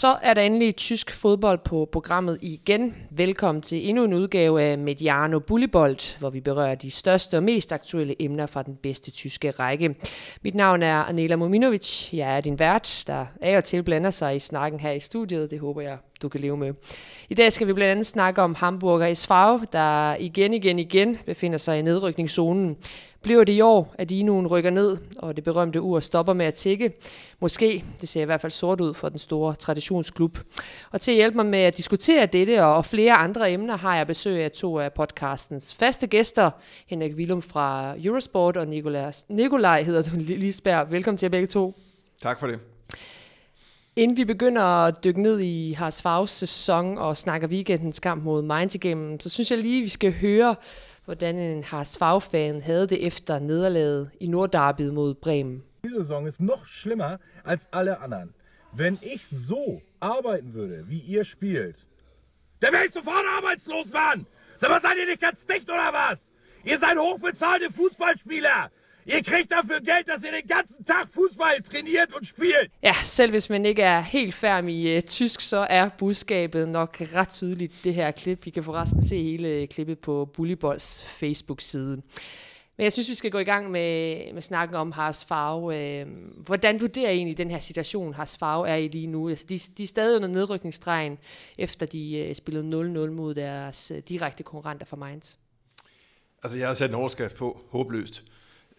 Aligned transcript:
Så 0.00 0.18
er 0.22 0.34
der 0.34 0.42
endelig 0.42 0.76
tysk 0.76 1.10
fodbold 1.10 1.58
på 1.64 1.88
programmet 1.92 2.38
igen. 2.42 2.94
Velkommen 3.10 3.62
til 3.62 3.88
endnu 3.88 4.04
en 4.04 4.12
udgave 4.12 4.62
af 4.62 4.78
Mediano 4.78 5.38
Bullibold, 5.38 6.18
hvor 6.18 6.30
vi 6.30 6.40
berører 6.40 6.74
de 6.74 6.90
største 6.90 7.36
og 7.36 7.42
mest 7.42 7.72
aktuelle 7.72 8.22
emner 8.22 8.46
fra 8.46 8.62
den 8.62 8.76
bedste 8.76 9.10
tyske 9.10 9.50
række. 9.50 9.94
Mit 10.42 10.54
navn 10.54 10.82
er 10.82 11.04
Anela 11.04 11.36
Mominovic. 11.36 12.12
Jeg 12.12 12.36
er 12.36 12.40
din 12.40 12.58
vært, 12.58 13.04
der 13.06 13.26
af 13.40 13.56
og 13.56 13.64
til 13.64 13.82
blander 13.82 14.10
sig 14.10 14.36
i 14.36 14.38
snakken 14.38 14.80
her 14.80 14.90
i 14.90 15.00
studiet. 15.00 15.50
Det 15.50 15.60
håber 15.60 15.80
jeg, 15.80 15.98
du 16.22 16.28
kan 16.28 16.40
leve 16.40 16.56
med. 16.56 16.74
I 17.28 17.34
dag 17.34 17.52
skal 17.52 17.66
vi 17.66 17.72
blandt 17.72 17.90
andet 17.90 18.06
snakke 18.06 18.42
om 18.42 18.54
Hamburger 18.54 19.14
SV, 19.14 19.66
der 19.72 20.14
igen, 20.14 20.54
igen, 20.54 20.78
igen 20.78 21.18
befinder 21.26 21.58
sig 21.58 21.78
i 21.78 21.82
nedrykningszonen. 21.82 22.76
Bliver 23.22 23.44
det 23.44 23.52
i 23.52 23.60
år, 23.60 23.94
at 23.98 24.12
Inu'en 24.12 24.46
rykker 24.46 24.70
ned, 24.70 24.96
og 25.18 25.36
det 25.36 25.44
berømte 25.44 25.80
ur 25.80 26.00
stopper 26.00 26.32
med 26.32 26.46
at 26.46 26.54
tække? 26.54 26.92
Måske. 27.40 27.84
Det 28.00 28.08
ser 28.08 28.22
i 28.22 28.24
hvert 28.24 28.40
fald 28.40 28.52
sort 28.52 28.80
ud 28.80 28.94
for 28.94 29.08
den 29.08 29.18
store 29.18 29.54
traditionsklub. 29.54 30.38
Og 30.90 31.00
til 31.00 31.10
at 31.10 31.14
hjælpe 31.14 31.36
mig 31.36 31.46
med 31.46 31.58
at 31.58 31.76
diskutere 31.76 32.26
dette 32.26 32.64
og 32.64 32.84
flere 32.84 33.12
andre 33.12 33.52
emner, 33.52 33.76
har 33.76 33.96
jeg 33.96 34.06
besøg 34.06 34.44
af 34.44 34.50
to 34.50 34.78
af 34.78 34.92
podcastens 34.92 35.74
faste 35.74 36.06
gæster. 36.06 36.50
Henrik 36.86 37.14
Willum 37.14 37.42
fra 37.42 37.94
Eurosport 38.04 38.56
og 38.56 38.68
Nikolaj, 38.68 39.12
Nikolaj 39.28 39.82
hedder 39.82 40.02
du 40.02 40.10
Lisberg. 40.16 40.90
Velkommen 40.90 41.16
til 41.16 41.26
jer 41.26 41.30
begge 41.30 41.46
to. 41.46 41.74
Tak 42.22 42.40
for 42.40 42.46
det. 42.46 42.58
Inden 43.96 44.16
vi 44.16 44.24
begynder 44.24 44.62
at 44.62 45.04
dykke 45.04 45.22
ned 45.22 45.40
i 45.40 45.72
Haas 45.72 46.02
Favs 46.02 46.30
sæson 46.30 46.98
og 46.98 47.16
snakker 47.16 47.48
weekendens 47.48 48.00
kamp 48.00 48.24
mod 48.24 48.42
Mainz 48.42 48.74
igennem, 48.74 49.20
så 49.20 49.28
synes 49.28 49.50
jeg 49.50 49.58
lige, 49.58 49.82
vi 49.82 49.88
skal 49.88 50.12
høre, 50.12 50.56
hvordan 51.10 51.36
en 51.36 51.64
Haas 51.64 51.98
fan 52.30 52.60
havde 52.62 52.86
det 52.86 53.06
efter 53.06 53.38
nederlaget 53.38 54.10
i 54.20 54.26
Nordderbyet 54.26 54.94
mod 54.94 55.14
Bremen. 55.14 55.62
Diese 55.84 55.96
Saison 55.96 56.26
ist 56.26 56.40
noch 56.40 56.66
schlimmer 56.66 57.18
als 57.44 57.68
alle 57.72 57.98
anderen. 57.98 58.34
Wenn 58.72 58.98
ich 59.02 59.26
so 59.26 59.82
arbeiten 60.00 60.54
würde, 60.54 60.84
wie 60.88 61.00
ihr 61.00 61.24
spielt, 61.24 61.76
dann 62.60 62.72
wäre 62.72 62.84
ich 62.86 62.92
sofort 62.92 63.24
arbeitslos, 63.36 63.92
Mann! 63.92 64.26
Sag 64.58 64.70
mal, 64.70 64.80
seid 64.80 64.98
ihr 64.98 65.06
nicht 65.06 65.20
ganz 65.20 65.46
dicht 65.46 65.68
oder 65.68 65.92
was? 65.92 66.30
Ihr 66.64 66.78
seid 66.78 66.96
hochbezahlte 66.98 67.72
Fußballspieler! 67.72 68.70
Ihr 69.14 69.22
kriegt 69.22 69.50
dafür 69.50 69.80
Geld, 69.80 70.08
dass 70.08 70.24
ihr 70.24 70.32
den 70.32 70.48
ganzen 70.48 70.84
Tag 70.84 71.08
Fußball 71.10 71.62
trainiert 71.62 72.14
und 72.16 72.26
spielt. 72.26 72.70
Ja, 72.82 72.94
selv 73.04 73.30
hvis 73.30 73.50
man 73.50 73.64
ikke 73.64 73.82
er 73.82 74.00
helt 74.00 74.34
færm 74.34 74.68
i 74.68 74.96
uh, 74.96 75.02
tysk, 75.02 75.40
så 75.40 75.66
er 75.70 75.88
budskabet 75.88 76.68
nok 76.68 76.96
ret 77.14 77.28
tydeligt 77.28 77.72
det 77.84 77.94
her 77.94 78.10
klip. 78.10 78.44
Vi 78.44 78.50
kan 78.50 78.64
forresten 78.64 79.02
se 79.02 79.22
hele 79.22 79.66
klippet 79.66 79.98
på 79.98 80.30
Bullyballs 80.34 81.04
Facebook-side. 81.04 82.02
Men 82.76 82.84
jeg 82.84 82.92
synes, 82.92 83.08
vi 83.08 83.14
skal 83.14 83.30
gå 83.30 83.38
i 83.38 83.44
gang 83.44 83.70
med, 83.70 84.32
med 84.32 84.42
snakken 84.42 84.76
om 84.76 84.92
Haas 84.92 85.24
Farve. 85.24 86.00
Øh, 86.00 86.06
hvordan 86.46 86.80
vurderer 86.80 87.10
I 87.10 87.16
egentlig 87.16 87.38
den 87.38 87.50
her 87.50 87.58
situation, 87.58 88.14
Haas 88.14 88.38
Farve 88.38 88.68
er 88.68 88.76
i 88.76 88.88
lige 88.88 89.06
nu? 89.06 89.28
Altså, 89.28 89.46
de, 89.48 89.58
de 89.58 89.82
er 89.82 89.86
stadig 89.86 90.16
under 90.16 90.28
nedrykningsstregen, 90.28 91.18
efter 91.58 91.86
de 91.86 92.26
uh, 92.30 92.36
spillede 92.36 92.64
0-0 93.06 93.10
mod 93.10 93.34
deres 93.34 93.92
direkte 94.08 94.42
konkurrenter 94.42 94.86
fra 94.86 94.96
Mainz. 94.96 95.36
Altså, 96.42 96.58
jeg 96.58 96.66
har 96.66 96.74
sat 96.74 96.90
en 96.90 96.96
overskrift 96.96 97.36
på, 97.36 97.60
håbløst. 97.70 98.24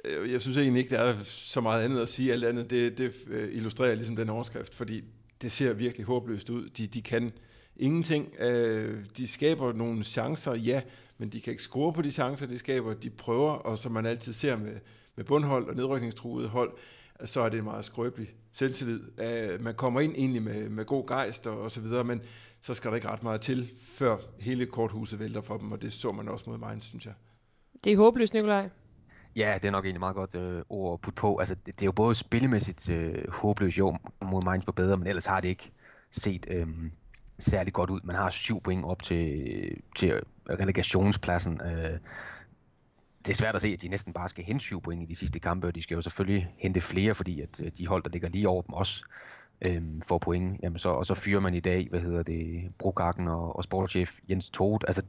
Øh, 0.06 0.32
jeg 0.32 0.42
synes 0.42 0.58
egentlig 0.58 0.80
ikke, 0.80 0.96
der 0.96 1.02
er 1.02 1.24
så 1.24 1.62
meget 1.62 1.84
andet 1.84 2.00
at 2.00 2.10
sige. 2.10 2.32
Alt 2.32 2.44
andet, 2.44 2.70
det, 2.70 2.98
det 2.98 3.14
øh, 3.28 3.56
illustrerer 3.56 3.96
ligesom 3.96 4.16
den 4.16 4.30
overskrift, 4.30 4.76
fordi 4.76 5.04
det 5.42 5.52
ser 5.52 5.74
virkelig 5.74 6.06
håbløst 6.06 6.50
ud. 6.50 6.70
De, 6.70 6.88
de 6.88 7.02
kan 7.02 7.32
ingenting. 7.76 8.34
Øh, 8.40 8.96
de 9.18 9.28
skaber 9.28 9.74
nogle 9.74 10.04
chancer, 10.04 10.54
ja, 10.54 10.82
men 11.18 11.30
de 11.30 11.42
kan 11.42 11.52
ikke 11.52 11.64
score 11.64 11.94
på 11.94 12.02
de 12.02 12.12
chancer, 12.12 12.46
de 12.48 12.58
skaber. 12.58 12.94
De 12.94 13.10
prøver, 13.10 13.52
og 13.52 13.78
som 13.78 13.92
man 13.92 14.06
altid 14.06 14.34
ser 14.34 14.58
med, 14.58 14.74
med 15.16 15.26
bundhold 15.26 15.70
og 15.70 15.76
nedrykningstruede 15.76 16.48
hold, 16.48 16.72
så 17.26 17.42
er 17.42 17.50
det 17.50 17.58
en 17.58 17.64
meget 17.64 17.86
skrøbelig 17.86 18.34
selvtillid. 18.52 19.02
Øh, 19.20 19.64
man 19.64 19.76
kommer 19.76 20.02
ind 20.02 20.14
egentlig 20.16 20.42
med, 20.42 20.70
med 20.70 20.86
god 20.86 21.08
gejst 21.08 21.48
og, 21.48 21.62
og 21.62 21.72
så 21.72 21.82
videre, 21.82 22.04
men 22.04 22.22
så 22.62 22.74
skal 22.74 22.92
der 22.92 22.96
ikke 22.96 23.08
ret 23.08 23.24
meget 23.24 23.42
til, 23.42 23.70
før 23.82 24.18
hele 24.40 24.66
korthuset 24.66 25.20
vælter 25.20 25.42
for 25.42 25.58
dem, 25.58 25.72
og 25.72 25.82
det 25.82 25.94
så 25.94 26.12
man 26.12 26.28
også 26.28 26.50
mod 26.50 26.58
mig, 26.58 26.78
synes 26.82 27.06
jeg. 27.06 27.14
Det 27.84 27.92
er 27.92 27.98
håbløst, 27.98 28.34
Nikolaj. 28.34 28.70
Ja, 29.36 29.54
det 29.62 29.66
er 29.66 29.72
nok 29.72 29.86
egentlig 29.86 30.00
meget 30.00 30.16
godt 30.16 30.36
øh, 30.36 30.64
ord 30.70 30.94
at 30.94 31.02
putte 31.02 31.22
på. 31.22 31.38
Altså, 31.38 31.56
det, 31.56 31.66
det 31.66 31.82
er 31.82 31.86
jo 31.86 31.92
både 31.92 32.16
spillemæssigt 32.16 32.90
øh, 32.90 33.32
håbløst, 33.32 33.78
jo, 33.78 33.98
mod 34.22 34.44
Mainz 34.44 34.68
var 34.68 34.74
bedre, 34.74 34.98
men 34.98 35.08
ellers 35.08 35.26
har 35.26 35.42
det 35.42 35.50
ikke 35.50 35.72
set 36.12 36.46
øh, 36.50 36.68
særlig 37.40 37.74
godt 37.74 37.90
ud. 37.90 38.00
Man 38.04 38.16
har 38.16 38.30
syv 38.30 38.62
point 38.62 38.86
op 38.86 39.04
til, 39.04 39.82
til 39.96 40.22
relegationspladsen. 40.50 41.62
Øh, 41.62 42.00
det 43.26 43.30
er 43.30 43.34
svært 43.34 43.56
at 43.56 43.62
se, 43.62 43.68
at 43.68 43.82
de 43.82 43.88
næsten 43.88 44.14
bare 44.14 44.30
skal 44.30 44.44
hente 44.44 44.64
syv 44.64 44.82
point 44.82 45.04
i 45.04 45.06
de 45.06 45.16
sidste 45.16 45.40
kampe, 45.40 45.68
og 45.68 45.76
de 45.76 45.82
skal 45.82 45.96
jo 45.96 46.02
selvfølgelig 46.02 46.54
hente 46.58 46.82
flere, 46.82 47.16
fordi 47.16 47.42
at 47.42 47.62
øh, 47.62 47.72
de 47.78 47.88
hold, 47.88 48.04
der 48.04 48.10
ligger 48.10 48.30
lige 48.30 48.50
over 48.50 48.62
dem 48.62 48.74
også, 48.74 49.06
øh, 49.62 49.82
får 50.08 50.18
point. 50.18 50.60
Jamen 50.64 50.80
så, 50.80 50.90
og 50.90 51.06
så 51.06 51.14
fyrer 51.14 51.40
man 51.40 51.54
i 51.54 51.60
dag, 51.60 51.88
hvad 51.90 52.00
hedder 52.00 52.24
det, 52.24 52.72
Brokakken 52.78 53.28
og, 53.28 53.56
og 53.56 53.64
sportschef 53.64 54.20
Jens 54.30 54.50
Todt. 54.50 54.84
Altså, 54.88 55.04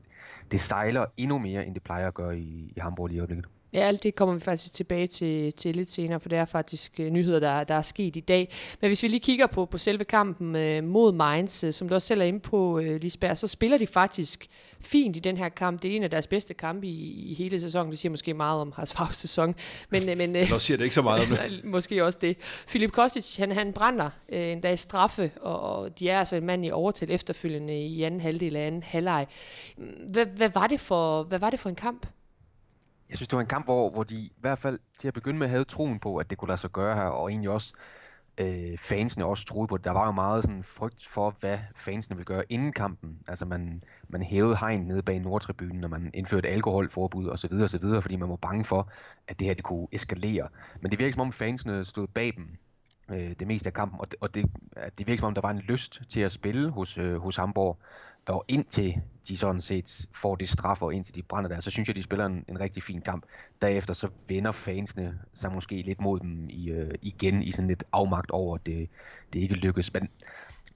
det 0.51 0.61
sejler 0.61 1.07
endnu 1.17 1.39
mere, 1.39 1.67
end 1.67 1.75
det 1.75 1.83
plejer 1.83 2.07
at 2.07 2.15
gøre 2.15 2.39
i, 2.39 2.73
i 2.77 2.81
Hamburg 2.81 3.07
lige 3.07 3.17
i 3.17 3.21
øjeblikket. 3.21 3.47
Ja, 3.75 3.81
alt 3.81 4.03
det 4.03 4.15
kommer 4.15 4.35
vi 4.35 4.41
faktisk 4.41 4.73
tilbage 4.73 5.07
til, 5.07 5.53
til 5.53 5.77
lidt 5.77 5.91
senere, 5.91 6.21
for 6.21 6.29
det 6.29 6.39
er 6.39 6.45
faktisk 6.45 6.93
uh, 6.99 7.07
nyheder, 7.07 7.41
der, 7.41 7.65
der 7.65 7.75
er 7.75 7.83
sket 7.83 8.17
i 8.17 8.21
dag. 8.21 8.53
Men 8.81 8.89
hvis 8.89 9.03
vi 9.03 9.09
lige 9.09 9.21
kigger 9.21 9.47
på, 9.47 9.67
på 9.67 9.79
selve 9.79 10.05
kampen 10.05 10.47
uh, 10.47 10.85
mod 10.85 11.13
Mainz, 11.13 11.65
uh, 11.65 11.71
som 11.71 11.89
du 11.89 11.95
også 11.95 12.09
selv 12.09 12.21
er 12.21 12.25
inde 12.25 12.41
på, 12.41 12.79
uh, 12.79 12.85
Lisbeth, 12.85 13.37
så 13.37 13.49
spiller 13.49 13.79
de 13.79 13.87
faktisk 13.87 14.49
fint 14.81 15.17
i 15.17 15.21
den 15.21 15.37
her 15.37 15.49
kamp. 15.49 15.83
Det 15.83 15.93
er 15.93 15.97
en 15.97 16.03
af 16.03 16.11
deres 16.11 16.27
bedste 16.27 16.55
kampe 16.55 16.87
i, 16.87 17.31
i 17.31 17.35
hele 17.35 17.61
sæsonen. 17.61 17.91
Det 17.91 17.99
siger 17.99 18.11
måske 18.11 18.35
meget 18.35 18.61
om 18.61 18.73
Haas 18.77 18.93
Favs 18.93 19.17
sæson. 19.17 19.55
Men, 19.91 20.19
men, 20.19 20.37
uh, 20.37 20.51
Nå 20.51 20.59
siger 20.59 20.77
det 20.77 20.85
ikke 20.85 20.95
så 20.95 21.03
meget 21.03 21.23
om 21.23 21.37
det. 21.37 21.65
måske 21.75 22.05
også 22.05 22.19
det. 22.23 22.37
Filip 22.41 22.93
Kostic, 22.93 23.37
han, 23.37 23.53
han 23.53 23.73
brænder 23.73 24.11
en 24.29 24.61
dag 24.61 24.79
straffe, 24.79 25.31
og, 25.41 25.61
og 25.61 25.99
de 25.99 26.09
er 26.09 26.19
altså 26.19 26.37
en 26.37 26.47
mand 26.47 26.65
i 26.65 26.71
overtal 26.71 27.11
efterfølgende 27.11 27.87
i 27.87 28.03
anden 28.03 28.21
halvdel 28.21 28.57
af 28.57 28.67
anden 28.67 28.83
halvleg. 28.83 29.27
Hvad, 30.13 30.27
hvad, 30.27 30.49
var 30.55 30.67
det 30.67 30.81
for, 30.81 31.23
hvad 31.23 31.39
var 31.39 31.51
det 31.51 31.61
for 31.61 31.69
en 31.69 31.75
kamp? 31.75 32.07
Jeg 33.13 33.17
synes, 33.17 33.29
det 33.29 33.37
var 33.37 33.41
en 33.41 33.47
kamp, 33.49 33.67
hvor, 33.67 33.91
hvor 33.91 34.03
de 34.03 34.15
i 34.15 34.33
hvert 34.41 34.59
fald 34.59 34.79
til 34.99 35.09
at 35.09 35.15
begynde 35.15 35.39
med 35.39 35.49
havde 35.49 35.65
troen 35.65 35.99
på, 35.99 36.17
at 36.17 36.31
det 36.31 36.39
kunne 36.39 36.49
lade 36.49 36.61
sig 36.61 36.71
gøre 36.71 36.95
her, 36.95 37.03
og 37.03 37.31
egentlig 37.31 37.51
også 37.51 37.75
øh, 38.39 38.79
fansene 38.79 39.25
også 39.25 39.47
troede 39.47 39.69
på 39.69 39.77
det. 39.77 39.85
Der 39.85 39.91
var 39.91 40.07
jo 40.07 40.13
meget 40.13 40.45
sådan 40.45 40.63
frygt 40.63 41.07
for, 41.07 41.37
hvad 41.41 41.59
fansene 41.77 42.17
ville 42.17 42.25
gøre 42.25 42.45
inden 42.49 42.73
kampen. 42.73 43.19
Altså 43.29 43.45
man, 43.45 43.81
man 44.09 44.23
hævede 44.23 44.57
hegn 44.57 44.81
nede 44.81 45.03
bag 45.03 45.21
Nordtribunen, 45.21 45.85
og 45.85 45.91
man 45.91 46.11
indførte 46.15 46.49
alkoholforbud 46.49 47.29
osv., 47.29 47.53
osv., 47.53 48.03
fordi 48.03 48.17
man 48.17 48.29
var 48.29 48.37
bange 48.37 48.65
for, 48.65 48.91
at 49.29 49.39
det 49.39 49.47
her 49.47 49.55
det 49.55 49.65
kunne 49.65 49.87
eskalere. 49.93 50.49
Men 50.81 50.91
det 50.91 50.99
virkede 50.99 51.13
som 51.13 51.21
om 51.21 51.33
fansene 51.33 51.85
stod 51.85 52.07
bag 52.07 52.33
dem 52.37 52.57
øh, 53.11 53.33
det 53.39 53.47
meste 53.47 53.67
af 53.67 53.73
kampen, 53.73 54.01
og 54.01 54.11
det, 54.11 54.17
og 54.21 54.35
det, 54.35 54.51
det 54.99 55.07
virkede 55.07 55.19
som 55.19 55.27
om 55.27 55.35
der 55.35 55.41
var 55.41 55.51
en 55.51 55.59
lyst 55.59 56.03
til 56.09 56.21
at 56.21 56.33
spille 56.33 56.71
hos, 56.71 56.99
øh, 56.99 57.17
hos 57.17 57.37
Hamburg. 57.37 57.79
Og 58.27 58.45
indtil 58.49 59.01
de 59.29 59.37
sådan 59.37 59.61
set 59.61 60.09
får 60.15 60.37
det 60.37 60.49
straf, 60.49 60.83
og 60.83 60.95
indtil 60.95 61.15
de 61.15 61.23
brænder 61.23 61.49
der, 61.49 61.61
så 61.61 61.71
synes 61.71 61.89
jeg, 61.89 61.97
de 61.97 62.03
spiller 62.03 62.27
en, 62.27 62.45
en 62.49 62.61
rigtig 62.61 62.83
fin 62.83 63.01
kamp. 63.01 63.25
Derefter 63.63 63.95
så 63.95 64.09
vender 64.29 64.53
fansene 64.53 65.19
sig 65.35 65.53
måske 65.53 65.83
lidt 65.83 66.01
mod 66.01 66.21
dem 66.21 66.49
i, 66.51 66.71
øh, 66.71 66.95
igen 67.03 67.43
i 67.43 67.53
sådan 67.53 67.69
lidt 67.69 67.85
afmagt 67.93 68.31
over, 68.31 68.55
at 68.55 68.67
det, 68.67 68.89
det 69.33 69.41
ikke 69.41 69.55
lykkes. 69.55 69.93
Men 69.95 70.09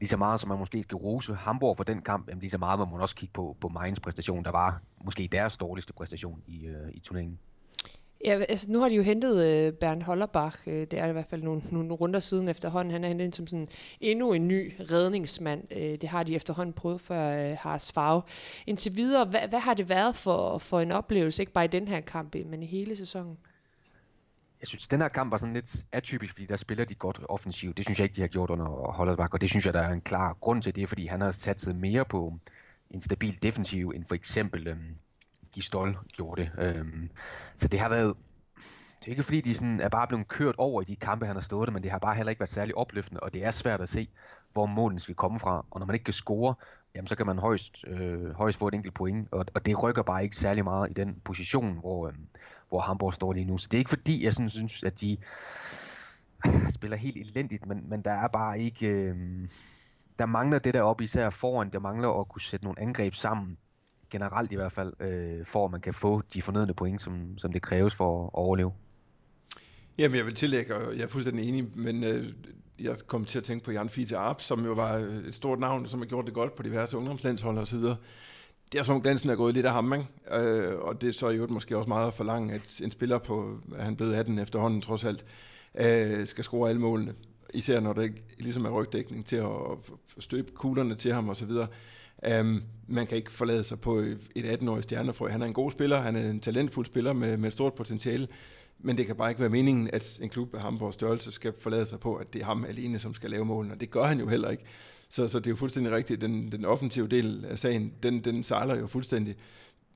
lige 0.00 0.08
så 0.08 0.16
meget 0.16 0.40
som 0.40 0.48
man 0.48 0.58
måske 0.58 0.82
skal 0.82 0.96
rose 0.96 1.34
Hamburg 1.34 1.76
for 1.76 1.84
den 1.84 2.02
kamp, 2.02 2.28
jamen 2.28 2.40
lige 2.40 2.50
så 2.50 2.58
meget 2.58 2.78
må 2.78 2.84
man 2.84 3.00
også 3.00 3.16
kigge 3.16 3.32
på, 3.32 3.56
på 3.60 3.68
Mainz 3.68 4.00
præstation, 4.00 4.44
der 4.44 4.50
var 4.50 4.80
måske 5.04 5.28
deres 5.32 5.56
dårligste 5.56 5.92
præstation 5.92 6.42
i, 6.46 6.66
øh, 6.66 6.90
i 6.92 7.00
turneringen. 7.00 7.38
Ja, 8.26 8.38
altså 8.48 8.72
nu 8.72 8.80
har 8.80 8.88
de 8.88 8.94
jo 8.94 9.02
hentet 9.02 9.46
øh, 9.46 9.72
Bernd 9.72 10.02
Hollerbach, 10.02 10.58
øh, 10.66 10.74
det 10.74 10.92
er 10.92 11.06
i 11.06 11.12
hvert 11.12 11.26
fald 11.30 11.42
nogle, 11.42 11.62
nogle 11.70 11.92
runder 11.92 12.20
siden 12.20 12.48
efterhånden. 12.48 12.92
Han 12.92 13.04
er 13.04 13.08
hentet 13.08 13.24
ind 13.24 13.32
som 13.32 13.46
sådan 13.46 13.68
endnu 14.00 14.32
en 14.32 14.48
ny 14.48 14.74
redningsmand. 14.90 15.64
Øh, 15.70 16.00
det 16.00 16.08
har 16.08 16.22
de 16.22 16.34
efterhånden 16.34 16.72
prøvet 16.72 17.00
for 17.00 17.14
øh, 17.14 17.56
Haas 17.60 17.92
Farve. 17.92 18.22
Indtil 18.66 18.96
videre, 18.96 19.24
hvad, 19.24 19.48
hvad 19.48 19.58
har 19.58 19.74
det 19.74 19.88
været 19.88 20.16
for, 20.16 20.58
for 20.58 20.80
en 20.80 20.92
oplevelse, 20.92 21.42
ikke 21.42 21.52
bare 21.52 21.64
i 21.64 21.68
den 21.68 21.88
her 21.88 22.00
kamp, 22.00 22.34
øh, 22.34 22.46
men 22.46 22.62
i 22.62 22.66
hele 22.66 22.96
sæsonen? 22.96 23.38
Jeg 24.60 24.68
synes, 24.68 24.88
den 24.88 25.00
her 25.00 25.08
kamp 25.08 25.30
var 25.30 25.38
sådan 25.38 25.54
lidt 25.54 25.84
atypisk, 25.92 26.32
fordi 26.32 26.46
der 26.46 26.56
spiller 26.56 26.84
de 26.84 26.94
godt 26.94 27.20
offensivt. 27.28 27.76
Det 27.76 27.84
synes 27.84 27.98
jeg 27.98 28.04
ikke, 28.04 28.16
de 28.16 28.20
har 28.20 28.28
gjort 28.28 28.50
under 28.50 28.66
Hollerbach, 28.92 29.30
og 29.32 29.40
det 29.40 29.50
synes 29.50 29.66
jeg, 29.66 29.74
der 29.74 29.80
er 29.80 29.92
en 29.92 30.00
klar 30.00 30.36
grund 30.40 30.62
til 30.62 30.76
det, 30.76 30.88
fordi 30.88 31.06
han 31.06 31.20
har 31.20 31.30
sat 31.30 31.60
sig 31.60 31.76
mere 31.76 32.04
på 32.04 32.32
en 32.90 33.00
stabil 33.00 33.42
defensiv, 33.42 33.92
end 33.94 34.04
for 34.04 34.14
eksempel 34.14 34.68
Øh, 34.68 34.76
Gistol 35.56 35.98
gjorde 36.12 36.42
det. 36.42 36.50
Øhm, 36.58 37.10
så 37.54 37.68
det 37.68 37.80
har 37.80 37.88
været... 37.88 38.14
Det 39.00 39.06
er 39.06 39.10
ikke 39.10 39.22
fordi, 39.22 39.40
de 39.40 39.54
sådan 39.54 39.80
er 39.80 39.88
bare 39.88 40.06
blevet 40.06 40.28
kørt 40.28 40.54
over 40.58 40.82
i 40.82 40.84
de 40.84 40.96
kampe, 40.96 41.26
han 41.26 41.36
har 41.36 41.42
stået 41.42 41.72
men 41.72 41.82
det 41.82 41.90
har 41.90 41.98
bare 41.98 42.14
heller 42.14 42.30
ikke 42.30 42.40
været 42.40 42.50
særlig 42.50 42.76
opløftende, 42.76 43.20
og 43.20 43.34
det 43.34 43.44
er 43.44 43.50
svært 43.50 43.80
at 43.80 43.88
se, 43.88 44.08
hvor 44.52 44.66
målen 44.66 44.98
skal 44.98 45.14
komme 45.14 45.40
fra. 45.40 45.64
Og 45.70 45.80
når 45.80 45.86
man 45.86 45.94
ikke 45.94 46.04
kan 46.04 46.14
score, 46.14 46.54
jamen 46.94 47.06
så 47.06 47.16
kan 47.16 47.26
man 47.26 47.38
højst, 47.38 47.84
øh, 47.86 48.34
højst 48.34 48.58
få 48.58 48.68
et 48.68 48.74
enkelt 48.74 48.94
point, 48.94 49.28
og, 49.32 49.46
og 49.54 49.66
det 49.66 49.82
rykker 49.82 50.02
bare 50.02 50.24
ikke 50.24 50.36
særlig 50.36 50.64
meget 50.64 50.90
i 50.90 50.92
den 50.92 51.20
position, 51.24 51.78
hvor, 51.78 52.08
øh, 52.08 52.14
hvor 52.68 52.80
Hamburg 52.80 53.14
står 53.14 53.32
lige 53.32 53.44
nu. 53.44 53.58
Så 53.58 53.68
det 53.70 53.76
er 53.76 53.78
ikke 53.78 53.90
fordi, 53.90 54.24
jeg 54.24 54.32
sådan 54.32 54.50
synes, 54.50 54.82
at 54.82 55.00
de 55.00 55.16
øh, 56.46 56.70
spiller 56.70 56.96
helt 56.96 57.16
elendigt, 57.16 57.66
men, 57.66 57.88
men 57.88 58.02
der 58.02 58.12
er 58.12 58.28
bare 58.28 58.60
ikke... 58.60 58.86
Øh, 58.86 59.48
der 60.18 60.26
mangler 60.26 60.58
det 60.58 60.74
der 60.74 60.82
op 60.82 61.00
især 61.00 61.30
foran, 61.30 61.70
der 61.70 61.78
mangler 61.78 62.20
at 62.20 62.28
kunne 62.28 62.42
sætte 62.42 62.64
nogle 62.64 62.80
angreb 62.80 63.14
sammen, 63.14 63.58
generelt 64.10 64.52
i 64.52 64.54
hvert 64.54 64.72
fald, 64.72 64.92
øh, 65.00 65.46
for 65.46 65.64
at 65.64 65.70
man 65.70 65.80
kan 65.80 65.94
få 65.94 66.22
de 66.34 66.42
fornødne 66.42 66.74
point, 66.74 67.02
som, 67.02 67.38
som 67.38 67.52
det 67.52 67.62
kræves 67.62 67.94
for 67.94 68.24
at 68.24 68.30
overleve. 68.32 68.72
Jamen, 69.98 70.16
jeg 70.16 70.26
vil 70.26 70.34
tillægge, 70.34 70.74
og 70.74 70.96
jeg 70.96 71.02
er 71.02 71.08
fuldstændig 71.08 71.48
enig, 71.48 71.64
men 71.74 72.04
øh, 72.04 72.32
jeg 72.80 72.96
kom 73.06 73.24
til 73.24 73.38
at 73.38 73.44
tænke 73.44 73.64
på 73.64 73.72
Jan 73.72 73.88
Fiete 73.88 74.16
Arp, 74.16 74.40
som 74.40 74.64
jo 74.64 74.72
var 74.72 74.96
øh, 74.96 75.24
et 75.24 75.34
stort 75.34 75.58
navn, 75.58 75.88
som 75.88 76.00
har 76.00 76.06
gjort 76.06 76.26
det 76.26 76.34
godt 76.34 76.54
på 76.54 76.62
diverse 76.62 76.96
ungdomslandshold 76.96 77.58
og 77.58 77.66
så 77.66 77.76
videre. 77.76 77.96
Det 78.72 78.78
er 78.78 78.82
som 78.82 79.02
glansen 79.02 79.30
er 79.30 79.34
gået 79.34 79.54
lidt 79.54 79.66
af 79.66 79.72
ham, 79.72 79.92
ikke? 79.92 80.06
Øh, 80.32 80.78
og 80.78 81.00
det 81.00 81.08
er 81.08 81.12
så 81.12 81.28
jo 81.28 81.46
måske 81.46 81.76
også 81.76 81.88
meget 81.88 82.06
at 82.06 82.14
forlange, 82.14 82.54
at 82.54 82.80
en 82.84 82.90
spiller 82.90 83.18
på, 83.18 83.60
at 83.76 83.84
han 83.84 83.96
blev 83.96 84.10
18 84.10 84.38
efterhånden 84.38 84.80
trods 84.80 85.04
alt, 85.04 85.24
øh, 85.74 86.26
skal 86.26 86.44
score 86.44 86.68
alle 86.68 86.80
målene. 86.80 87.14
Især 87.54 87.80
når 87.80 87.92
der 87.92 88.02
ikke 88.02 88.22
ligesom 88.38 88.64
er 88.64 88.70
rygdækning 88.70 89.26
til 89.26 89.36
at 89.36 89.46
støbe 90.18 90.52
kuglerne 90.52 90.94
til 90.94 91.12
ham 91.12 91.28
osv. 91.28 91.50
Um, 92.40 92.62
man 92.88 93.06
kan 93.06 93.16
ikke 93.16 93.32
forlade 93.32 93.64
sig 93.64 93.80
på 93.80 93.98
et 93.98 94.18
18-årig 94.36 94.82
stjernefrø. 94.82 95.28
Han 95.28 95.42
er 95.42 95.46
en 95.46 95.52
god 95.52 95.70
spiller, 95.70 96.00
han 96.00 96.16
er 96.16 96.30
en 96.30 96.40
talentfuld 96.40 96.86
spiller 96.86 97.12
med, 97.12 97.36
med 97.36 97.48
et 97.48 97.52
stort 97.52 97.74
potentiale, 97.74 98.28
men 98.78 98.96
det 98.96 99.06
kan 99.06 99.16
bare 99.16 99.30
ikke 99.30 99.40
være 99.40 99.50
meningen, 99.50 99.90
at 99.92 100.18
en 100.22 100.28
klub 100.28 100.54
af 100.54 100.60
Hamburgs 100.60 100.94
størrelse 100.94 101.32
skal 101.32 101.52
forlade 101.60 101.86
sig 101.86 102.00
på, 102.00 102.14
at 102.14 102.32
det 102.32 102.40
er 102.40 102.44
ham 102.44 102.64
alene, 102.64 102.98
som 102.98 103.14
skal 103.14 103.30
lave 103.30 103.44
målene, 103.44 103.74
og 103.74 103.80
det 103.80 103.90
gør 103.90 104.04
han 104.04 104.20
jo 104.20 104.28
heller 104.28 104.50
ikke. 104.50 104.64
Så, 105.08 105.28
så 105.28 105.38
det 105.38 105.46
er 105.46 105.50
jo 105.50 105.56
fuldstændig 105.56 105.92
rigtigt. 105.92 106.20
Den, 106.20 106.52
den 106.52 106.64
offensive 106.64 107.08
del 107.08 107.44
af 107.48 107.58
sagen, 107.58 107.92
den, 108.02 108.24
den 108.24 108.44
sejler 108.44 108.76
jo 108.76 108.86
fuldstændig. 108.86 109.36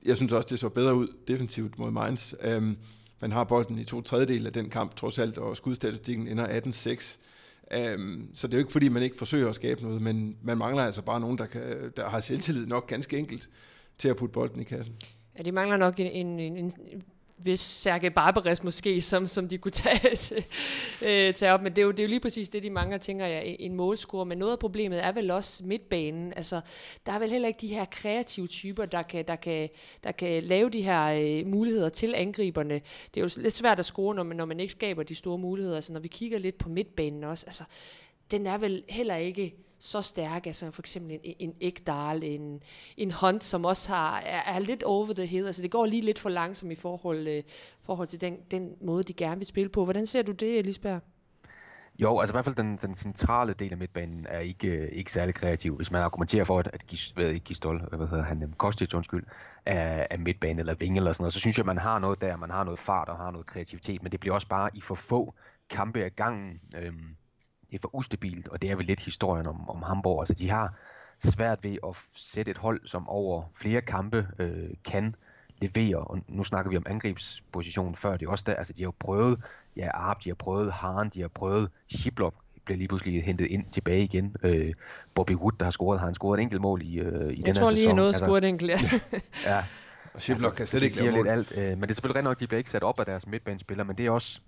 Jeg 0.05 0.15
synes 0.15 0.31
også, 0.31 0.47
det 0.49 0.59
så 0.59 0.69
bedre 0.69 0.95
ud 0.95 1.07
defensivt 1.27 1.79
mod 1.79 1.91
Mainz. 1.91 2.33
Um, 2.57 2.77
man 3.21 3.31
har 3.31 3.43
bolden 3.43 3.79
i 3.79 3.83
to 3.83 4.01
tredjedel 4.01 4.47
af 4.47 4.53
den 4.53 4.69
kamp, 4.69 4.95
trods 4.95 5.19
alt, 5.19 5.37
og 5.37 5.57
skudstatistikken 5.57 6.27
ender 6.27 6.47
18-6. 6.47 7.17
Øhm, 7.73 8.29
så 8.33 8.47
det 8.47 8.53
er 8.53 8.57
jo 8.57 8.61
ikke, 8.61 8.71
fordi 8.71 8.89
man 8.89 9.03
ikke 9.03 9.17
forsøger 9.17 9.49
at 9.49 9.55
skabe 9.55 9.83
noget, 9.83 10.01
men 10.01 10.37
man 10.41 10.57
mangler 10.57 10.83
altså 10.83 11.01
bare 11.01 11.19
nogen, 11.19 11.37
der, 11.37 11.45
kan, 11.45 11.91
der 11.97 12.09
har 12.09 12.21
selvtillid 12.21 12.65
nok 12.65 12.87
ganske 12.87 13.17
enkelt 13.17 13.49
til 13.97 14.09
at 14.09 14.15
putte 14.15 14.33
bolden 14.33 14.59
i 14.59 14.63
kassen. 14.63 14.95
Ja, 15.37 15.43
de 15.43 15.51
mangler 15.51 15.77
nok 15.77 15.99
en, 15.99 16.07
en, 16.07 16.39
en, 16.39 16.57
en 16.57 16.71
hvis 17.43 17.59
Serge 17.59 18.09
Barbares 18.09 18.63
måske, 18.63 19.01
som, 19.01 19.27
som 19.27 19.47
de 19.47 19.57
kunne 19.57 19.71
tage, 19.71 20.15
til, 20.27 20.45
øh, 21.01 21.33
tage 21.33 21.51
op. 21.51 21.61
Men 21.61 21.71
det 21.71 21.81
er, 21.81 21.85
jo, 21.85 21.91
det 21.91 21.99
er 21.99 22.03
jo 22.03 22.09
lige 22.09 22.19
præcis 22.19 22.49
det, 22.49 22.63
de 22.63 22.69
mange 22.69 22.97
tænker, 22.97 23.25
ja, 23.27 23.41
en 23.43 23.75
målscore. 23.75 24.25
Men 24.25 24.37
noget 24.37 24.51
af 24.51 24.59
problemet 24.59 25.03
er 25.03 25.11
vel 25.11 25.31
også 25.31 25.63
midtbanen. 25.65 26.33
Altså, 26.35 26.61
der 27.05 27.11
er 27.11 27.19
vel 27.19 27.29
heller 27.29 27.47
ikke 27.47 27.61
de 27.61 27.67
her 27.67 27.85
kreative 27.85 28.47
typer, 28.47 28.85
der 28.85 29.01
kan, 29.01 29.25
der 29.27 29.35
kan, 29.35 29.69
der 30.03 30.11
kan 30.11 30.43
lave 30.43 30.69
de 30.69 30.81
her 30.81 31.05
øh, 31.05 31.47
muligheder 31.47 31.89
til 31.89 32.15
angriberne. 32.15 32.81
Det 33.13 33.17
er 33.17 33.21
jo 33.21 33.29
lidt 33.37 33.53
svært 33.53 33.79
at 33.79 33.85
score, 33.85 34.15
når 34.15 34.23
man, 34.23 34.37
når 34.37 34.45
man 34.45 34.59
ikke 34.59 34.71
skaber 34.71 35.03
de 35.03 35.15
store 35.15 35.37
muligheder. 35.37 35.75
Altså, 35.75 35.93
når 35.93 35.99
vi 35.99 36.07
kigger 36.07 36.39
lidt 36.39 36.57
på 36.57 36.69
midtbanen 36.69 37.23
også, 37.23 37.45
altså, 37.47 37.63
den 38.31 38.47
er 38.47 38.57
vel 38.57 38.83
heller 38.89 39.15
ikke 39.15 39.55
så 39.81 40.01
stærke, 40.01 40.47
altså 40.47 40.71
for 40.71 40.81
eksempel 40.81 41.19
en, 41.23 41.35
en 41.39 41.55
Ekdal, 41.59 42.23
en, 42.23 42.63
en 42.97 43.11
Hunt, 43.11 43.43
som 43.43 43.65
også 43.65 43.89
har, 43.89 44.19
er, 44.19 44.53
er 44.55 44.59
lidt 44.59 44.83
over 44.83 45.13
the 45.13 45.25
hill, 45.25 45.45
altså 45.45 45.61
det 45.61 45.71
går 45.71 45.85
lige 45.85 46.01
lidt 46.01 46.19
for 46.19 46.29
langsomt 46.29 46.71
i 46.71 46.75
forhold, 46.75 47.27
øh, 47.27 47.43
forhold 47.83 48.07
til 48.07 48.21
den, 48.21 48.37
den 48.51 48.71
måde, 48.81 49.03
de 49.03 49.13
gerne 49.13 49.37
vil 49.37 49.45
spille 49.45 49.69
på. 49.69 49.83
Hvordan 49.83 50.05
ser 50.05 50.21
du 50.21 50.31
det, 50.31 50.65
Lisbjerg? 50.65 51.01
Jo, 51.99 52.19
altså 52.19 52.33
i 52.33 52.35
hvert 52.35 52.45
fald 52.45 52.55
den, 52.55 52.77
den 52.77 52.95
centrale 52.95 53.53
del 53.53 53.71
af 53.71 53.77
midtbanen 53.77 54.25
er 54.29 54.39
ikke, 54.39 54.67
øh, 54.67 54.89
ikke 54.91 55.11
særlig 55.11 55.35
kreativ. 55.35 55.75
Hvis 55.75 55.91
man 55.91 56.01
argumenterer 56.01 56.43
for, 56.43 56.59
at, 56.59 56.69
at 56.73 57.11
hvad, 57.15 57.33
Gistol, 57.39 57.87
øh, 57.91 57.97
hvad 57.97 58.07
hedder 58.07 58.23
han, 58.23 58.43
øh, 58.43 58.49
Kostic, 58.53 58.93
undskyld, 58.93 59.23
er, 59.65 60.07
er 60.09 60.17
midtbane 60.17 60.59
eller 60.59 60.73
vinge 60.73 60.97
eller 60.97 61.13
sådan 61.13 61.23
noget, 61.23 61.33
så 61.33 61.39
synes 61.39 61.57
jeg, 61.57 61.63
at 61.63 61.67
man 61.67 61.77
har 61.77 61.99
noget 61.99 62.21
der, 62.21 62.35
man 62.35 62.49
har 62.49 62.63
noget 62.63 62.79
fart 62.79 63.09
og 63.09 63.17
har 63.17 63.31
noget 63.31 63.47
kreativitet, 63.47 64.03
men 64.03 64.11
det 64.11 64.19
bliver 64.19 64.33
også 64.33 64.47
bare 64.47 64.69
i 64.73 64.81
for 64.81 64.95
få 64.95 65.33
kampe 65.69 66.03
af 66.03 66.15
gangen. 66.15 66.61
Øhm, 66.77 67.15
det 67.71 67.77
er 67.77 67.81
for 67.81 67.95
ustabilt, 67.95 68.47
og 68.47 68.61
det 68.61 68.71
er 68.71 68.75
vel 68.75 68.85
lidt 68.85 68.99
historien 68.99 69.47
om, 69.47 69.69
om 69.69 69.83
Hamburg. 69.83 70.21
Altså, 70.21 70.33
de 70.33 70.49
har 70.49 70.73
svært 71.23 71.63
ved 71.63 71.77
at 71.87 71.95
sætte 72.13 72.51
et 72.51 72.57
hold, 72.57 72.81
som 72.85 73.09
over 73.09 73.43
flere 73.55 73.81
kampe 73.81 74.27
øh, 74.39 74.69
kan 74.85 75.15
levere, 75.61 75.97
og 75.97 76.19
nu 76.27 76.43
snakker 76.43 76.71
vi 76.71 76.77
om 76.77 76.85
angrebspositionen 76.89 77.95
før, 77.95 78.17
det 78.17 78.25
er 78.25 78.29
også 78.29 78.43
der, 78.47 78.55
altså 78.55 78.73
de 78.73 78.81
har 78.81 78.87
jo 78.87 78.93
prøvet, 78.99 79.39
ja, 79.75 79.89
Arp, 79.93 80.23
de 80.23 80.29
har 80.29 80.35
prøvet 80.35 80.71
Haren, 80.71 81.09
de 81.09 81.21
har 81.21 81.27
prøvet 81.27 81.69
Shiplop, 81.89 82.33
bliver 82.65 82.77
lige 82.77 82.87
pludselig 82.87 83.23
hentet 83.23 83.45
ind 83.45 83.65
tilbage 83.71 84.03
igen. 84.03 84.35
Øh, 84.43 84.73
Bobby 85.15 85.35
Wood, 85.35 85.51
der 85.59 85.65
har 85.65 85.71
scoret, 85.71 85.99
har 85.99 86.07
han 86.07 86.13
scoret 86.13 86.39
et 86.39 86.41
enkelt 86.41 86.61
mål 86.61 86.81
i, 86.81 86.99
øh, 86.99 87.05
i 87.05 87.07
den 87.07 87.19
her 87.19 87.31
sæson. 87.31 87.45
Jeg 87.45 87.55
tror 87.55 87.71
lige, 87.71 87.87
han 87.87 87.95
nåede 87.95 88.09
altså, 88.09 88.25
scoret 88.25 88.43
et 88.43 88.47
enkelt, 88.47 88.71
ja. 88.71 88.79
ja. 89.45 89.63
Og 90.13 90.21
Shiplop 90.21 90.47
altså, 90.47 90.57
kan 90.57 90.67
slet 90.67 90.83
ikke 90.83 90.97
lave 90.97 91.11
mål. 91.11 91.25
Lidt 91.25 91.27
alt, 91.27 91.57
øh, 91.57 91.69
men 91.69 91.81
det 91.81 91.89
er 91.89 91.93
selvfølgelig 91.93 92.15
rent 92.15 92.23
nok, 92.23 92.39
de 92.39 92.47
bliver 92.47 92.57
ikke 92.57 92.69
sat 92.69 92.83
op 92.83 92.99
af 92.99 93.05
deres 93.05 93.27
midtbanespillere, 93.27 93.85
men 93.87 93.97
det 93.97 94.05
er 94.05 94.11
også, 94.11 94.41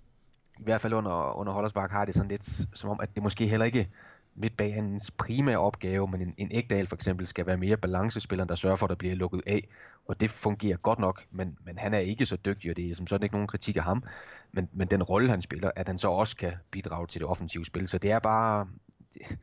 i 0.58 0.62
hvert 0.62 0.80
fald 0.80 0.92
under, 0.92 1.38
under 1.38 1.52
Hollersbach 1.52 1.92
har 1.92 2.04
det 2.04 2.14
sådan 2.14 2.28
lidt 2.28 2.50
som 2.74 2.90
om, 2.90 3.00
at 3.00 3.14
det 3.14 3.22
måske 3.22 3.46
heller 3.46 3.66
ikke 3.66 3.88
midtbanens 4.34 5.10
primære 5.10 5.58
opgave, 5.58 6.08
men 6.08 6.20
en, 6.20 6.34
en 6.38 6.48
Ægdal 6.52 6.86
for 6.86 6.96
eksempel 6.96 7.26
skal 7.26 7.46
være 7.46 7.56
mere 7.56 7.76
balancespiller, 7.76 8.44
der 8.44 8.54
sørger 8.54 8.76
for, 8.76 8.86
at 8.86 8.90
der 8.90 8.96
bliver 8.96 9.14
lukket 9.14 9.42
af, 9.46 9.68
og 10.06 10.20
det 10.20 10.30
fungerer 10.30 10.76
godt 10.76 10.98
nok, 10.98 11.24
men, 11.30 11.58
men 11.64 11.78
han 11.78 11.94
er 11.94 11.98
ikke 11.98 12.26
så 12.26 12.36
dygtig, 12.36 12.70
og 12.70 12.76
det 12.76 12.90
er 12.90 12.94
som 12.94 13.06
sådan 13.06 13.22
ikke 13.22 13.34
nogen 13.34 13.48
kritik 13.48 13.76
af 13.76 13.82
ham, 13.82 14.04
men, 14.52 14.68
men 14.72 14.88
den 14.88 15.02
rolle, 15.02 15.30
han 15.30 15.42
spiller, 15.42 15.70
at 15.76 15.88
han 15.88 15.98
så 15.98 16.08
også 16.08 16.36
kan 16.36 16.52
bidrage 16.70 17.06
til 17.06 17.20
det 17.20 17.28
offensive 17.28 17.64
spil, 17.64 17.88
så 17.88 17.98
det 17.98 18.10
er 18.10 18.18
bare, 18.18 18.68
det, 19.14 19.38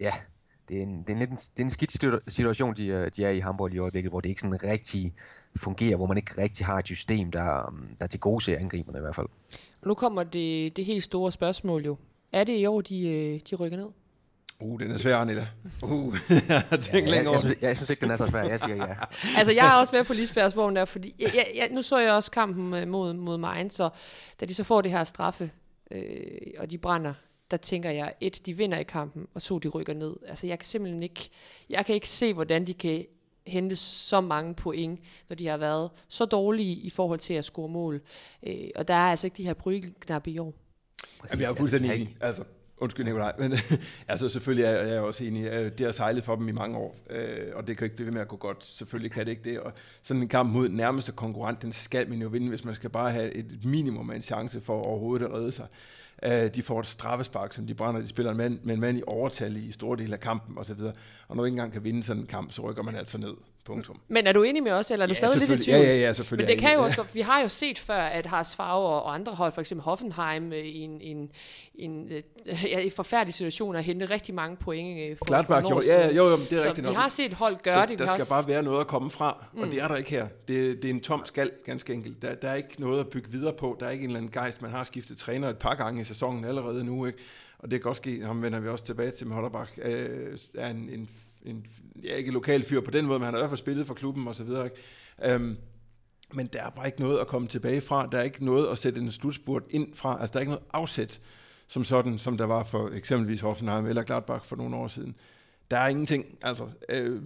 ja, 0.00 0.12
det 0.68 0.78
er 0.78 0.82
en, 0.82 1.02
det 1.02 1.08
er 1.08 1.12
en, 1.12 1.18
lidt 1.18 1.30
en, 1.30 1.36
det 1.36 1.60
er 1.60 1.64
en 1.64 1.70
skidt 1.70 1.92
situation, 2.28 2.76
de, 2.76 2.86
øh, 2.86 3.10
de 3.16 3.24
er 3.24 3.30
i 3.30 3.38
Hamburg 3.38 3.74
i 3.74 3.78
øjeblikket, 3.78 4.12
hvor 4.12 4.20
det 4.20 4.28
ikke 4.28 4.40
sådan 4.40 4.62
rigtig 4.62 5.14
fungerer, 5.58 5.96
hvor 5.96 6.06
man 6.06 6.16
ikke 6.16 6.42
rigtig 6.42 6.66
har 6.66 6.78
et 6.78 6.86
system, 6.86 7.30
der, 7.30 7.74
der 7.98 8.06
til 8.06 8.20
gode 8.20 8.44
ser 8.44 8.58
angriberne 8.58 8.98
i 8.98 9.00
hvert 9.00 9.14
fald. 9.14 9.26
Og 9.82 9.88
nu 9.88 9.94
kommer 9.94 10.22
det, 10.22 10.76
det 10.76 10.84
helt 10.84 11.04
store 11.04 11.32
spørgsmål 11.32 11.84
jo. 11.84 11.96
Er 12.32 12.44
det 12.44 12.58
i 12.58 12.66
år, 12.66 12.80
de, 12.80 13.08
øh, 13.08 13.40
de 13.50 13.56
rykker 13.56 13.78
ned? 13.78 13.88
Uh, 14.60 14.80
den 14.80 14.90
er 14.90 14.98
svær, 14.98 15.16
Anita. 15.16 15.46
Uh, 15.82 16.16
jeg 16.48 16.60
har 16.60 16.76
tænkt 16.76 17.08
ja, 17.08 17.14
jeg, 17.14 17.24
jeg, 17.24 17.40
synes, 17.40 17.62
jeg 17.62 17.76
synes 17.76 17.90
ikke, 17.90 18.00
den 18.00 18.10
er 18.10 18.16
så 18.16 18.26
svær. 18.26 18.42
Jeg 18.42 18.60
siger 18.60 18.76
ja. 18.76 18.94
altså, 19.38 19.52
jeg 19.52 19.66
er 19.66 19.72
også 19.72 19.96
med 19.96 20.04
på 20.04 20.12
Lisbergs 20.12 20.56
vogn 20.56 20.76
der, 20.76 20.84
fordi 20.84 21.14
jeg, 21.18 21.30
jeg, 21.34 21.46
jeg, 21.54 21.68
nu 21.72 21.82
så 21.82 21.98
jeg 21.98 22.12
også 22.12 22.30
kampen 22.30 22.74
øh, 22.74 22.88
mod, 22.88 23.12
mod 23.12 23.38
Mainz, 23.38 23.72
så 23.72 23.90
da 24.40 24.46
de 24.46 24.54
så 24.54 24.64
får 24.64 24.80
det 24.80 24.90
her 24.90 25.04
straffe, 25.04 25.50
øh, 25.90 26.02
og 26.58 26.70
de 26.70 26.78
brænder, 26.78 27.14
der 27.50 27.56
tænker 27.56 27.90
jeg, 27.90 28.14
et, 28.20 28.46
de 28.46 28.56
vinder 28.56 28.78
i 28.78 28.82
kampen, 28.82 29.26
og 29.34 29.42
to, 29.42 29.58
de 29.58 29.68
rykker 29.68 29.94
ned. 29.94 30.16
Altså, 30.26 30.46
jeg 30.46 30.58
kan 30.58 30.66
simpelthen 30.66 31.02
ikke, 31.02 31.30
jeg 31.70 31.86
kan 31.86 31.94
ikke 31.94 32.08
se, 32.08 32.34
hvordan 32.34 32.66
de 32.66 32.74
kan 32.74 33.04
hente 33.46 33.76
så 33.76 34.20
mange 34.20 34.54
point, 34.54 35.00
når 35.28 35.36
de 35.36 35.46
har 35.46 35.56
været 35.56 35.90
så 36.08 36.24
dårlige 36.24 36.74
i 36.74 36.90
forhold 36.90 37.18
til 37.18 37.34
at 37.34 37.44
score 37.44 37.68
mål. 37.68 38.00
Øh, 38.46 38.68
og 38.76 38.88
der 38.88 38.94
er 38.94 39.10
altså 39.10 39.26
ikke 39.26 39.36
de 39.36 39.44
her 39.44 39.54
brygeknapper 39.54 40.32
i 40.32 40.38
år. 40.38 40.54
Jamen, 41.30 41.42
jeg 41.42 41.50
er 41.50 41.54
fuldstændig 41.54 41.94
enig. 41.94 42.16
Altså, 42.20 42.44
undskyld 42.78 43.04
Nikolaj, 43.04 43.32
men 43.38 43.52
altså 44.08 44.28
selvfølgelig 44.28 44.64
er 44.64 44.86
jeg 44.86 45.00
også 45.00 45.24
enig. 45.24 45.44
Øh, 45.44 45.72
det 45.78 45.80
har 45.80 45.92
sejlet 45.92 46.24
for 46.24 46.36
dem 46.36 46.48
i 46.48 46.52
mange 46.52 46.76
år, 46.78 46.96
øh, 47.10 47.46
og 47.54 47.66
det 47.66 47.76
kan 47.76 47.84
ikke 47.84 47.96
blive 47.96 48.06
ved 48.06 48.12
med 48.12 48.20
at 48.20 48.28
gå 48.28 48.36
godt. 48.36 48.66
Selvfølgelig 48.66 49.12
kan 49.12 49.24
det 49.26 49.30
ikke 49.30 49.50
det. 49.50 49.60
Og 49.60 49.72
sådan 50.02 50.22
en 50.22 50.28
kamp 50.28 50.52
mod 50.52 50.68
nærmeste 50.68 51.12
konkurrent, 51.12 51.62
den 51.62 51.72
skal 51.72 52.08
man 52.08 52.22
jo 52.22 52.28
vinde, 52.28 52.48
hvis 52.48 52.64
man 52.64 52.74
skal 52.74 52.90
bare 52.90 53.10
have 53.10 53.32
et 53.32 53.64
minimum 53.64 54.10
af 54.10 54.16
en 54.16 54.22
chance 54.22 54.60
for 54.60 54.82
overhovedet 54.82 55.26
at 55.26 55.32
redde 55.32 55.52
sig. 55.52 55.66
Øh, 56.22 56.54
de 56.54 56.62
får 56.62 56.80
et 56.80 56.86
straffespark, 56.86 57.52
som 57.52 57.66
de 57.66 57.74
brænder. 57.74 58.00
De 58.00 58.08
spiller 58.08 58.30
en 58.30 58.38
mand, 58.38 58.58
med 58.62 58.74
en 58.74 58.80
mand 58.80 58.98
i 58.98 59.02
overtal 59.06 59.56
i 59.56 59.72
store 59.72 59.96
dele 59.96 60.14
af 60.14 60.20
kampen 60.20 60.58
osv. 60.58 60.80
Og 61.28 61.36
når 61.36 61.42
du 61.42 61.44
ikke 61.44 61.54
engang 61.54 61.72
kan 61.72 61.84
vinde 61.84 62.02
sådan 62.04 62.22
en 62.22 62.26
kamp, 62.26 62.52
så 62.52 62.62
rykker 62.62 62.82
man 62.82 62.96
altså 62.96 63.18
ned. 63.18 63.34
Punktum. 63.66 64.00
Men 64.08 64.26
er 64.26 64.32
du 64.32 64.42
enig 64.42 64.62
med 64.62 64.72
os, 64.72 64.90
eller 64.90 65.06
er 65.06 65.08
du 65.08 65.14
ja, 65.20 65.26
stadig 65.26 65.48
lidt 65.48 65.62
i 65.62 65.64
tvivl? 65.64 65.78
Ja, 65.78 65.86
ja, 65.86 65.96
ja, 65.96 66.12
selvfølgelig. 66.12 66.48
Men 66.48 66.56
det 66.56 66.62
kan 66.62 66.74
jo 66.74 66.82
også 66.82 67.04
vi 67.12 67.20
har 67.20 67.40
jo 67.40 67.48
set 67.48 67.78
før, 67.78 68.02
at 68.02 68.26
Haas 68.26 68.56
Favre 68.56 69.02
og 69.02 69.14
andre 69.14 69.32
hold, 69.32 69.52
for 69.52 69.60
eksempel 69.60 69.84
Hoffenheim, 69.84 70.52
øh, 70.52 70.58
i 70.58 70.80
en, 70.80 71.00
en, 71.00 71.30
en, 71.74 72.12
øh, 72.12 72.22
ja, 72.64 72.80
en 72.80 72.90
forfærdelig 72.90 73.34
situation, 73.34 73.74
har 73.74 73.82
hentet 73.82 74.10
rigtig 74.10 74.34
mange 74.34 74.56
point 74.56 75.10
øh, 75.10 75.16
for, 75.16 75.24
Klart, 75.24 75.46
for 75.46 75.60
jo, 75.60 75.80
ja, 75.86 76.14
jo, 76.14 76.28
jo, 76.28 76.36
det 76.36 76.52
er 76.52 76.56
så 76.56 76.68
rigtigt 76.68 76.76
vi 76.76 76.82
nok. 76.82 76.96
har 76.96 77.08
set 77.08 77.32
hold 77.32 77.56
gøre 77.62 77.80
der, 77.80 77.86
det. 77.86 77.98
Der 77.98 78.06
skal 78.06 78.20
også... 78.20 78.32
bare 78.32 78.48
være 78.48 78.62
noget 78.62 78.80
at 78.80 78.86
komme 78.86 79.10
fra, 79.10 79.46
og 79.52 79.64
mm. 79.64 79.70
det 79.70 79.82
er 79.82 79.88
der 79.88 79.96
ikke 79.96 80.10
her. 80.10 80.28
Det, 80.48 80.82
det 80.82 80.90
er 80.90 80.94
en 80.94 81.00
tom 81.00 81.22
skal, 81.24 81.50
ganske 81.64 81.92
enkelt. 81.92 82.22
Der, 82.22 82.34
der 82.34 82.48
er 82.48 82.54
ikke 82.54 82.80
noget 82.80 83.00
at 83.00 83.08
bygge 83.08 83.30
videre 83.30 83.52
på. 83.52 83.76
Der 83.80 83.86
er 83.86 83.90
ikke 83.90 84.04
en 84.04 84.10
eller 84.10 84.18
anden 84.18 84.32
gejst. 84.32 84.62
Man 84.62 84.70
har 84.70 84.84
skiftet 84.84 85.18
træner 85.18 85.48
et 85.48 85.58
par 85.58 85.74
gange 85.74 86.00
sæsonen 86.06 86.44
allerede 86.44 86.84
nu, 86.84 87.06
ikke? 87.06 87.18
og 87.58 87.70
det 87.70 87.82
kan 87.82 87.88
også 87.88 88.00
ske, 88.00 88.24
ham 88.24 88.42
vender 88.42 88.60
vi 88.60 88.68
også 88.68 88.84
tilbage 88.84 89.10
til 89.10 89.26
med 89.26 89.34
Hollerbach, 89.34 89.72
øh, 89.82 90.38
er 90.54 90.70
en, 90.70 90.90
en, 90.92 91.08
en, 91.42 91.66
ja, 92.02 92.14
ikke 92.14 92.30
lokal 92.30 92.64
fyr 92.64 92.80
på 92.80 92.90
den 92.90 93.06
måde, 93.06 93.18
men 93.18 93.24
han 93.24 93.34
har 93.34 93.38
i 93.38 93.42
hvert 93.42 93.50
fald 93.50 93.58
spillet 93.58 93.86
for 93.86 93.94
klubben 93.94 94.28
og 94.28 94.34
så 94.34 94.44
videre. 94.44 94.64
Ikke? 94.64 95.34
Um, 95.34 95.56
men 96.32 96.46
der 96.46 96.62
er 96.62 96.70
bare 96.70 96.86
ikke 96.86 97.00
noget 97.00 97.18
at 97.18 97.26
komme 97.26 97.48
tilbage 97.48 97.80
fra. 97.80 98.06
Der 98.06 98.18
er 98.18 98.22
ikke 98.22 98.44
noget 98.44 98.68
at 98.68 98.78
sætte 98.78 99.00
en 99.00 99.12
slutspurt 99.12 99.62
ind 99.70 99.94
fra. 99.94 100.20
Altså, 100.20 100.32
der 100.32 100.38
er 100.38 100.40
ikke 100.40 100.50
noget 100.50 100.64
afsæt, 100.72 101.20
som 101.68 101.84
sådan, 101.84 102.18
som 102.18 102.38
der 102.38 102.44
var 102.44 102.62
for 102.62 102.90
eksempelvis 102.90 103.40
Hoffenheim 103.40 103.86
eller 103.86 104.02
Gladbach 104.02 104.44
for 104.44 104.56
nogle 104.56 104.76
år 104.76 104.88
siden. 104.88 105.14
Der 105.70 105.76
er 105.78 105.88
ingenting. 105.88 106.26
Altså, 106.42 106.68
øh, 106.88 107.22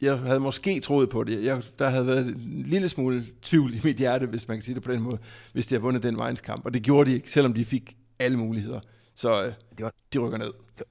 jeg 0.00 0.18
havde 0.18 0.40
måske 0.40 0.80
troet 0.80 1.08
på 1.08 1.24
det. 1.24 1.44
Jeg, 1.44 1.62
der 1.78 1.88
havde 1.88 2.06
været 2.06 2.26
en 2.26 2.64
lille 2.66 2.88
smule 2.88 3.26
tvivl 3.42 3.74
i 3.74 3.80
mit 3.84 3.96
hjerte, 3.96 4.26
hvis 4.26 4.48
man 4.48 4.56
kan 4.56 4.62
sige 4.62 4.74
det 4.74 4.82
på 4.82 4.92
den 4.92 5.00
måde, 5.00 5.18
hvis 5.52 5.66
de 5.66 5.74
havde 5.74 5.82
vundet 5.82 6.02
den 6.02 6.16
vejenskamp. 6.16 6.64
Og 6.66 6.74
det 6.74 6.82
gjorde 6.82 7.10
de 7.10 7.14
ikke, 7.14 7.30
selvom 7.30 7.52
de 7.52 7.64
fik 7.64 7.96
alle 8.18 8.38
muligheder. 8.38 8.80
Så 9.14 9.44
øh, 9.44 9.52
det 9.76 9.84
var, 9.84 9.92
de 10.12 10.18
rykker 10.18 10.38
ned. 10.38 10.52
Det, 10.78 10.84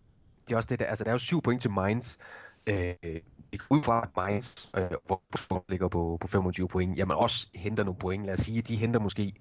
det 0.48 0.53
er 0.53 0.58
også 0.58 0.68
det 0.70 0.80
der, 0.80 0.86
altså 0.86 1.03
der 1.03 1.10
er 1.10 1.13
jo 1.13 1.20
syv 1.20 1.42
point 1.42 1.62
til 1.62 1.72
Mainz. 1.72 2.18
Øh, 2.68 2.94
ud 3.70 3.84
fra 3.84 4.10
Mainz, 4.18 4.68
øh, 4.77 4.84
hvor 5.06 5.65
ligger 5.70 5.88
på, 5.88 6.18
på 6.22 6.27
25 6.27 6.68
point, 6.68 6.98
jamen 6.98 7.18
også 7.18 7.48
henter 7.56 7.84
nogle 7.84 8.00
point. 8.00 8.25
Lad 8.25 8.34
os 8.34 8.39
sige, 8.39 8.62
de 8.62 8.75
henter 8.75 9.00
måske 9.00 9.34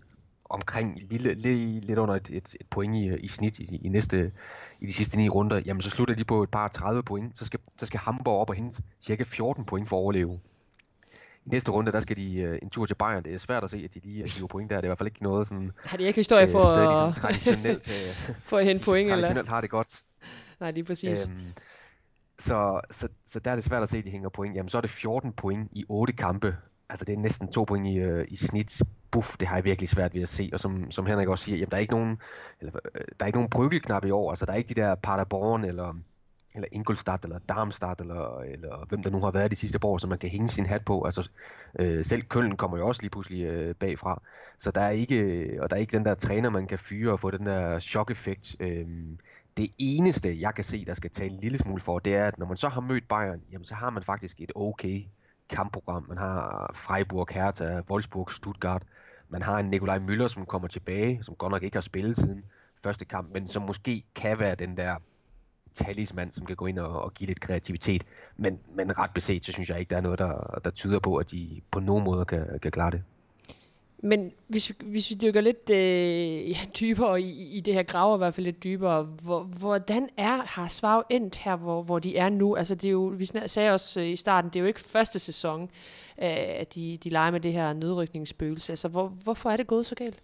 omkring 0.45 0.99
lille, 1.11 1.35
lige, 1.35 1.81
lidt 1.81 1.99
under 1.99 2.15
et, 2.15 2.29
et, 2.31 2.57
et 2.61 2.67
point 2.71 2.97
i, 2.97 3.17
i 3.17 3.29
snit 3.29 3.59
i, 3.59 3.77
i, 3.77 3.89
næste, 3.89 4.33
i 4.81 4.87
de 4.87 4.93
sidste 4.93 5.17
ni 5.17 5.29
runder, 5.29 5.63
jamen 5.67 5.81
så 5.81 5.91
slutter 5.91 6.15
de 6.15 6.25
på 6.25 6.43
et 6.43 6.51
par 6.51 6.69
30 6.69 7.03
point. 7.03 7.39
Så 7.39 7.45
skal, 7.45 7.61
så 7.79 7.87
skal 7.87 8.01
Hamburg 8.01 8.41
op 8.41 8.51
og 8.51 8.57
hente 8.57 8.83
cirka 9.01 9.25
14 9.25 9.65
point 9.65 9.89
for 9.89 9.97
at 9.97 10.01
overleve. 10.01 10.41
I 11.47 11.49
næste 11.49 11.71
runde, 11.71 11.93
der 11.93 12.01
skal 12.01 12.17
de 12.17 12.39
øh, 12.39 12.59
en 12.63 12.71
tur 12.71 12.87
til 12.87 12.95
Bayern. 12.95 13.25
Det 13.25 13.35
er 13.35 13.39
svært 13.39 13.65
at 13.65 13.71
se, 13.71 13.77
at 13.85 13.95
de 13.95 14.01
lige 14.05 14.31
hiver 14.31 14.49
point 14.49 14.71
der. 14.71 14.77
Det 14.77 14.85
er 14.85 14.87
i 14.87 14.89
hvert 14.89 14.99
fald 14.99 15.07
ikke 15.07 15.23
noget 15.23 15.47
sådan... 15.47 15.71
Har 15.85 15.97
de 15.97 16.05
ikke 16.05 16.19
historie 16.21 16.49
for, 16.49 16.67
øh, 16.71 17.09
at, 17.09 17.15
traditionelt, 17.15 17.91
for 18.49 18.59
at 18.59 18.65
hente 18.65 18.85
point? 18.85 19.09
Traditionelt 19.09 19.39
eller? 19.39 19.51
har 19.51 19.61
det 19.61 19.71
godt. 19.71 20.03
Nej, 20.61 20.73
er 20.77 20.85
præcis. 20.85 21.29
Øhm, 21.29 21.41
så, 22.39 22.81
så, 22.91 23.09
så 23.25 23.41
der 23.41 23.51
er 23.51 23.55
det 23.55 23.65
svært 23.65 23.83
at 23.83 23.89
se, 23.89 23.99
at 23.99 24.05
de 24.05 24.11
hænger 24.11 24.29
point. 24.29 24.57
Jamen, 24.57 24.69
så 24.69 24.77
er 24.77 24.81
det 24.81 24.91
14 24.91 25.33
point 25.33 25.69
i 25.73 25.85
8 25.89 26.13
kampe. 26.13 26.57
Altså, 26.89 27.05
det 27.05 27.13
er 27.13 27.19
næsten 27.19 27.49
to 27.49 27.65
point 27.65 27.87
i, 27.87 27.97
øh, 27.97 28.25
i 28.29 28.37
snit. 28.37 28.83
Buff, 29.11 29.37
det 29.41 29.49
har 29.49 29.57
jeg 29.57 29.65
virkelig 29.65 29.89
svært 29.89 30.15
ved 30.15 30.23
at 30.23 30.29
se. 30.29 30.51
Og 30.53 30.61
som, 30.61 30.91
som 30.91 31.07
Henrik 31.07 31.29
også 31.29 31.45
siger, 31.45 31.57
jamen, 31.57 31.71
der 31.71 31.77
er 31.77 31.81
ikke 31.81 31.93
nogen, 31.93 32.19
eller, 32.61 32.73
øh, 32.95 33.01
der 33.21 33.25
er 33.25 33.27
ikke 33.27 33.37
nogen 33.37 33.51
bryggelknap 33.51 34.05
i 34.05 34.11
år. 34.11 34.31
Altså, 34.31 34.47
der 34.47 34.53
er 34.53 34.57
ikke 34.57 34.75
de 34.75 34.81
der 34.81 34.95
Paderborn 34.95 35.65
eller 35.65 35.95
eller 36.55 36.69
Ingolstadt, 36.73 37.25
eller 37.25 37.39
Darmstadt, 37.39 38.01
eller, 38.01 38.41
eller 38.41 38.87
hvem 38.89 39.03
der 39.03 39.11
nu 39.11 39.21
har 39.21 39.31
været 39.31 39.51
de 39.51 39.57
sidste 39.57 39.79
par 39.79 39.89
år, 39.89 39.99
som 39.99 40.11
man 40.11 40.19
kan 40.19 40.31
hænge 40.31 40.49
sin 40.49 40.67
hat 40.67 40.85
på. 40.85 41.03
Altså, 41.05 41.31
øh, 41.79 42.05
selv 42.05 42.23
Køln 42.23 42.57
kommer 42.57 42.79
jo 42.79 42.89
også 42.89 43.03
lige 43.03 43.11
pludselig 43.11 43.43
øh, 43.45 43.75
bagfra. 43.75 44.23
Så 44.59 44.71
der 44.71 44.81
er 44.81 44.91
ikke, 44.91 45.17
øh, 45.19 45.63
og 45.63 45.71
der 45.71 45.77
er 45.77 45.81
ikke 45.81 45.97
den 45.97 46.05
der 46.05 46.15
træner, 46.15 46.51
man 46.51 46.67
kan 46.67 46.79
fyre 46.79 47.13
og 47.13 47.21
få 47.21 47.31
den 47.31 47.47
der 47.47 47.79
chok-effekt. 47.79 48.57
Øh, 48.61 48.87
det 49.57 49.71
eneste, 49.79 50.41
jeg 50.41 50.55
kan 50.55 50.65
se, 50.65 50.85
der 50.85 50.95
skal 50.95 51.11
tage 51.11 51.31
en 51.31 51.39
lille 51.39 51.59
smule 51.59 51.81
for, 51.81 51.99
det 51.99 52.15
er, 52.15 52.25
at 52.25 52.39
når 52.39 52.47
man 52.47 52.57
så 52.57 52.69
har 52.69 52.81
mødt 52.81 53.09
Bayern, 53.09 53.41
jamen 53.53 53.65
så 53.65 53.75
har 53.75 53.91
man 53.91 54.03
faktisk 54.03 54.41
et 54.41 54.53
okay 54.55 55.03
kampprogram. 55.49 56.05
Man 56.09 56.19
har 56.19 56.71
Freiburg, 56.75 57.29
Hertha, 57.31 57.81
Wolfsburg, 57.91 58.31
Stuttgart. 58.31 58.83
Man 59.29 59.43
har 59.43 59.59
en 59.59 59.71
Nikolaj 59.71 59.99
Müller, 59.99 60.29
som 60.29 60.47
kommer 60.47 60.69
tilbage, 60.69 61.25
som 61.25 61.35
godt 61.35 61.51
nok 61.51 61.63
ikke 61.63 61.77
har 61.77 61.83
spillet 61.83 62.17
siden 62.17 62.45
første 62.83 63.05
kamp, 63.05 63.35
men 63.35 63.49
som 63.49 63.63
måske 63.63 64.05
kan 64.15 64.41
være 64.41 64.55
den 64.55 64.77
der 64.77 64.97
talisman, 65.75 66.33
som 66.33 66.47
kan 66.47 66.57
gå 66.57 66.67
ind 66.67 66.79
og, 66.79 67.03
og 67.03 67.15
give 67.15 67.27
lidt 67.27 67.41
kreativitet. 67.41 68.05
Men, 68.37 68.59
men 68.75 68.99
ret 68.99 69.11
beset, 69.15 69.45
så 69.45 69.53
synes 69.53 69.71
jeg 69.71 69.79
ikke, 69.79 69.91
der 69.91 69.97
er 69.97 70.01
noget, 70.01 70.19
der, 70.19 70.61
der 70.65 70.71
tyder 70.71 70.99
på, 70.99 71.17
at 71.17 71.31
de 71.31 71.61
på 71.71 71.81
nogen 71.81 72.05
måde 72.05 72.25
kan, 72.25 72.59
kan 72.63 72.71
klare 72.71 72.91
det. 72.91 73.03
Men 74.05 74.33
hvis, 74.49 74.73
hvis 74.85 75.11
vi 75.11 75.15
dykker 75.15 75.41
lidt 75.41 75.71
øh, 75.71 76.51
ja, 76.51 76.57
dybere 76.81 77.21
i, 77.21 77.57
i 77.57 77.61
det 77.61 77.75
her 77.75 77.83
graver, 77.83 78.17
i 78.17 78.19
hvert 78.19 78.35
fald 78.35 78.45
lidt 78.45 78.65
dybere, 78.65 79.03
hvor, 79.03 79.43
hvordan 79.43 80.09
er 80.17 80.37
har 80.37 80.69
Svav 80.69 81.05
endt 81.11 81.37
her, 81.37 81.57
hvor, 81.57 81.83
hvor 81.83 81.99
de 81.99 82.17
er 82.17 82.29
nu? 82.29 82.57
Altså 82.57 82.75
det 82.75 82.89
er 82.89 82.93
jo, 82.93 83.15
vi 83.19 83.29
sagde 83.47 83.73
også 83.73 84.01
øh, 84.01 84.09
i 84.09 84.17
starten, 84.17 84.51
det 84.51 84.57
er 84.57 84.61
jo 84.61 84.67
ikke 84.67 84.81
første 84.81 85.19
sæson, 85.19 85.63
øh, 85.63 86.29
at 86.61 86.75
de, 86.75 86.99
de 87.05 87.09
leger 87.09 87.31
med 87.31 87.41
det 87.41 87.53
her 87.53 87.73
nedrykningsspøgelse. 87.73 88.73
Altså 88.73 88.89
hvor, 88.89 89.09
hvorfor 89.09 89.51
er 89.51 89.57
det 89.57 89.67
gået 89.67 89.87
så 89.87 89.95
galt? 89.95 90.19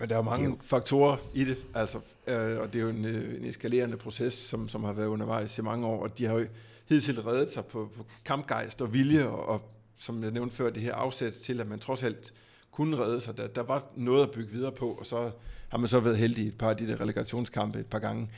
Men 0.00 0.08
der 0.08 0.16
er 0.16 0.22
mange 0.22 0.44
jo. 0.44 0.58
faktorer 0.60 1.16
i 1.34 1.44
det, 1.44 1.56
altså, 1.74 1.98
øh, 2.26 2.58
og 2.60 2.72
det 2.72 2.78
er 2.78 2.82
jo 2.82 2.88
en, 2.88 3.04
øh, 3.04 3.40
en 3.40 3.44
eskalerende 3.44 3.96
proces, 3.96 4.34
som, 4.34 4.68
som 4.68 4.84
har 4.84 4.92
været 4.92 5.06
undervejs 5.06 5.58
i 5.58 5.62
mange 5.62 5.86
år, 5.86 6.02
og 6.02 6.18
de 6.18 6.24
har 6.24 6.34
jo 6.34 6.46
hidtil 6.88 7.22
reddet 7.22 7.52
sig 7.52 7.64
på, 7.64 7.90
på 7.96 8.06
kampgejst 8.24 8.82
og 8.82 8.94
vilje, 8.94 9.26
og, 9.26 9.48
og 9.48 9.70
som 9.96 10.22
jeg 10.22 10.30
nævnte 10.30 10.56
før, 10.56 10.70
det 10.70 10.82
her 10.82 10.94
afsæt 10.94 11.32
til, 11.32 11.60
at 11.60 11.68
man 11.68 11.78
trods 11.78 12.02
alt 12.02 12.34
kunne 12.70 12.98
redde 12.98 13.20
sig. 13.20 13.36
Der, 13.36 13.46
der 13.46 13.62
var 13.62 13.84
noget 13.96 14.22
at 14.22 14.30
bygge 14.30 14.52
videre 14.52 14.72
på, 14.72 14.86
og 14.86 15.06
så 15.06 15.30
har 15.68 15.78
man 15.78 15.88
så 15.88 16.00
været 16.00 16.18
heldig 16.18 16.44
i 16.44 16.48
et 16.48 16.58
par 16.58 16.70
af 16.70 16.76
de 16.76 16.88
der 16.88 17.00
relegationskampe 17.00 17.78
et 17.78 17.86
par 17.86 17.98
gange. 17.98 18.28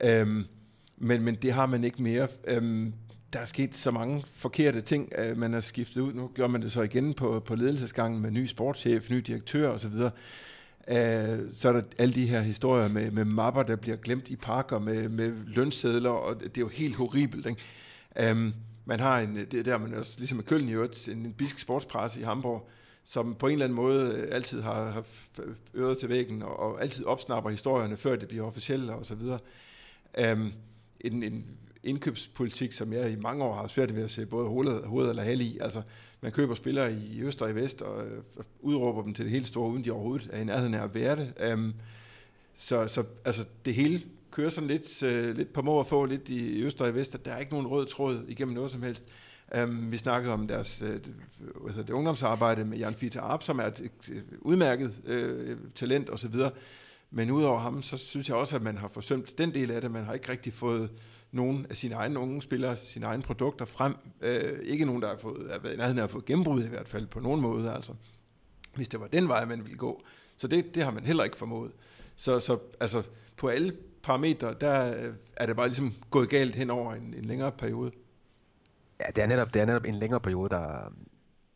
Øhm, 0.00 0.44
men, 0.96 1.22
men 1.22 1.34
det 1.34 1.52
har 1.52 1.66
man 1.66 1.84
ikke 1.84 2.02
mere. 2.02 2.28
Øhm, 2.44 2.92
der 3.32 3.38
er 3.38 3.44
sket 3.44 3.76
så 3.76 3.90
mange 3.90 4.24
forkerte 4.34 4.80
ting, 4.80 5.18
at 5.18 5.36
man 5.36 5.52
har 5.52 5.60
skiftet 5.60 6.00
ud. 6.00 6.12
Nu 6.12 6.30
gør 6.34 6.46
man 6.46 6.62
det 6.62 6.72
så 6.72 6.82
igen 6.82 7.14
på, 7.14 7.40
på 7.40 7.54
ledelsesgangen 7.54 8.22
med 8.22 8.30
ny 8.30 8.46
sportschef, 8.46 9.10
ny 9.10 9.16
direktør 9.16 9.68
osv. 9.68 9.92
Øh, 10.88 11.38
så 11.52 11.68
er 11.68 11.72
der 11.72 11.82
alle 11.98 12.14
de 12.14 12.26
her 12.26 12.40
historier 12.40 12.88
med, 12.88 13.10
med 13.10 13.24
mapper, 13.24 13.62
der 13.62 13.76
bliver 13.76 13.96
glemt 13.96 14.28
i 14.28 14.36
parker, 14.36 14.78
med, 14.78 15.08
med 15.08 15.32
lønsedler, 15.46 16.10
og 16.10 16.40
det 16.40 16.56
er 16.56 16.60
jo 16.60 16.68
helt 16.68 16.96
horribelt. 16.96 17.46
Ikke? 17.46 18.32
Um, 18.32 18.54
man 18.84 19.00
har 19.00 19.18
en, 19.20 19.36
det 19.50 19.64
der 19.64 19.78
man 19.78 19.94
også, 19.94 20.14
ligesom 20.18 20.36
med 20.36 20.44
Køln 20.44 20.68
i 20.68 20.72
øvrigt, 20.72 21.08
en, 21.08 21.18
en 21.18 21.32
bisk 21.32 21.58
sportspresse 21.58 22.20
i 22.20 22.22
Hamburg, 22.22 22.68
som 23.04 23.34
på 23.34 23.46
en 23.46 23.52
eller 23.52 23.64
anden 23.64 23.76
måde 23.76 24.14
øh, 24.14 24.28
altid 24.32 24.62
har, 24.62 24.90
har 24.90 25.04
øret 25.74 25.98
til 25.98 26.08
væggen, 26.08 26.42
og, 26.42 26.58
og 26.58 26.82
altid 26.82 27.04
opsnapper 27.04 27.50
historierne, 27.50 27.96
før 27.96 28.16
det 28.16 28.28
bliver 28.28 28.44
officielle 28.44 28.94
og 28.94 29.06
så 29.06 29.14
videre. 29.14 29.38
Um, 30.32 30.52
en, 31.00 31.22
en 31.22 31.44
indkøbspolitik, 31.86 32.72
som 32.72 32.92
jeg 32.92 33.12
i 33.12 33.16
mange 33.16 33.44
år 33.44 33.54
har 33.54 33.66
svært 33.66 33.96
ved 33.96 34.02
at 34.02 34.10
se 34.10 34.26
både 34.26 34.48
hovedet, 34.48 34.84
hovedet 34.84 35.10
eller 35.10 35.22
hal 35.22 35.40
i. 35.40 35.58
Altså, 35.60 35.82
man 36.20 36.32
køber 36.32 36.54
spillere 36.54 36.92
i 36.92 37.22
øst 37.22 37.42
og 37.42 37.50
i 37.50 37.54
vest, 37.54 37.82
og 37.82 38.06
øh, 38.06 38.22
udråber 38.60 39.02
dem 39.02 39.14
til 39.14 39.24
det 39.24 39.32
helt 39.32 39.46
store, 39.46 39.70
uden 39.70 39.84
de 39.84 39.90
overhovedet 39.90 40.28
er 40.32 40.40
i 40.40 40.44
nærheden 40.44 40.74
af 40.74 40.82
at 40.82 40.94
være 40.94 41.16
det. 41.16 41.52
Um, 41.52 41.74
så, 42.56 42.86
så 42.86 43.04
altså, 43.24 43.44
det 43.64 43.74
hele 43.74 44.02
kører 44.30 44.50
sådan 44.50 44.68
lidt, 44.68 45.02
uh, 45.02 45.36
lidt 45.36 45.52
på 45.52 45.62
må 45.62 45.72
og 45.72 45.86
få, 45.86 46.04
lidt 46.04 46.28
i 46.28 46.62
øst 46.62 46.80
og 46.80 46.88
i 46.88 46.94
vest, 46.94 47.14
at 47.14 47.24
der 47.24 47.32
er 47.32 47.38
ikke 47.38 47.52
nogen 47.52 47.66
rød 47.66 47.86
tråd 47.86 48.24
igennem 48.28 48.54
noget 48.54 48.70
som 48.70 48.82
helst. 48.82 49.06
Um, 49.62 49.92
vi 49.92 49.96
snakkede 49.96 50.32
om 50.32 50.48
deres 50.48 50.82
uh, 50.82 50.88
hvad 51.62 51.72
hedder 51.72 51.86
det, 51.86 51.92
ungdomsarbejde 51.92 52.64
med 52.64 52.78
Jan 52.78 52.94
Fita 52.94 53.18
Arp, 53.18 53.42
som 53.42 53.58
er 53.58 53.64
et, 53.64 53.80
et 53.80 54.24
udmærket 54.40 54.92
uh, 55.08 55.70
talent 55.74 56.10
osv., 56.10 56.34
men 57.10 57.30
udover 57.30 57.58
ham, 57.58 57.82
så 57.82 57.96
synes 57.96 58.28
jeg 58.28 58.36
også, 58.36 58.56
at 58.56 58.62
man 58.62 58.76
har 58.76 58.88
forsømt 58.88 59.38
den 59.38 59.54
del 59.54 59.70
af 59.70 59.80
det. 59.80 59.90
Man 59.90 60.04
har 60.04 60.14
ikke 60.14 60.32
rigtig 60.32 60.52
fået 60.52 60.90
nogen 61.36 61.66
af 61.70 61.76
sine 61.76 61.94
egne 61.94 62.18
unge 62.18 62.42
spillere, 62.42 62.76
sine 62.76 63.06
egne 63.06 63.22
produkter 63.22 63.64
frem. 63.64 63.94
Øh, 64.20 64.58
ikke 64.62 64.84
nogen, 64.84 65.02
der 65.02 65.08
har 65.08 65.16
fået, 65.16 65.54
er 65.54 65.58
været 65.58 65.96
har 65.96 66.06
fået 66.06 66.24
gennembrud 66.24 66.64
i 66.64 66.68
hvert 66.68 66.88
fald 66.88 67.06
på 67.06 67.20
nogen 67.20 67.40
måde. 67.40 67.72
Altså, 67.72 67.92
hvis 68.74 68.88
det 68.88 69.00
var 69.00 69.06
den 69.06 69.28
vej, 69.28 69.44
man 69.44 69.64
ville 69.64 69.78
gå. 69.78 70.02
Så 70.36 70.48
det, 70.48 70.74
det 70.74 70.84
har 70.84 70.90
man 70.90 71.04
heller 71.04 71.24
ikke 71.24 71.36
formået. 71.36 71.72
Så, 72.16 72.40
så 72.40 72.58
altså, 72.80 73.02
på 73.36 73.48
alle 73.48 73.76
parametre, 74.02 74.54
der 74.60 75.06
øh, 75.06 75.14
er 75.36 75.46
det 75.46 75.56
bare 75.56 75.66
ligesom 75.66 75.94
gået 76.10 76.28
galt 76.28 76.54
hen 76.54 76.70
over 76.70 76.94
en, 76.94 77.14
en 77.14 77.24
længere 77.24 77.52
periode. 77.52 77.92
Ja, 79.00 79.06
det 79.16 79.22
er 79.22 79.26
netop, 79.26 79.54
det 79.54 79.62
er 79.62 79.66
netop 79.66 79.84
en 79.84 79.94
længere 79.94 80.20
periode, 80.20 80.48
der, 80.48 80.92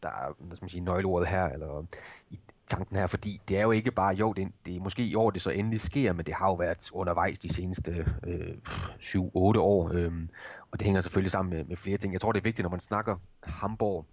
der 0.02 0.08
er 0.08 0.34
hvad 0.38 0.56
skal 0.56 0.64
man 0.64 0.70
sige, 0.70 0.84
nøgleordet 0.84 1.28
her, 1.28 1.44
eller 1.44 1.87
i, 2.30 2.40
tanken 2.70 2.96
her, 2.96 3.06
fordi 3.06 3.40
det 3.48 3.58
er 3.58 3.62
jo 3.62 3.70
ikke 3.70 3.90
bare, 3.90 4.14
jo, 4.14 4.32
det, 4.32 4.48
det 4.66 4.76
er 4.76 4.80
måske 4.80 5.02
i 5.02 5.14
år, 5.14 5.30
det 5.30 5.42
så 5.42 5.50
endelig 5.50 5.80
sker, 5.80 6.12
men 6.12 6.26
det 6.26 6.34
har 6.34 6.46
jo 6.46 6.54
været 6.54 6.90
undervejs 6.92 7.38
de 7.38 7.54
seneste 7.54 8.06
øh, 8.26 8.54
7-8 9.00 9.20
år, 9.58 9.92
øh, 9.94 10.12
og 10.70 10.78
det 10.78 10.82
hænger 10.82 11.00
selvfølgelig 11.00 11.30
sammen 11.30 11.56
med, 11.56 11.64
med 11.64 11.76
flere 11.76 11.96
ting. 11.96 12.12
Jeg 12.12 12.20
tror, 12.20 12.32
det 12.32 12.40
er 12.40 12.44
vigtigt, 12.44 12.64
når 12.64 12.70
man 12.70 12.80
snakker 12.80 13.16
Hamburg, 13.42 14.06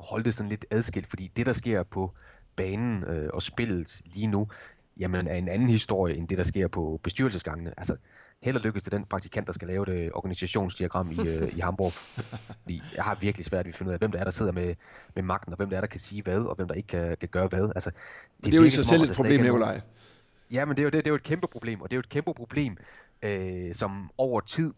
at 0.00 0.06
holde 0.06 0.24
det 0.24 0.34
sådan 0.34 0.50
lidt 0.50 0.66
adskilt, 0.70 1.06
fordi 1.06 1.30
det, 1.36 1.46
der 1.46 1.52
sker 1.52 1.82
på 1.82 2.12
banen 2.56 3.04
øh, 3.04 3.30
og 3.32 3.42
spillet 3.42 4.02
lige 4.04 4.26
nu, 4.26 4.48
jamen 4.96 5.28
er 5.28 5.34
en 5.34 5.48
anden 5.48 5.68
historie, 5.68 6.16
end 6.16 6.28
det, 6.28 6.38
der 6.38 6.44
sker 6.44 6.68
på 6.68 7.00
bestyrelsesgangene. 7.02 7.74
Altså, 7.76 7.96
held 8.42 8.56
og 8.56 8.62
lykkes 8.62 8.82
til 8.82 8.92
den 8.92 9.04
praktikant, 9.04 9.46
der 9.46 9.52
skal 9.52 9.68
lave 9.68 9.84
det 9.84 10.12
organisationsdiagram 10.12 11.10
i, 11.10 11.28
øh, 11.28 11.56
i 11.56 11.60
Hamburg. 11.60 11.92
Fordi 12.62 12.82
jeg 12.96 13.04
har 13.04 13.14
virkelig 13.20 13.46
svært 13.46 13.64
ved 13.64 13.72
at 13.72 13.76
finde 13.76 13.88
ud 13.88 13.92
af, 13.92 13.98
hvem 13.98 14.12
der 14.12 14.18
er, 14.18 14.24
der 14.24 14.30
sidder 14.30 14.52
med, 14.52 14.74
med 15.14 15.22
magten, 15.22 15.52
og 15.52 15.56
hvem 15.56 15.70
der 15.70 15.76
er, 15.76 15.80
der 15.80 15.88
kan 15.88 16.00
sige 16.00 16.22
hvad, 16.22 16.40
og 16.40 16.54
hvem 16.54 16.68
der 16.68 16.74
ikke 16.74 16.86
kan, 16.86 17.16
kan 17.20 17.28
gøre 17.28 17.46
hvad. 17.46 17.72
Altså, 17.74 17.90
det, 17.90 18.44
det 18.44 18.54
er 18.54 18.58
jo 18.58 18.64
i 18.64 18.70
sig 18.70 18.86
selv 18.86 19.02
et 19.02 19.16
problem, 19.16 19.40
Nikolaj. 19.40 19.80
Ja, 20.50 20.64
men 20.64 20.76
det 20.76 20.82
er, 20.82 20.84
jo, 20.84 20.90
det, 20.90 21.04
det 21.04 21.06
er 21.06 21.10
jo 21.10 21.16
et 21.16 21.22
kæmpe 21.22 21.46
problem, 21.46 21.80
og 21.80 21.90
det 21.90 21.94
er 21.94 21.98
jo 21.98 22.00
et 22.00 22.08
kæmpe 22.08 22.34
problem, 22.34 22.76
øh, 23.22 23.74
som 23.74 24.10
over 24.18 24.40
tid 24.40 24.74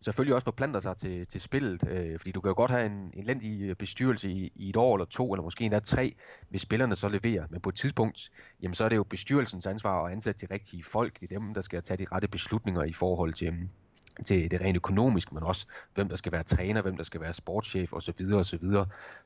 selvfølgelig 0.00 0.34
også 0.34 0.44
forplanter 0.44 0.80
sig 0.80 0.96
til, 0.96 1.26
til 1.26 1.40
spillet, 1.40 1.88
øh, 1.88 2.18
fordi 2.18 2.32
du 2.32 2.40
kan 2.40 2.48
jo 2.48 2.54
godt 2.54 2.70
have 2.70 2.86
en 2.86 3.12
elendig 3.16 3.62
øh, 3.62 3.76
bestyrelse 3.76 4.30
i, 4.30 4.52
i 4.54 4.68
et 4.68 4.76
år 4.76 4.96
eller 4.96 5.06
to, 5.06 5.34
eller 5.34 5.42
måske 5.42 5.64
endda 5.64 5.78
tre, 5.78 6.14
hvis 6.48 6.62
spillerne 6.62 6.96
så 6.96 7.08
leverer. 7.08 7.46
Men 7.50 7.60
på 7.60 7.68
et 7.68 7.74
tidspunkt, 7.74 8.30
jamen 8.62 8.74
så 8.74 8.84
er 8.84 8.88
det 8.88 8.96
jo 8.96 9.04
bestyrelsens 9.04 9.66
ansvar 9.66 10.04
at 10.04 10.12
ansætte 10.12 10.46
de 10.46 10.54
rigtige 10.54 10.84
folk. 10.84 11.20
Det 11.20 11.32
er 11.32 11.38
dem, 11.38 11.54
der 11.54 11.60
skal 11.60 11.82
tage 11.82 11.98
de 11.98 12.06
rette 12.12 12.28
beslutninger 12.28 12.82
i 12.82 12.92
forhold 12.92 13.32
til, 13.32 13.68
til 14.24 14.50
det 14.50 14.60
rent 14.60 14.76
økonomiske, 14.76 15.34
men 15.34 15.42
også 15.42 15.66
hvem 15.94 16.08
der 16.08 16.16
skal 16.16 16.32
være 16.32 16.42
træner, 16.42 16.82
hvem 16.82 16.96
der 16.96 17.04
skal 17.04 17.20
være 17.20 17.32
sportschef 17.32 17.92
osv. 17.92 18.32
osv. 18.34 18.64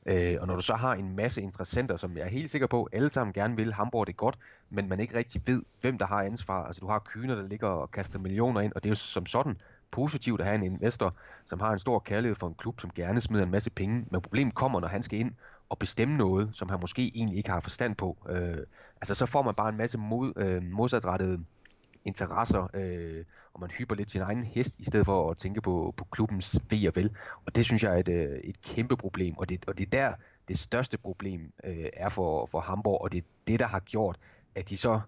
Øh, 0.05 0.37
og 0.41 0.47
når 0.47 0.55
du 0.55 0.61
så 0.61 0.73
har 0.73 0.95
en 0.95 1.15
masse 1.15 1.41
interessenter, 1.41 1.97
som 1.97 2.17
jeg 2.17 2.23
er 2.23 2.29
helt 2.29 2.49
sikker 2.49 2.67
på, 2.67 2.89
alle 2.91 3.09
sammen 3.09 3.33
gerne 3.33 3.55
vil 3.55 3.73
Hamburg 3.73 4.07
det 4.07 4.17
godt, 4.17 4.37
men 4.69 4.89
man 4.89 4.99
ikke 4.99 5.17
rigtig 5.17 5.41
ved, 5.45 5.63
hvem 5.81 5.97
der 5.97 6.05
har 6.05 6.21
ansvar. 6.21 6.65
Altså 6.65 6.79
du 6.79 6.87
har 6.87 6.99
Kyner, 7.05 7.35
der 7.35 7.47
ligger 7.47 7.67
og 7.67 7.91
kaster 7.91 8.19
millioner 8.19 8.61
ind, 8.61 8.73
og 8.73 8.83
det 8.83 8.89
er 8.89 8.91
jo 8.91 8.95
som 8.95 9.25
sådan 9.25 9.57
positivt 9.93 10.41
at 10.41 10.47
have 10.47 10.55
en 10.55 10.63
investor, 10.63 11.15
som 11.45 11.59
har 11.59 11.71
en 11.71 11.79
stor 11.79 11.99
kærlighed 11.99 12.35
for 12.35 12.47
en 12.47 12.55
klub, 12.55 12.81
som 12.81 12.89
gerne 12.95 13.21
smider 13.21 13.43
en 13.43 13.51
masse 13.51 13.69
penge. 13.69 14.05
Men 14.11 14.21
problemet 14.21 14.55
kommer, 14.55 14.79
når 14.79 14.87
han 14.87 15.03
skal 15.03 15.19
ind 15.19 15.31
og 15.69 15.77
bestemme 15.77 16.17
noget, 16.17 16.49
som 16.53 16.69
han 16.69 16.79
måske 16.81 17.11
egentlig 17.15 17.37
ikke 17.37 17.49
har 17.49 17.59
forstand 17.59 17.95
på. 17.95 18.17
Øh, 18.29 18.57
altså 19.01 19.15
så 19.15 19.25
får 19.25 19.41
man 19.41 19.55
bare 19.55 19.69
en 19.69 19.77
masse 19.77 19.97
mod, 19.97 20.33
øh, 20.35 20.63
modsatrettede 20.63 21.39
interesser, 22.05 22.67
øh, 22.73 23.25
og 23.53 23.59
man 23.59 23.69
hyper 23.69 23.95
lidt 23.95 24.11
sin 24.11 24.21
egen 24.21 24.43
hest, 24.43 24.79
i 24.79 24.85
stedet 24.85 25.05
for 25.05 25.31
at 25.31 25.37
tænke 25.37 25.61
på, 25.61 25.93
på 25.97 26.05
klubbens 26.11 26.59
ved 26.69 26.87
og 26.87 26.95
vel. 26.95 27.11
Og 27.45 27.55
det 27.55 27.65
synes 27.65 27.83
jeg 27.83 27.93
er 27.93 27.97
et, 27.97 28.09
øh, 28.09 28.39
et 28.43 28.61
kæmpe 28.61 28.97
problem, 28.97 29.37
og 29.37 29.49
det, 29.49 29.65
og 29.67 29.77
det 29.77 29.85
er 29.85 29.89
der, 29.89 30.13
det 30.47 30.59
største 30.59 30.97
problem 30.97 31.53
øh, 31.63 31.89
er 31.93 32.09
for, 32.09 32.45
for 32.45 32.59
Hamburg, 32.59 33.01
og 33.01 33.11
det 33.11 33.17
er 33.17 33.27
det, 33.47 33.59
der 33.59 33.67
har 33.67 33.79
gjort, 33.79 34.19
at 34.55 34.69
de 34.69 34.77
så 34.77 35.01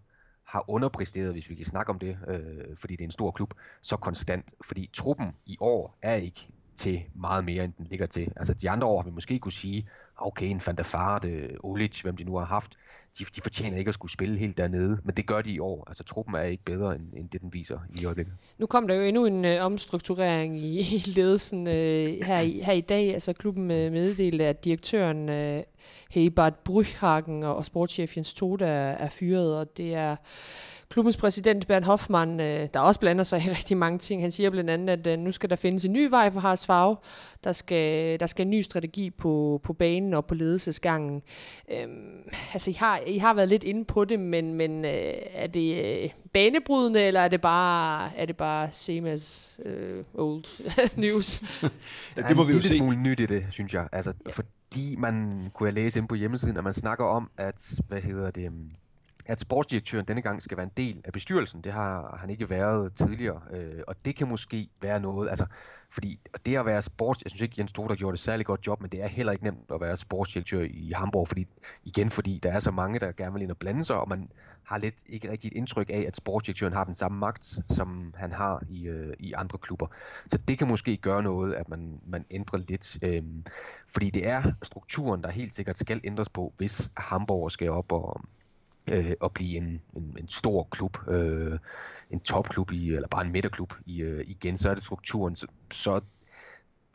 har 0.48 0.66
underpresteret, 0.68 1.32
hvis 1.32 1.50
vi 1.50 1.56
kan 1.56 1.66
snakke 1.66 1.90
om 1.90 2.00
det, 2.00 2.18
øh, 2.28 2.78
fordi 2.78 2.96
det 2.96 3.02
er 3.02 3.08
en 3.08 3.12
stor 3.12 3.32
klub, 3.32 3.54
så 3.82 3.98
konstant. 3.98 4.54
Fordi 4.66 4.90
truppen 4.94 5.36
i 5.46 5.58
år 5.60 5.98
er 6.02 6.16
ikke 6.16 6.48
til 6.78 7.04
meget 7.16 7.46
mere, 7.46 7.64
end 7.64 7.74
den 7.78 7.86
ligger 7.86 8.06
til. 8.06 8.32
Altså 8.36 8.54
de 8.54 8.70
andre 8.70 8.88
år 8.88 9.02
har 9.02 9.10
vi 9.10 9.14
måske 9.14 9.40
kunne 9.40 9.52
sige, 9.52 9.90
okay, 10.18 10.46
en 10.46 10.62
Van 10.66 10.86
Farte, 10.86 11.30
øh, 11.30 11.50
Olic, 11.64 12.02
hvem 12.02 12.18
de 12.18 12.24
nu 12.24 12.38
har 12.38 12.46
haft, 12.46 12.78
de, 13.20 13.26
de 13.36 13.42
fortjener 13.42 13.78
ikke 13.78 13.90
at 13.90 13.94
skulle 13.94 14.12
spille 14.12 14.38
helt 14.38 14.58
dernede, 14.58 15.00
men 15.04 15.16
det 15.16 15.28
gør 15.28 15.42
de 15.42 15.52
i 15.52 15.60
år. 15.60 15.84
Altså 15.88 16.04
truppen 16.04 16.36
er 16.36 16.42
ikke 16.42 16.64
bedre, 16.64 16.96
end, 16.96 17.14
end 17.14 17.30
det 17.30 17.42
den 17.42 17.54
viser 17.54 17.80
i 18.02 18.06
øjeblikket. 18.06 18.34
Nu 18.58 18.66
kom 18.66 18.88
der 18.88 18.96
jo 18.96 19.02
endnu 19.02 19.26
en 19.26 19.46
øh, 19.46 19.66
omstrukturering 19.66 20.60
i, 20.60 20.80
i 20.96 21.04
ledelsen 21.06 21.68
øh, 21.68 22.18
her, 22.26 22.40
i, 22.40 22.60
her 22.60 22.74
i 22.74 22.82
dag. 22.82 23.14
Altså 23.14 23.34
klubben 23.34 23.72
øh, 23.72 23.92
meddelte, 23.92 24.46
at 24.46 24.66
direktøren 24.66 25.30
øh, 25.30 25.64
Hebert 26.12 26.56
Bryhagen 26.56 27.44
og, 27.44 27.56
og 27.56 27.66
sportschef 27.66 28.18
Jens 28.18 28.34
Toda 28.34 28.66
er, 28.66 28.92
er 28.92 29.10
fyret, 29.10 29.58
og 29.58 29.78
det 29.78 29.96
er 29.96 30.16
klubbens 30.96 31.18
præsident 31.18 31.68
Bernd 31.68 31.86
Hoffmann, 31.86 32.40
øh, 32.40 32.70
der 32.74 32.80
også 32.80 33.00
blander 33.00 33.24
sig 33.24 33.46
i 33.46 33.50
rigtig 33.60 33.78
mange 33.78 34.00
ting. 34.00 34.22
Han 34.22 34.32
siger 34.32 34.50
blandt 34.50 34.70
andet, 34.70 34.90
at 34.90 35.08
øh, 35.08 35.20
nu 35.20 35.32
skal 35.32 35.50
der 35.50 35.56
findes 35.56 35.86
en 35.86 35.94
ny 35.94 36.10
vej 36.10 36.32
for 36.32 36.40
Haralds 36.40 36.66
Favre. 36.66 36.96
Der 37.44 37.54
skal, 37.54 38.20
der 38.20 38.26
skal 38.26 38.46
en 38.46 38.50
ny 38.50 38.62
strategi 38.62 39.10
på, 39.10 39.62
på 39.64 39.74
banen 39.74 40.14
og 40.14 40.26
på 40.26 40.36
ledelsesgangen. 40.36 41.22
Øhm, 41.72 42.30
altså, 42.54 42.70
I 42.70 42.74
har, 42.74 43.00
I 43.08 43.18
har 43.18 43.34
været 43.34 43.50
lidt 43.50 43.64
inde 43.64 43.86
på 43.86 44.06
det, 44.06 44.20
men, 44.20 44.54
men 44.54 44.86
øh, 44.86 45.14
er 45.34 45.48
det 45.48 46.04
øh, 46.04 46.10
banebrydende, 46.34 47.02
eller 47.02 47.20
er 47.20 47.28
det 47.28 47.42
bare, 47.42 48.12
er 48.18 48.26
det 48.26 48.38
bare 48.38 48.70
same 48.72 49.10
as 49.10 49.60
øh, 49.66 50.04
old 50.14 50.46
news? 51.06 51.42
ja, 52.18 52.22
det 52.28 52.36
må 52.36 52.44
vi 52.44 52.54
jo 52.54 52.62
se. 52.62 52.78
smule 52.78 52.98
nyt 52.98 53.20
i 53.20 53.26
det, 53.26 53.46
synes 53.52 53.74
jeg. 53.74 53.88
Altså, 53.92 54.14
ja. 54.26 54.32
fordi 54.32 54.96
man 54.98 55.46
kunne 55.54 55.68
jeg 55.68 55.74
læse 55.74 56.00
ind 56.00 56.08
på 56.08 56.16
hjemmesiden, 56.16 56.58
at 56.58 56.64
man 56.64 56.74
snakker 56.74 57.06
om, 57.06 57.30
at, 57.38 57.74
hvad 57.88 58.02
hedder 58.02 58.32
det, 58.32 58.52
at 59.26 59.40
sportsdirektøren 59.40 60.06
denne 60.06 60.22
gang 60.22 60.44
skal 60.44 60.58
være 60.58 60.66
en 60.66 60.72
del 60.78 61.02
af 61.04 61.14
bestyrelsen. 61.14 61.62
Det 61.62 61.74
har 61.74 62.18
han 62.20 62.30
ikke 62.30 62.50
været 62.50 62.94
tidligere, 62.94 63.42
øh, 63.52 63.84
og 63.88 63.96
det 64.06 64.16
kan 64.16 64.28
måske 64.28 64.70
være 64.82 65.00
noget, 65.00 65.30
altså, 65.30 65.46
fordi 65.90 66.20
det 66.46 66.56
at 66.56 66.66
være 66.66 66.82
sports, 66.82 67.24
jeg 67.24 67.32
synes 67.32 67.42
ikke 67.42 67.56
Jens 67.58 67.70
Stoder 67.70 67.96
gjorde 67.96 68.18
det 68.18 68.20
særlig 68.20 68.46
godt 68.46 68.68
job, 68.68 68.82
men 68.82 68.90
det 68.92 69.04
er 69.04 69.08
heller 69.08 69.32
ikke 69.32 69.44
nemt 69.44 69.72
at 69.74 69.82
være 69.82 69.98
sportsdirektør 69.98 70.62
i 70.70 70.92
Hamburg, 70.96 71.28
fordi, 71.28 71.48
igen 71.84 72.10
fordi 72.10 72.40
der 72.44 72.52
er 72.52 72.60
så 72.60 72.72
mange, 72.72 73.00
der 73.00 73.12
gerne 73.12 73.34
vil 73.34 73.42
ind 73.42 73.52
og 73.52 73.58
blande 73.58 73.86
sig, 73.86 73.96
og 73.96 74.10
man 74.10 74.30
har 74.64 74.78
lidt 74.78 74.96
ikke 75.06 75.32
rigtig 75.32 75.48
et 75.48 75.54
indtryk 75.54 75.90
af, 75.90 76.06
at 76.08 76.16
sportsdirektøren 76.16 76.74
har 76.74 76.84
den 76.84 76.96
samme 76.96 77.18
magt, 77.20 77.60
som 77.70 78.14
han 78.18 78.32
har 78.32 78.64
i, 78.70 78.88
øh, 78.88 79.14
i 79.20 79.34
andre 79.34 79.58
klubber. 79.58 79.88
Så 80.32 80.38
det 80.38 80.58
kan 80.58 80.68
måske 80.68 80.98
gøre 80.98 81.24
noget, 81.24 81.54
at 81.54 81.70
man, 81.70 82.00
man 82.08 82.26
ændrer 82.32 82.60
lidt, 82.60 82.98
øh, 83.02 83.24
fordi 83.88 84.10
det 84.10 84.28
er 84.28 84.44
strukturen, 84.64 85.24
der 85.24 85.30
helt 85.30 85.54
sikkert 85.54 85.78
skal 85.78 86.02
ændres 86.04 86.30
på, 86.30 86.54
hvis 86.58 86.92
Hamburg 86.98 87.52
skal 87.52 87.70
op 87.70 87.92
og 87.92 88.22
øh, 88.88 89.14
at 89.24 89.32
blive 89.34 89.58
en, 89.58 89.82
en, 89.96 90.18
en 90.20 90.28
stor 90.28 90.68
klub, 90.72 90.98
øh, 91.08 91.60
en 92.10 92.20
topklub, 92.20 92.72
i, 92.72 92.94
eller 92.94 93.08
bare 93.08 93.26
en 93.26 93.32
midterklub 93.32 93.74
i, 93.86 94.02
øh, 94.02 94.24
igen, 94.28 94.58
så 94.58 94.70
er 94.70 94.74
det 94.74 94.84
strukturen. 94.84 95.36
Så, 95.36 95.48
så 95.72 96.02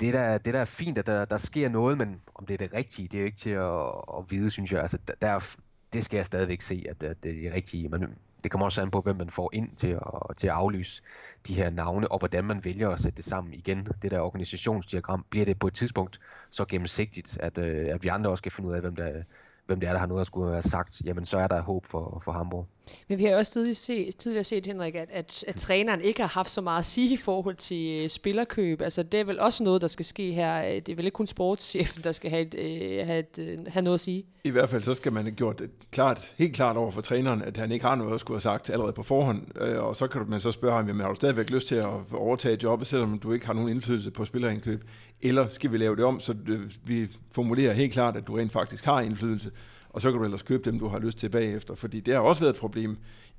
det, 0.01 0.15
der, 0.15 0.39
det 0.39 0.55
der 0.55 0.61
er 0.61 0.65
fint, 0.65 0.99
at 0.99 1.07
der, 1.07 1.25
der 1.25 1.39
sker 1.39 1.69
noget, 1.69 1.99
men 1.99 2.21
om 2.35 2.47
det 2.47 2.55
er 2.55 2.59
det 2.59 2.75
rigtige, 2.75 3.09
det 3.09 3.15
er 3.15 3.21
jo 3.21 3.27
ikke 3.27 3.39
til 3.39 3.51
at, 3.51 3.87
at 4.19 4.25
vide, 4.31 4.51
synes 4.51 4.73
jeg. 4.73 4.81
Altså, 4.81 4.99
der, 5.09 5.15
der, 5.23 5.57
det 5.93 6.05
skal 6.05 6.17
jeg 6.17 6.27
stadigvæk 6.27 6.61
se, 6.61 6.87
at, 6.89 7.03
at 7.03 7.23
det 7.23 7.31
er 7.31 7.43
det 7.43 7.55
rigtige. 7.55 7.89
Men 7.89 8.07
det 8.43 8.51
kommer 8.51 8.65
også 8.65 8.83
an 8.83 8.91
på, 8.91 9.01
hvem 9.01 9.17
man 9.17 9.31
får 9.31 9.51
ind 9.53 9.77
til 9.77 9.87
at, 9.87 10.37
til 10.37 10.47
at 10.47 10.53
aflyse 10.53 11.03
de 11.47 11.55
her 11.55 11.71
navne, 11.71 12.13
og 12.13 12.19
hvordan 12.19 12.45
man 12.45 12.65
vælger 12.65 12.91
at 12.91 13.01
sætte 13.01 13.17
det 13.17 13.25
sammen 13.25 13.55
igen. 13.55 13.89
Det 14.03 14.11
der 14.11 14.21
organisationsdiagram, 14.21 15.25
bliver 15.31 15.45
det 15.45 15.59
på 15.59 15.67
et 15.67 15.75
tidspunkt 15.75 16.21
så 16.51 16.65
gennemsigtigt, 16.65 17.39
at, 17.41 17.59
øh, 17.59 17.95
at 17.95 18.03
vi 18.03 18.09
andre 18.09 18.31
også 18.31 18.41
skal 18.41 18.53
finde 18.53 18.71
ud 18.71 18.75
af, 18.75 18.81
hvem 18.81 18.97
der, 18.97 19.23
hvem 19.71 19.81
det 19.81 19.89
er, 19.89 19.93
der 19.93 20.01
har 20.01 20.07
noget 20.07 20.21
at 20.21 20.27
skulle 20.27 20.51
have 20.51 20.63
sagt, 20.63 21.03
jamen 21.05 21.25
så 21.25 21.39
er 21.39 21.47
der 21.47 21.61
håb 21.61 21.87
for, 21.87 22.21
for 22.25 22.33
Hamburg. 22.33 22.67
Men 23.09 23.19
vi 23.19 23.25
har 23.25 23.31
jo 23.31 23.39
også 23.39 23.53
tidligere 23.53 23.75
set, 23.75 24.17
tidligere 24.17 24.45
set 24.45 24.67
Henrik, 24.67 24.95
at, 24.95 25.09
at, 25.13 25.45
at 25.49 25.55
træneren 25.55 26.01
ikke 26.01 26.21
har 26.21 26.29
haft 26.29 26.51
så 26.51 26.61
meget 26.61 26.79
at 26.79 26.87
sige 26.87 27.13
i 27.13 27.17
forhold 27.17 27.55
til 27.55 28.03
øh, 28.03 28.09
spillerkøb. 28.09 28.81
Altså 28.81 29.03
det 29.03 29.21
er 29.21 29.25
vel 29.25 29.41
også 29.41 29.65
noget, 29.65 29.83
der 29.83 29.89
skal 29.89 30.05
ske 30.05 30.33
her. 30.33 30.81
Det 30.81 30.89
er 30.89 30.97
vel 30.97 31.05
ikke 31.05 31.15
kun 31.15 31.27
sportschefen, 31.27 32.05
der 32.05 32.13
skal 32.13 32.31
have, 32.31 32.43
et, 32.43 32.55
øh, 32.55 33.07
have, 33.07 33.19
et, 33.19 33.39
øh, 33.39 33.59
have 33.69 33.83
noget 33.83 33.95
at 33.95 34.01
sige? 34.01 34.25
I 34.45 34.51
hvert 34.51 34.71
fald 34.71 34.83
så 34.83 34.95
skal 34.95 35.13
man 35.13 35.23
have 35.23 35.35
gjort 35.35 35.59
det 35.59 35.71
klart, 35.91 36.35
helt 36.39 36.55
klart 36.55 36.77
over 36.77 36.91
for 36.91 37.01
træneren, 37.01 37.43
at 37.43 37.57
han 37.57 37.73
ikke 37.73 37.85
har 37.85 37.95
noget 37.95 38.15
at 38.15 38.21
skulle 38.21 38.37
have 38.37 38.43
sagt 38.43 38.71
allerede 38.71 38.93
på 38.93 39.03
forhånd. 39.03 39.57
og 39.57 39.97
så 39.97 40.07
kan 40.07 40.25
man 40.29 40.41
så 40.41 40.51
spørge 40.51 40.75
ham, 40.75 40.87
jamen 40.87 41.01
har 41.01 41.09
du 41.09 41.15
stadigvæk 41.15 41.51
lyst 41.51 41.69
til 41.69 41.75
at 41.75 41.87
overtage 42.13 42.59
jobbet, 42.63 42.89
selvom 42.89 43.19
du 43.19 43.33
ikke 43.33 43.47
har 43.47 43.53
nogen 43.53 43.69
indflydelse 43.71 44.11
på 44.11 44.25
spillerindkøb? 44.25 44.85
Eller 45.23 45.49
skal 45.49 45.73
vi 45.73 45.79
lave 45.79 45.97
det 45.97 46.05
om, 46.05 46.21
så 46.21 46.35
vi 46.85 47.09
formulerer 47.33 47.73
helt 47.73 47.93
klart, 47.93 48.17
at 48.17 48.27
du 48.27 48.35
rent 48.35 48.53
faktisk 48.53 48.85
har 48.85 49.01
indflydelse, 49.01 49.51
og 49.91 50.01
så 50.01 50.11
kan 50.11 50.19
du 50.19 50.25
ellers 50.25 50.43
købe 50.43 50.71
dem, 50.71 50.79
du 50.79 50.89
har 50.89 50.99
lyst 50.99 51.19
til 51.19 51.29
bagefter. 51.29 51.75
Fordi 51.75 52.01
det 52.01 52.15
har 52.15 52.21
også 52.21 52.41
været 52.43 52.55
et 52.55 52.61
problem 52.61 52.99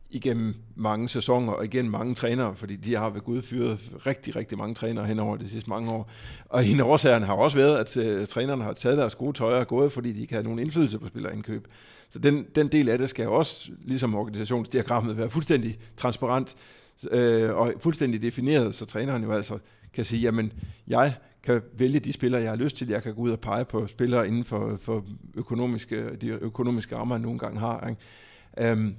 igennem 0.09 0.55
mange 0.75 1.09
sæsoner 1.09 1.53
og 1.53 1.65
igen 1.65 1.89
mange 1.89 2.15
trænere, 2.15 2.55
fordi 2.55 2.75
de 2.75 2.95
har 2.95 3.09
ved 3.09 3.21
Gud 3.21 3.41
fyret 3.41 3.79
rigtig, 4.05 4.35
rigtig 4.35 4.57
mange 4.57 4.75
trænere 4.75 5.05
hen 5.05 5.19
over 5.19 5.37
de 5.37 5.49
sidste 5.49 5.69
mange 5.69 5.91
år. 5.91 6.09
Og 6.45 6.65
en 6.65 6.79
af 6.79 6.83
årsagerne 6.83 7.25
har 7.25 7.33
også 7.33 7.57
været, 7.57 7.77
at 7.77 7.97
øh, 7.97 8.27
trænerne 8.27 8.63
har 8.63 8.73
taget 8.73 8.97
deres 8.97 9.15
gode 9.15 9.37
tøj 9.37 9.59
og 9.59 9.67
gået, 9.67 9.91
fordi 9.91 10.13
de 10.13 10.21
ikke 10.21 10.33
havde 10.33 10.43
nogen 10.43 10.59
indflydelse 10.59 10.99
på 10.99 11.07
spillerindkøb. 11.07 11.67
Så 12.09 12.19
den, 12.19 12.45
den 12.55 12.67
del 12.67 12.89
af 12.89 12.97
det 12.97 13.09
skal 13.09 13.27
også, 13.27 13.71
ligesom 13.85 14.15
organisationsdiagrammet, 14.15 15.17
være 15.17 15.29
fuldstændig 15.29 15.77
transparent 15.97 16.55
øh, 17.11 17.55
og 17.55 17.73
fuldstændig 17.79 18.21
defineret, 18.21 18.75
så 18.75 18.85
træneren 18.85 19.23
jo 19.23 19.31
altså 19.31 19.57
kan 19.93 20.05
sige, 20.05 20.21
jamen, 20.21 20.53
jeg 20.87 21.15
kan 21.43 21.61
vælge 21.77 21.99
de 21.99 22.13
spillere, 22.13 22.41
jeg 22.41 22.51
har 22.51 22.57
lyst 22.57 22.77
til. 22.77 22.87
Jeg 22.87 23.03
kan 23.03 23.15
gå 23.15 23.21
ud 23.21 23.31
og 23.31 23.39
pege 23.39 23.65
på 23.65 23.87
spillere 23.87 24.27
inden 24.27 24.43
for, 24.43 24.77
for 24.81 25.05
økonomiske, 25.33 26.15
de 26.15 26.27
økonomiske 26.27 26.95
rammer, 26.95 27.15
jeg 27.15 27.21
nogle 27.21 27.39
gange 27.39 27.59
har. 27.59 27.87
Ikke? 27.87 28.71
Um, 28.71 28.95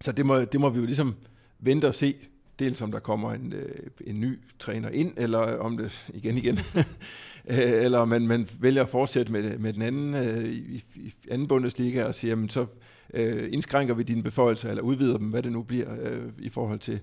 så 0.00 0.12
det 0.12 0.26
må, 0.26 0.40
det 0.40 0.60
må 0.60 0.68
vi 0.68 0.80
jo 0.80 0.86
ligesom 0.86 1.14
vente 1.58 1.88
og 1.88 1.94
se, 1.94 2.14
dels 2.58 2.82
om 2.82 2.92
der 2.92 2.98
kommer 2.98 3.32
en, 3.32 3.52
øh, 3.52 3.74
en 4.06 4.20
ny 4.20 4.38
træner 4.58 4.88
ind, 4.88 5.12
eller 5.16 5.38
om 5.38 5.76
det 5.76 6.02
igen 6.22 6.36
igen, 6.36 6.58
øh, 7.50 7.84
eller 7.84 7.98
om 7.98 8.08
man, 8.08 8.26
man 8.26 8.48
vælger 8.58 8.82
at 8.82 8.88
fortsætte 8.88 9.32
med, 9.32 9.58
med 9.58 9.72
den 9.72 9.82
anden 9.82 10.14
øh, 10.14 10.44
i, 10.48 10.84
i 10.94 11.14
anden 11.30 11.48
Bundesliga 11.48 12.04
og 12.04 12.14
siger, 12.14 12.30
jamen, 12.30 12.48
så 12.48 12.66
øh, 13.14 13.52
indskrænker 13.52 13.94
vi 13.94 14.02
dine 14.02 14.22
beføjelser, 14.22 14.70
eller 14.70 14.82
udvider 14.82 15.18
dem, 15.18 15.28
hvad 15.28 15.42
det 15.42 15.52
nu 15.52 15.62
bliver 15.62 15.96
øh, 16.00 16.28
i 16.38 16.48
forhold 16.48 16.78
til, 16.78 17.00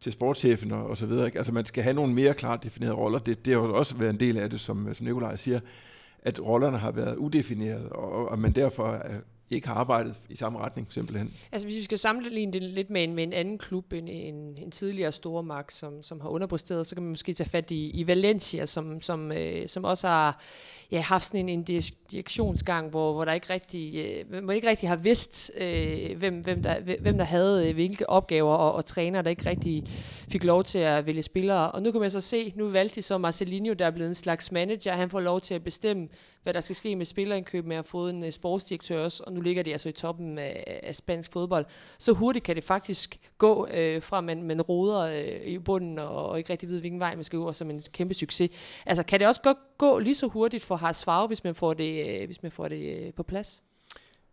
til 0.00 0.12
sportschefen 0.12 0.72
og, 0.72 0.86
og 0.86 0.96
så 0.96 1.06
videre. 1.06 1.26
Ikke? 1.26 1.38
Altså 1.38 1.52
man 1.52 1.64
skal 1.64 1.82
have 1.82 1.94
nogle 1.94 2.14
mere 2.14 2.34
klart 2.34 2.64
definerede 2.64 2.96
roller. 2.96 3.18
Det, 3.18 3.44
det 3.44 3.52
har 3.52 3.60
også 3.60 3.96
været 3.96 4.10
en 4.10 4.20
del 4.20 4.36
af 4.36 4.50
det, 4.50 4.60
som, 4.60 4.94
som 4.94 5.06
Nikolaj 5.06 5.36
siger, 5.36 5.60
at 6.22 6.40
rollerne 6.46 6.78
har 6.78 6.90
været 6.90 7.16
udefinerede, 7.16 7.88
og, 7.92 8.28
og 8.28 8.38
man 8.38 8.52
derfor 8.52 9.02
ikke 9.50 9.68
har 9.68 9.74
arbejdet 9.74 10.20
i 10.28 10.36
samme 10.36 10.58
retning, 10.58 10.86
simpelthen. 10.90 11.34
Altså 11.52 11.68
hvis 11.68 11.76
vi 11.76 11.82
skal 11.82 11.98
sammenligne 11.98 12.52
det 12.52 12.62
lidt 12.62 12.90
med 12.90 13.04
en, 13.04 13.14
med 13.14 13.24
en 13.24 13.32
anden 13.32 13.58
klub, 13.58 13.92
en, 13.92 14.08
en, 14.08 14.34
en 14.34 14.70
tidligere 14.70 15.12
stormagt, 15.12 15.72
som, 15.72 16.02
som 16.02 16.20
har 16.20 16.28
underpresteret, 16.28 16.86
så 16.86 16.94
kan 16.94 17.02
man 17.02 17.10
måske 17.10 17.32
tage 17.32 17.50
fat 17.50 17.70
i, 17.70 17.90
i 17.90 18.06
Valencia, 18.06 18.66
som, 18.66 19.00
som, 19.00 19.32
øh, 19.32 19.68
som 19.68 19.84
også 19.84 20.08
har 20.08 20.42
ja, 20.90 21.00
haft 21.00 21.24
sådan 21.24 21.48
en, 21.48 21.66
en 21.68 21.82
direktionsgang, 22.10 22.90
hvor, 22.90 23.12
hvor 23.12 23.24
der 23.24 23.32
ikke 23.32 23.50
rigtig, 23.50 23.96
øh, 23.96 24.44
man 24.44 24.56
ikke 24.56 24.68
rigtig 24.68 24.88
har 24.88 24.96
vidst, 24.96 25.52
øh, 25.60 26.18
hvem, 26.18 26.40
hvem, 26.40 26.62
der, 26.62 26.80
hvem 27.00 27.18
der 27.18 27.24
havde 27.24 27.68
øh, 27.68 27.74
hvilke 27.74 28.10
opgaver, 28.10 28.54
og, 28.54 28.72
og 28.72 28.84
træner, 28.84 29.22
der 29.22 29.30
ikke 29.30 29.50
rigtig 29.50 29.84
fik 30.28 30.44
lov 30.44 30.64
til 30.64 30.78
at 30.78 31.06
vælge 31.06 31.22
spillere. 31.22 31.72
Og 31.72 31.82
nu 31.82 31.92
kan 31.92 32.00
man 32.00 32.10
så 32.10 32.20
se, 32.20 32.52
nu 32.56 32.68
valgte 32.68 32.96
de 32.96 33.02
så 33.02 33.18
Marcelinho, 33.18 33.72
der 33.72 33.86
er 33.86 33.90
blevet 33.90 34.08
en 34.08 34.14
slags 34.14 34.52
manager, 34.52 34.92
han 34.92 35.10
får 35.10 35.20
lov 35.20 35.40
til 35.40 35.54
at 35.54 35.64
bestemme, 35.64 36.08
hvad 36.42 36.54
der 36.54 36.60
skal 36.60 36.76
ske 36.76 36.96
med 36.96 37.06
spillerindkøb 37.06 37.66
med 37.66 37.76
at 37.76 37.86
få 37.86 38.08
en 38.08 38.24
øh, 38.24 38.30
sportsdirektør 38.30 39.04
også, 39.04 39.22
og 39.26 39.32
nu 39.32 39.40
ligger 39.40 39.62
de 39.62 39.72
altså 39.72 39.88
i 39.88 39.92
toppen 39.92 40.38
af, 40.38 40.80
af 40.82 40.96
spansk 40.96 41.32
fodbold. 41.32 41.66
Så 41.98 42.12
hurtigt 42.12 42.44
kan 42.44 42.56
det 42.56 42.64
faktisk 42.64 43.30
gå 43.38 43.66
øh, 43.74 44.02
fra, 44.02 44.20
man, 44.20 44.42
man 44.42 44.62
roder 44.62 45.00
øh, 45.00 45.46
i 45.46 45.58
bunden 45.58 45.98
og, 45.98 46.26
og 46.26 46.38
ikke 46.38 46.50
rigtig 46.50 46.68
ved, 46.68 46.80
hvilken 46.80 47.00
vej 47.00 47.14
man 47.14 47.24
skal 47.24 47.38
gå, 47.38 47.52
som 47.52 47.70
en 47.70 47.82
kæmpe 47.92 48.14
succes. 48.14 48.50
Altså 48.86 49.02
kan 49.02 49.20
det 49.20 49.28
også 49.28 49.42
godt 49.42 49.58
gå 49.78 49.98
lige 49.98 50.14
så 50.14 50.26
hurtigt 50.26 50.62
for 50.62 50.76
Har 50.76 50.92
Svare, 50.92 51.26
hvis 51.26 51.44
man 51.44 51.54
får 51.54 51.74
det, 51.74 52.20
øh, 52.20 52.26
hvis 52.26 52.42
man 52.42 52.52
får 52.52 52.68
det 52.68 53.06
øh, 53.06 53.12
på 53.14 53.22
plads? 53.22 53.62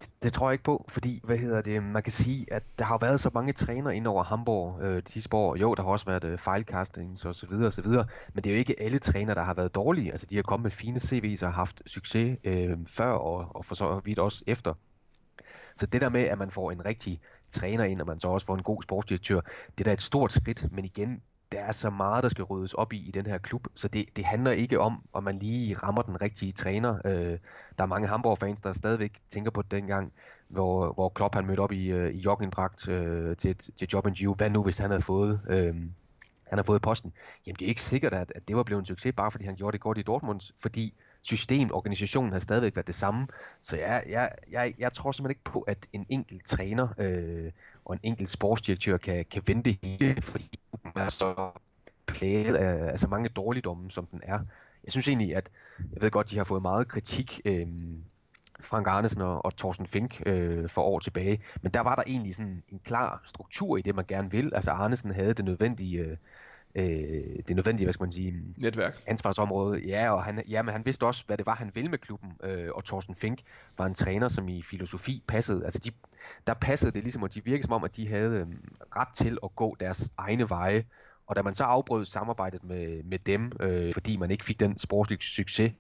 Det, 0.02 0.10
det 0.24 0.34
tror 0.34 0.50
jeg 0.50 0.54
ikke 0.54 0.64
på, 0.64 0.86
fordi 0.90 1.22
hvad 1.24 1.38
hedder 1.38 1.62
det, 1.62 1.84
man 1.84 2.04
kan 2.04 2.14
sige, 2.14 2.54
at 2.54 2.64
der 2.80 2.86
har 2.86 2.98
været 2.98 3.20
så 3.20 3.30
mange 3.34 3.54
træner 3.54 3.92
ind 3.92 4.08
over 4.08 4.24
Hamburg 4.24 4.82
øh, 4.82 5.02
de 5.08 5.12
sidste 5.12 5.36
år. 5.36 5.56
Jo, 5.56 5.76
der 5.76 5.84
har 5.84 5.90
også 5.90 6.06
været 6.06 6.24
øh, 6.24 6.38
fejlcastings 6.38 7.26
og 7.26 7.36
så 7.36 7.48
videre 7.48 7.68
og 7.68 7.74
så 7.74 7.82
videre, 7.82 8.06
men 8.34 8.44
det 8.44 8.50
er 8.50 8.54
jo 8.54 8.60
ikke 8.60 8.82
alle 8.82 9.00
træner, 9.00 9.34
der 9.34 9.44
har 9.44 9.54
været 9.54 9.76
dårlige. 9.76 10.12
Altså 10.12 10.28
de 10.30 10.36
har 10.36 10.44
kommet 10.44 10.64
med 10.64 10.72
fine 10.72 11.00
CV'er 11.00 11.46
og 11.46 11.54
haft 11.54 11.82
succes 11.86 12.38
øh, 12.44 12.78
før 12.88 13.12
og, 13.12 13.56
og 13.56 13.66
for 13.66 13.76
så 13.76 14.02
vidt 14.06 14.20
også 14.20 14.44
efter. 14.48 14.74
Så 15.76 15.86
det 15.86 16.02
der 16.02 16.10
med, 16.10 16.22
at 16.22 16.38
man 16.38 16.52
får 16.52 16.72
en 16.72 16.86
rigtig 16.86 17.20
træner 17.50 17.84
ind, 17.84 18.02
og 18.02 18.08
man 18.08 18.20
så 18.20 18.28
også 18.28 18.46
får 18.46 18.56
en 18.56 18.64
god 18.64 18.84
sportsdirektør, 18.84 19.42
det 19.78 19.80
er 19.80 19.84
da 19.84 19.94
et 19.94 20.02
stort 20.02 20.34
skridt, 20.34 20.72
men 20.72 20.86
igen, 20.86 21.22
der 21.52 21.60
er 21.60 21.72
så 21.72 21.90
meget, 21.90 22.24
der 22.24 22.30
skal 22.30 22.44
ryddes 22.44 22.74
op 22.74 22.94
i 22.94 22.98
i 22.98 23.12
den 23.12 23.26
her 23.26 23.38
klub, 23.38 23.68
så 23.76 23.88
det, 23.88 24.06
det 24.16 24.26
handler 24.26 24.52
ikke 24.52 24.80
om, 24.80 25.04
om 25.14 25.24
man 25.24 25.40
lige 25.40 25.76
rammer 25.76 26.02
den 26.02 26.22
rigtige 26.22 26.52
træner. 26.52 26.98
Øh, 27.06 27.38
der 27.78 27.84
er 27.84 27.86
mange 27.86 28.08
Hamburg-fans, 28.08 28.62
der 28.62 28.74
stadigvæk 28.74 29.14
tænker 29.30 29.52
på 29.52 29.62
dengang, 29.62 30.14
hvor, 30.48 30.94
hvor 30.94 31.10
Klopp 31.10 31.36
han 31.36 31.46
mødte 31.46 31.60
op 31.60 31.72
i, 31.72 31.88
øh, 31.88 32.14
i 32.14 32.18
joggingdragt 32.18 32.88
øh, 32.88 33.38
til, 33.38 33.56
til 33.56 33.88
job 33.94 34.08
interview. 34.08 34.36
Hvad 34.36 34.50
nu, 34.50 34.64
hvis 34.64 34.78
han 34.78 34.90
havde 34.90 35.02
fået... 35.02 35.42
Øh, 35.50 35.76
han 36.50 36.58
har 36.58 36.64
fået 36.64 36.82
posten. 36.82 37.14
Jamen 37.48 37.56
det 37.60 37.66
er 37.66 37.70
ikke 37.70 37.82
sikkert, 37.82 38.14
at, 38.14 38.32
at 38.36 38.48
det 38.48 38.56
var 38.56 38.64
blevet 38.64 38.80
en 38.80 38.86
succes, 38.86 39.14
bare 39.16 39.32
fordi 39.32 39.46
han 39.46 39.56
gjorde 39.56 39.76
det 39.76 39.82
godt 39.82 39.98
i 39.98 40.02
Dortmund, 40.02 40.42
fordi 40.60 40.94
system, 41.28 41.72
organisationen 41.72 42.32
har 42.32 42.40
stadigvæk 42.40 42.76
været 42.76 42.88
det 42.88 42.96
samme. 42.96 43.28
Så 43.60 43.76
jeg, 43.76 44.04
jeg, 44.10 44.32
jeg, 44.52 44.74
jeg 44.78 44.94
tror 44.94 45.12
simpelthen 45.12 45.32
ikke 45.32 45.44
på, 45.44 45.60
at 45.60 45.78
en 45.94 46.06
enkelt 46.10 46.46
træner 46.46 46.88
øh, 46.98 47.52
og 47.86 47.94
en 47.94 48.00
enkelt 48.04 48.30
sportsdirektør 48.30 48.98
kan, 48.98 49.26
kan 49.32 49.42
vente 49.48 49.78
hele, 49.84 50.22
fordi 50.22 50.60
er 50.96 51.10
så 51.10 51.52
plaget 52.06 52.56
af, 52.56 52.92
af 52.92 53.00
så 53.00 53.08
mange 53.08 53.30
dårligdomme, 53.30 53.92
som 53.92 54.06
den 54.06 54.22
er. 54.24 54.40
Jeg 54.84 54.92
synes 54.92 55.08
egentlig, 55.08 55.36
at 55.36 55.50
jeg 55.94 56.02
ved 56.02 56.12
godt, 56.12 56.30
de 56.30 56.38
har 56.38 56.44
fået 56.44 56.62
meget 56.62 56.88
kritik 56.88 57.42
øh, 57.46 57.68
Frank 58.60 58.88
Arnesen 58.88 59.22
og, 59.22 59.46
og 59.46 59.58
Thorsten 59.58 59.88
Fink 59.88 60.22
øh, 60.26 60.70
for 60.70 60.82
år 60.82 61.00
tilbage. 61.00 61.42
Men 61.62 61.72
der 61.72 61.82
var 61.82 61.96
der 61.96 62.04
egentlig 62.08 62.36
sådan 62.36 62.64
en 62.70 62.80
klar 62.84 63.22
struktur 63.26 63.78
i 63.78 63.82
det, 63.82 63.96
man 63.96 64.06
gerne 64.08 64.32
vil. 64.32 64.52
Altså 64.56 64.72
Arnesen 64.72 65.12
havde 65.12 65.34
det 65.34 65.46
nødvendige, 65.46 66.00
øh, 66.00 66.18
øh 66.76 67.28
det 67.48 67.56
nødvendige, 67.56 67.86
hvad 67.86 67.94
skal 67.94 68.04
man 68.04 68.12
sige, 68.12 68.44
netværk. 68.58 69.04
ansvarsområde. 69.08 69.80
Ja, 69.80 70.12
og 70.12 70.24
han, 70.24 70.44
ja, 70.50 70.62
men 70.62 70.72
han 70.72 70.86
vidste 70.86 71.06
også, 71.06 71.24
hvad 71.28 71.38
det 71.38 71.46
var, 71.46 71.56
han 71.56 71.72
ville 71.74 71.90
med 71.90 71.98
klubben. 71.98 72.32
Øh, 72.44 72.70
og 72.76 72.86
Thorsten 72.86 73.16
Fink 73.16 73.42
var 73.78 73.86
en 73.86 73.94
træner, 73.94 74.28
som 74.28 74.48
i 74.48 74.62
filosofi 74.62 75.24
passede. 75.28 75.64
Altså 75.64 75.80
de, 75.80 75.92
der 76.48 76.54
passede 76.54 76.92
det 76.92 77.04
ligesom, 77.04 77.24
og 77.24 77.34
de 77.34 77.44
virkede 77.44 77.64
som 77.64 77.74
om, 77.74 77.84
at 77.84 77.96
de 77.96 78.08
havde 78.08 78.36
øh, 78.36 78.48
ret 78.96 79.14
til 79.14 79.38
at 79.44 79.56
gå 79.56 79.76
deres 79.80 80.10
egne 80.18 80.50
veje. 80.50 80.84
Og 81.28 81.36
da 81.36 81.42
man 81.42 81.54
så 81.54 81.64
afbrød 81.64 82.06
samarbejdet 82.06 82.64
med, 82.64 83.04
med 83.04 83.20
dem, 83.20 83.52
øh, 83.60 83.94
fordi 83.94 84.18
man 84.18 84.32
ikke 84.32 84.46
fik 84.46 84.60
den 84.60 84.78
sportslige 84.78 85.22
succes, 85.22 85.72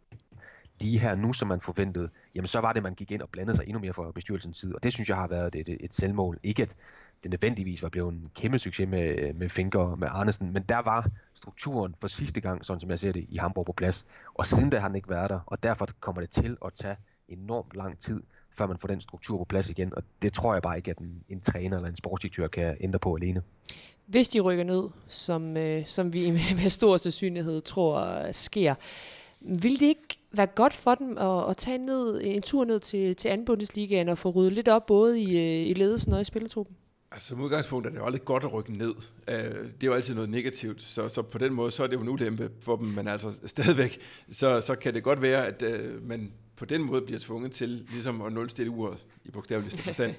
lige 0.82 1.00
her 1.00 1.16
nu, 1.16 1.34
som 1.34 1.48
man 1.48 1.62
forventede, 1.62 2.10
jamen 2.36 2.48
så 2.48 2.60
var 2.60 2.74
det, 2.74 2.84
man 2.84 2.94
gik 2.96 3.12
ind 3.12 3.22
og 3.22 3.30
blandede 3.30 3.58
sig 3.58 3.66
endnu 3.68 3.80
mere 3.80 3.94
fra 3.94 4.12
bestyrelsens 4.12 4.58
side. 4.58 4.76
Og 4.76 4.84
det 4.84 4.94
synes 4.94 5.10
jeg 5.10 5.18
har 5.18 5.28
været 5.28 5.56
et, 5.56 5.78
et 5.80 5.94
selvmål. 5.94 6.40
Ikke 6.44 6.64
at 6.64 6.76
det 7.24 7.32
nødvendigvis 7.32 7.84
var 7.84 7.90
blevet 7.90 8.14
en 8.14 8.28
kæmpe 8.36 8.60
succes 8.60 8.88
med, 8.88 9.34
med 9.34 9.50
Finker 9.50 9.80
og 9.80 10.00
med 10.00 10.08
Arnesen, 10.12 10.54
men 10.54 10.64
der 10.64 10.78
var 10.78 11.10
strukturen 11.34 11.96
for 12.02 12.08
sidste 12.08 12.42
gang, 12.42 12.66
sådan 12.66 12.80
som 12.80 12.90
jeg 12.90 13.00
ser 13.00 13.12
det, 13.12 13.26
i 13.30 13.38
Hamburg 13.38 13.66
på 13.66 13.74
plads. 13.74 14.06
Og 14.34 14.46
siden 14.46 14.70
da 14.70 14.80
har 14.80 14.88
den 14.88 14.96
ikke 14.96 15.10
været 15.10 15.30
der, 15.30 15.40
og 15.46 15.64
derfor 15.64 15.88
kommer 16.00 16.22
det 16.22 16.30
til 16.30 16.58
at 16.66 16.74
tage 16.74 16.96
enormt 17.28 17.76
lang 17.76 18.00
tid, 18.00 18.24
før 18.58 18.68
man 18.68 18.78
får 18.78 18.88
den 18.88 19.02
struktur 19.02 19.38
på 19.38 19.46
plads 19.46 19.70
igen, 19.70 19.96
og 19.96 20.04
det 20.22 20.34
tror 20.34 20.54
jeg 20.54 20.62
bare 20.62 20.78
ikke, 20.78 20.92
at 20.92 20.98
en, 20.98 21.24
en 21.30 21.42
træner 21.42 21.78
eller 21.78 21.90
en 21.90 21.96
sportsdirektør 21.96 22.48
kan 22.48 22.78
ændre 22.80 23.00
på 23.00 23.16
alene. 23.16 23.42
Hvis 24.06 24.30
de 24.30 24.40
rykker 24.40 24.64
ned, 24.64 24.90
som, 25.08 25.58
øh, 25.58 25.86
som 25.86 26.14
vi 26.14 26.32
med, 26.32 26.56
med 26.62 26.70
stor 26.70 26.98
sandsynlighed 26.98 27.62
tror 27.62 28.02
øh, 28.02 28.34
sker, 28.34 28.76
vil 29.40 29.80
det 29.80 29.86
ikke 29.86 30.20
være 30.32 30.48
godt 30.48 30.74
for 30.74 30.96
dem 30.96 31.18
at, 31.18 31.50
at 31.50 31.58
tage 31.58 31.78
ned, 31.78 32.22
en 32.24 32.42
tur 32.42 32.66
ned 32.66 32.80
til, 32.80 33.16
til 33.16 33.30
anden 33.30 33.46
Bundesligaen 33.46 34.10
og 34.10 34.18
få 34.18 34.30
ryddet 34.30 34.54
lidt 34.54 34.68
op, 34.68 34.86
både 34.86 35.22
i, 35.22 35.38
øh, 35.38 35.70
i 35.70 35.74
ledelsen 35.74 36.14
og 36.14 36.22
i 36.22 36.24
spillertruppen? 36.24 36.76
Altså 37.12 37.28
som 37.28 37.42
udgangspunkt 37.42 37.88
er 37.88 37.92
det 37.92 37.98
jo 37.98 38.06
aldrig 38.06 38.26
godt 38.26 38.44
at 38.44 38.54
rykke 38.54 38.78
ned. 38.78 38.94
Øh, 39.28 39.36
det 39.36 39.84
er 39.84 39.88
jo 39.88 39.94
altid 39.94 40.16
noget 40.16 40.30
negativt, 40.30 40.82
så, 40.82 41.10
så 41.10 41.22
på 41.22 41.38
den 41.38 41.54
måde 41.54 41.72
så 41.72 41.84
er 41.84 41.88
det 41.88 41.96
jo 41.96 42.02
en 42.02 42.10
ulempe 42.10 42.52
for 42.62 42.76
dem, 42.76 42.88
men 42.88 43.08
altså 43.08 43.40
stadigvæk, 43.46 44.00
så, 44.32 44.62
så 44.62 44.76
kan 44.76 44.94
det 44.94 45.04
godt 45.04 45.22
være, 45.22 45.46
at 45.46 45.62
øh, 45.62 46.08
man 46.08 46.32
på 46.56 46.66
den 46.66 46.84
måde 46.84 47.02
bliver 47.02 47.20
tvunget 47.20 47.52
til 47.52 47.70
ligesom 47.70 48.22
at 48.22 48.34
nulstille 48.34 48.72
uret 48.72 49.06
i 49.26 49.32
bogstaveligste 49.32 49.84
forstand. 49.94 50.16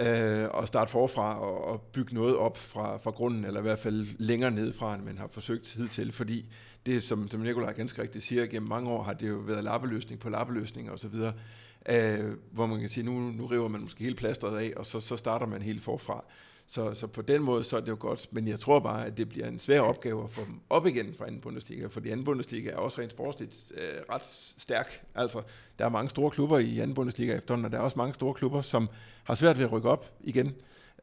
øh, 0.00 0.48
og 0.50 0.68
starte 0.68 0.90
forfra 0.90 1.40
og, 1.40 1.64
og 1.64 1.82
bygge 1.82 2.14
noget 2.14 2.36
op 2.36 2.58
fra, 2.58 2.96
fra 2.96 3.10
grunden, 3.10 3.44
eller 3.44 3.60
i 3.60 3.62
hvert 3.62 3.78
fald 3.78 4.06
længere 4.18 4.50
ned 4.50 4.72
fra, 4.72 4.94
end 4.94 5.02
man 5.02 5.18
har 5.18 5.28
forsøgt 5.28 5.74
hidtil, 5.74 6.12
fordi 6.12 6.46
det, 6.86 7.02
som, 7.02 7.28
som 7.28 7.40
Nikolaj 7.40 7.72
ganske 7.72 8.02
rigtigt 8.02 8.24
siger, 8.24 8.46
gennem 8.46 8.68
mange 8.68 8.90
år 8.90 9.02
har 9.02 9.12
det 9.12 9.28
jo 9.28 9.36
været 9.36 9.64
lappeløsning 9.64 10.20
på 10.20 10.30
lappeløsning 10.30 10.90
osv., 10.90 11.14
øh, 11.88 12.32
hvor 12.52 12.66
man 12.66 12.80
kan 12.80 12.88
sige, 12.88 13.04
nu, 13.04 13.12
nu 13.12 13.46
river 13.46 13.68
man 13.68 13.80
måske 13.80 14.04
hele 14.04 14.14
plastret 14.14 14.58
af, 14.58 14.72
og 14.76 14.86
så, 14.86 15.00
så 15.00 15.16
starter 15.16 15.46
man 15.46 15.62
helt 15.62 15.82
forfra. 15.82 16.24
Så, 16.66 16.94
så 16.94 17.06
på 17.06 17.22
den 17.22 17.42
måde, 17.42 17.64
så 17.64 17.76
er 17.76 17.80
det 17.80 17.88
jo 17.88 17.96
godt, 18.00 18.28
men 18.30 18.48
jeg 18.48 18.60
tror 18.60 18.78
bare, 18.78 19.06
at 19.06 19.16
det 19.16 19.28
bliver 19.28 19.48
en 19.48 19.58
svær 19.58 19.80
opgave 19.80 20.24
at 20.24 20.30
få 20.30 20.44
dem 20.46 20.60
op 20.70 20.86
igen 20.86 21.14
fra 21.18 21.26
anden 21.26 21.40
Bundesliga, 21.40 21.86
for 21.86 22.00
anden 22.00 22.24
Bundesliga 22.24 22.70
er 22.70 22.76
også 22.76 23.00
rent 23.00 23.10
sportsligt 23.10 23.72
øh, 23.76 24.00
ret 24.10 24.22
stærk. 24.58 25.04
Altså, 25.14 25.42
der 25.78 25.84
er 25.84 25.88
mange 25.88 26.10
store 26.10 26.30
klubber 26.30 26.58
i 26.58 26.78
anden 26.78 26.94
Bundesliga 26.94 27.36
efterhånden, 27.36 27.64
og 27.64 27.72
der 27.72 27.78
er 27.78 27.82
også 27.82 27.98
mange 27.98 28.14
store 28.14 28.34
klubber, 28.34 28.60
som 28.60 28.88
har 29.24 29.34
svært 29.34 29.58
ved 29.58 29.64
at 29.64 29.72
rykke 29.72 29.88
op 29.88 30.12
igen. 30.20 30.54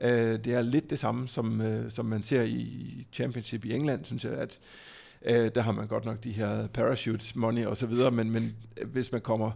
Øh, 0.02 0.10
det 0.44 0.48
er 0.48 0.62
lidt 0.62 0.90
det 0.90 1.00
samme, 1.00 1.28
som, 1.28 1.62
øh, 1.62 1.92
som 1.92 2.06
man 2.06 2.22
ser 2.22 2.42
i 2.42 3.08
Championship 3.14 3.66
i 3.66 3.74
England, 3.74 4.06
synes 4.06 4.26
jeg, 4.26 4.34
at 4.34 4.60
øh, 5.22 5.52
der 5.56 5.62
har 5.62 5.72
man 5.72 5.88
godt 5.88 6.06
nok 6.06 6.24
de 6.24 6.32
her 6.32 6.68
parachute 6.68 7.26
money 7.36 7.66
og 7.66 7.78
så 7.78 7.86
videre, 7.86 8.12
men, 8.12 8.32
men 8.32 8.56
hvis 8.86 9.12
man 9.12 9.22
kommer 9.22 9.52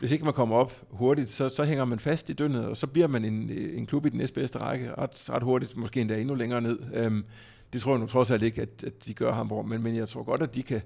hvis 0.00 0.12
ikke 0.12 0.24
man 0.24 0.34
kommer 0.34 0.56
op 0.56 0.72
hurtigt, 0.90 1.30
så, 1.30 1.48
så 1.48 1.64
hænger 1.64 1.84
man 1.84 1.98
fast 1.98 2.30
i 2.30 2.32
døgnet, 2.32 2.66
og 2.66 2.76
så 2.76 2.86
bliver 2.86 3.06
man 3.06 3.24
en, 3.24 3.50
en 3.74 3.86
klub 3.86 4.06
i 4.06 4.08
den 4.08 4.18
næstbedste 4.18 4.58
række 4.58 4.94
ret, 4.98 5.30
ret 5.30 5.42
hurtigt, 5.42 5.76
måske 5.76 6.00
endda 6.00 6.20
endnu 6.20 6.34
længere 6.34 6.60
ned. 6.60 6.78
Øhm, 6.94 7.24
det 7.72 7.80
tror 7.80 7.92
jeg 7.92 8.00
nu 8.00 8.06
trods 8.06 8.30
alt 8.30 8.42
ikke, 8.42 8.62
at, 8.62 8.84
at 8.86 9.06
de 9.06 9.14
gør 9.14 9.32
Hamburg, 9.32 9.68
men, 9.68 9.82
men 9.82 9.96
jeg 9.96 10.08
tror 10.08 10.22
godt, 10.22 10.42
at 10.42 10.54
de 10.54 10.62
kan, 10.62 10.82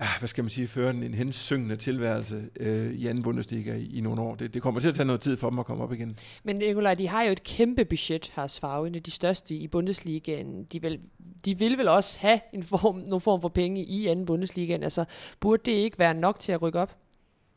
ja, 0.00 0.06
hvad 0.18 0.28
skal 0.28 0.44
man 0.44 0.50
sige, 0.50 0.68
føre 0.68 0.90
en, 0.90 1.02
en 1.02 1.14
hensyngende 1.14 1.76
tilværelse 1.76 2.44
øh, 2.60 2.92
i 2.92 3.06
anden 3.06 3.22
Bundesliga 3.22 3.74
i, 3.74 3.98
i 3.98 4.00
nogle 4.00 4.20
år. 4.20 4.34
Det, 4.34 4.54
det 4.54 4.62
kommer 4.62 4.80
til 4.80 4.88
at 4.88 4.94
tage 4.94 5.06
noget 5.06 5.20
tid 5.20 5.36
for 5.36 5.50
dem 5.50 5.58
at 5.58 5.66
komme 5.66 5.84
op 5.84 5.92
igen. 5.92 6.18
Men 6.44 6.56
Nikolaj, 6.56 6.94
de 6.94 7.08
har 7.08 7.22
jo 7.22 7.32
et 7.32 7.42
kæmpe 7.42 7.84
budget, 7.84 8.32
her 8.36 8.46
Svarve, 8.46 8.90
de 8.90 9.10
største 9.10 9.54
i 9.54 9.68
Bundesligaen. 9.68 10.64
De 10.64 10.82
vil, 10.82 11.00
de 11.44 11.58
vil 11.58 11.78
vel 11.78 11.88
også 11.88 12.18
have 12.20 12.40
en 12.52 12.62
form, 12.62 12.96
nogle 12.96 13.20
form 13.20 13.40
for 13.40 13.48
penge 13.48 13.84
i 13.84 14.06
anden 14.06 14.26
Bundesligaen. 14.26 14.82
Altså, 14.82 15.04
burde 15.40 15.62
det 15.64 15.72
ikke 15.72 15.98
være 15.98 16.14
nok 16.14 16.40
til 16.40 16.52
at 16.52 16.62
rykke 16.62 16.78
op? 16.78 16.96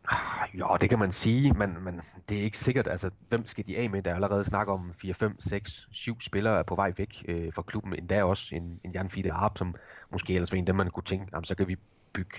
Ah, 0.10 0.50
jo, 0.54 0.78
det 0.82 0.90
kan 0.90 1.00
man 1.00 1.12
sige, 1.12 1.52
men, 1.52 1.84
men 1.84 2.02
det 2.30 2.40
er 2.40 2.42
ikke 2.42 2.58
sikkert. 2.58 2.88
Altså, 2.88 3.10
hvem 3.28 3.48
skal 3.48 3.68
de 3.68 3.78
af 3.78 3.90
med? 3.90 4.02
Der 4.02 4.12
er 4.12 4.16
allerede 4.16 4.46
snak 4.46 4.68
om 4.68 4.94
4, 5.02 5.14
5, 5.14 5.40
6, 5.40 5.88
7 5.92 6.22
spillere 6.22 6.60
er 6.60 6.64
på 6.64 6.76
vej 6.76 6.94
væk 6.98 7.26
øh, 7.28 7.54
fra 7.54 7.62
klubben. 7.62 7.96
Endda 7.96 8.24
også 8.24 8.56
en, 8.56 8.80
en 8.84 8.92
Jan 8.92 9.10
Fide 9.10 9.32
Harp, 9.32 9.58
som 9.58 9.76
måske 10.12 10.34
ellers 10.34 10.52
var 10.52 10.58
en 10.58 10.68
dem, 10.68 10.76
man 10.76 10.90
kunne 10.90 11.04
tænke, 11.04 11.26
jamen, 11.34 11.46
så 11.46 11.56
kan 11.56 11.68
vi 11.68 11.76
bygge 12.14 12.38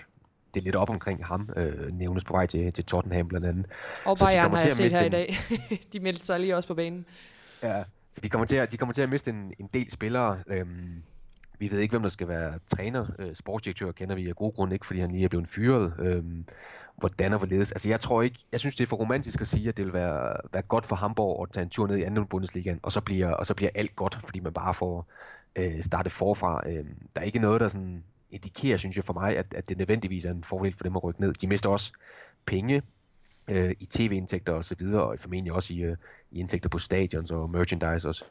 det 0.55 0.62
lidt 0.62 0.77
op 0.77 0.90
omkring 0.90 1.27
ham, 1.27 1.51
øh, 1.57 1.92
nævnes 1.92 2.25
på 2.25 2.33
vej 2.33 2.46
til, 2.46 2.72
til 2.72 2.85
Tottenham 2.85 3.29
blandt 3.29 3.46
andet. 3.46 3.66
Og 4.05 4.16
Bayern 4.18 4.53
har 4.53 4.62
jeg 4.62 4.72
set 4.72 4.92
her 4.92 5.05
i 5.05 5.09
dag. 5.09 5.35
de 5.92 6.01
meldte 6.01 6.27
sig 6.27 6.40
lige 6.40 6.57
også 6.57 6.68
på 6.68 6.75
banen. 6.75 7.07
Ja, 7.62 7.85
så 8.12 8.20
de 8.20 8.29
kommer 8.29 8.46
til 8.46 8.57
at, 8.57 8.72
de 8.72 8.77
kommer 8.77 8.92
til 8.92 9.03
at 9.03 9.09
miste 9.09 9.31
en, 9.31 9.53
en 9.59 9.70
del 9.75 9.90
spillere. 9.90 10.38
Øhm, 10.46 11.03
vi 11.62 11.70
ved 11.70 11.79
ikke, 11.79 11.92
hvem 11.92 12.03
der 12.03 12.09
skal 12.09 12.29
være 12.29 12.59
træner. 12.66 13.07
Øh, 13.18 13.35
sportsdirektør 13.35 13.92
kender 13.92 14.14
vi 14.14 14.29
af 14.29 14.37
gode 14.37 14.53
grunde 14.53 14.75
ikke, 14.75 14.87
fordi 14.87 15.01
han 15.01 15.11
lige 15.11 15.25
er 15.25 15.29
blevet 15.29 15.48
fyret. 15.48 15.94
Øh, 15.98 16.25
hvordan 16.96 17.33
og 17.33 17.38
hvorledes. 17.38 17.72
Altså 17.72 17.88
jeg 17.88 18.01
tror 18.01 18.22
ikke, 18.22 18.38
jeg 18.53 18.61
synes 18.61 18.77
det 18.77 18.85
er 18.85 18.88
for 18.88 18.96
romantisk 18.96 19.40
at 19.40 19.48
sige, 19.48 19.68
at 19.68 19.77
det 19.77 19.85
vil 19.85 19.92
være, 19.92 20.37
være 20.53 20.62
godt 20.62 20.87
for 20.87 20.96
Hamburg 20.96 21.42
at 21.42 21.53
tage 21.53 21.64
en 21.64 21.70
tur 21.70 21.87
ned 21.87 21.96
i 21.96 22.03
anden 22.03 22.27
Bundesligaen, 22.27 22.81
og 22.83 22.92
så 22.92 23.01
bliver, 23.01 23.31
og 23.35 23.46
så 23.46 23.55
bliver 23.55 23.70
alt 23.75 23.96
godt, 23.96 24.18
fordi 24.25 24.40
man 24.40 24.53
bare 24.53 24.75
får 24.75 25.07
øh, 25.57 25.83
startet 25.83 26.12
forfra. 26.12 26.62
Øh, 26.68 26.85
der 27.16 27.20
er 27.20 27.25
ikke 27.25 27.38
noget, 27.38 27.61
der 27.61 27.68
sådan 27.68 28.05
indikerer, 28.31 28.77
synes 28.77 28.96
jeg 28.96 29.05
for 29.05 29.12
mig, 29.12 29.37
at, 29.37 29.55
at 29.55 29.68
det 29.68 29.79
nødvendigvis 29.79 30.25
er 30.25 30.31
en 30.31 30.44
fordel 30.44 30.75
for 30.77 30.85
dem 30.85 30.96
at 30.96 31.05
rykke 31.05 31.20
ned. 31.20 31.33
De 31.33 31.46
mister 31.46 31.70
også 31.70 31.92
penge 32.46 32.83
øh, 33.51 33.75
i 33.81 33.87
tv-indtægter 33.87 34.53
og 34.53 34.64
så 34.64 34.75
videre, 34.79 35.03
og 35.03 35.18
formentlig 35.18 35.53
også 35.53 35.75
i, 35.75 35.79
øh, 35.79 35.96
i 36.31 36.40
indtægter 36.40 36.68
på 36.68 36.79
stadions 36.79 37.31
og 37.31 37.51
merchandise 37.51 38.09
og 38.09 38.14
så 38.14 38.25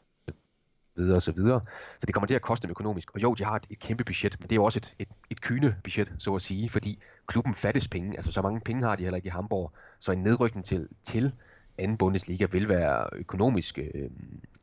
videre 0.96 1.16
og 1.16 1.22
så 1.22 1.32
videre. 1.32 1.60
Så 1.98 2.06
det 2.06 2.14
kommer 2.14 2.26
til 2.26 2.34
at 2.34 2.42
koste 2.42 2.62
dem 2.62 2.70
økonomisk. 2.70 3.14
Og 3.14 3.22
jo, 3.22 3.34
de 3.34 3.44
har 3.44 3.56
et, 3.56 3.66
et 3.70 3.78
kæmpe 3.78 4.04
budget, 4.04 4.36
men 4.40 4.42
det 4.42 4.52
er 4.52 4.56
jo 4.56 4.64
også 4.64 4.78
et, 4.78 4.94
et, 4.98 5.08
et 5.30 5.40
kyne 5.40 5.76
budget, 5.84 6.12
så 6.18 6.34
at 6.34 6.42
sige, 6.42 6.68
fordi 6.68 6.98
klubben 7.26 7.54
fattes 7.54 7.88
penge. 7.88 8.16
Altså 8.16 8.32
så 8.32 8.42
mange 8.42 8.60
penge 8.60 8.82
har 8.82 8.96
de 8.96 9.02
heller 9.02 9.16
ikke 9.16 9.26
i 9.26 9.30
Hamburg. 9.30 9.72
Så 9.98 10.12
en 10.12 10.22
nedrykning 10.22 10.64
til, 10.64 10.88
til 11.04 11.32
anden 11.78 11.96
Bundesliga 11.96 12.46
vil 12.52 12.68
være 12.68 13.06
økonomisk 13.12 13.78
øh, 13.78 14.10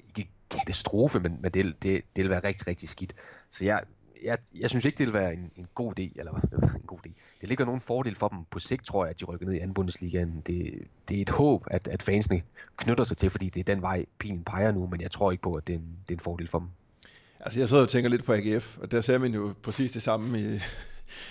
ikke 0.08 0.30
katastrofe, 0.50 1.20
men, 1.20 1.38
men 1.42 1.52
det, 1.52 1.84
det, 1.84 2.02
det 2.16 2.24
vil 2.24 2.30
være 2.30 2.44
rigtig, 2.44 2.68
rigtig 2.68 2.90
skidt. 2.90 3.14
Så 3.50 3.66
jeg, 3.66 3.84
jeg, 4.24 4.38
jeg 4.56 4.70
synes 4.70 4.86
ikke, 4.86 4.98
det 4.98 5.06
vil 5.06 5.14
være 5.14 5.34
en, 5.34 5.52
en 5.56 5.68
god 5.76 6.00
idé, 6.00 6.20
eller 6.20 6.34
en 6.82 6.88
god 6.88 7.00
idé. 7.08 7.12
Det 7.42 7.50
ligger 7.50 7.66
nogen 7.66 7.82
fordel 7.82 8.16
for 8.16 8.28
dem 8.28 8.38
på 8.52 8.60
sigt, 8.60 8.86
tror 8.86 9.06
jeg, 9.06 9.10
at 9.10 9.20
de 9.20 9.26
rykker 9.26 9.46
ned 9.46 9.54
i 9.54 9.60
anden 9.60 9.74
Bundesliga. 9.74 10.26
Det, 10.48 10.88
det 11.10 11.18
er 11.18 11.22
et 11.22 11.30
håb, 11.30 11.64
at, 11.68 11.88
at 11.88 12.04
fansene 12.04 12.42
knytter 12.78 13.04
sig 13.04 13.18
til, 13.18 13.30
fordi 13.30 13.50
det 13.50 13.60
er 13.60 13.74
den 13.74 13.82
vej, 13.82 14.06
pilen 14.20 14.44
peger 14.44 14.72
nu, 14.72 14.88
men 14.88 15.02
jeg 15.02 15.12
tror 15.12 15.32
ikke 15.32 15.42
på, 15.42 15.54
at 15.54 15.68
det 15.68 15.74
er 15.74 15.78
en, 15.78 15.96
det 16.08 16.14
er 16.14 16.16
en 16.16 16.20
fordel 16.20 16.48
for 16.48 16.60
dem. 16.60 16.68
Altså 17.40 17.60
jeg 17.60 17.70
sidder 17.70 17.84
og 17.84 17.90
tænker 17.90 18.10
lidt 18.10 18.24
på 18.24 18.34
AGF, 18.34 18.78
og 18.78 18.92
der 18.92 19.02
ser 19.02 19.18
man 19.18 19.34
jo 19.34 19.54
præcis 19.64 19.92
det 19.92 20.02
samme 20.02 20.40
i, 20.40 20.60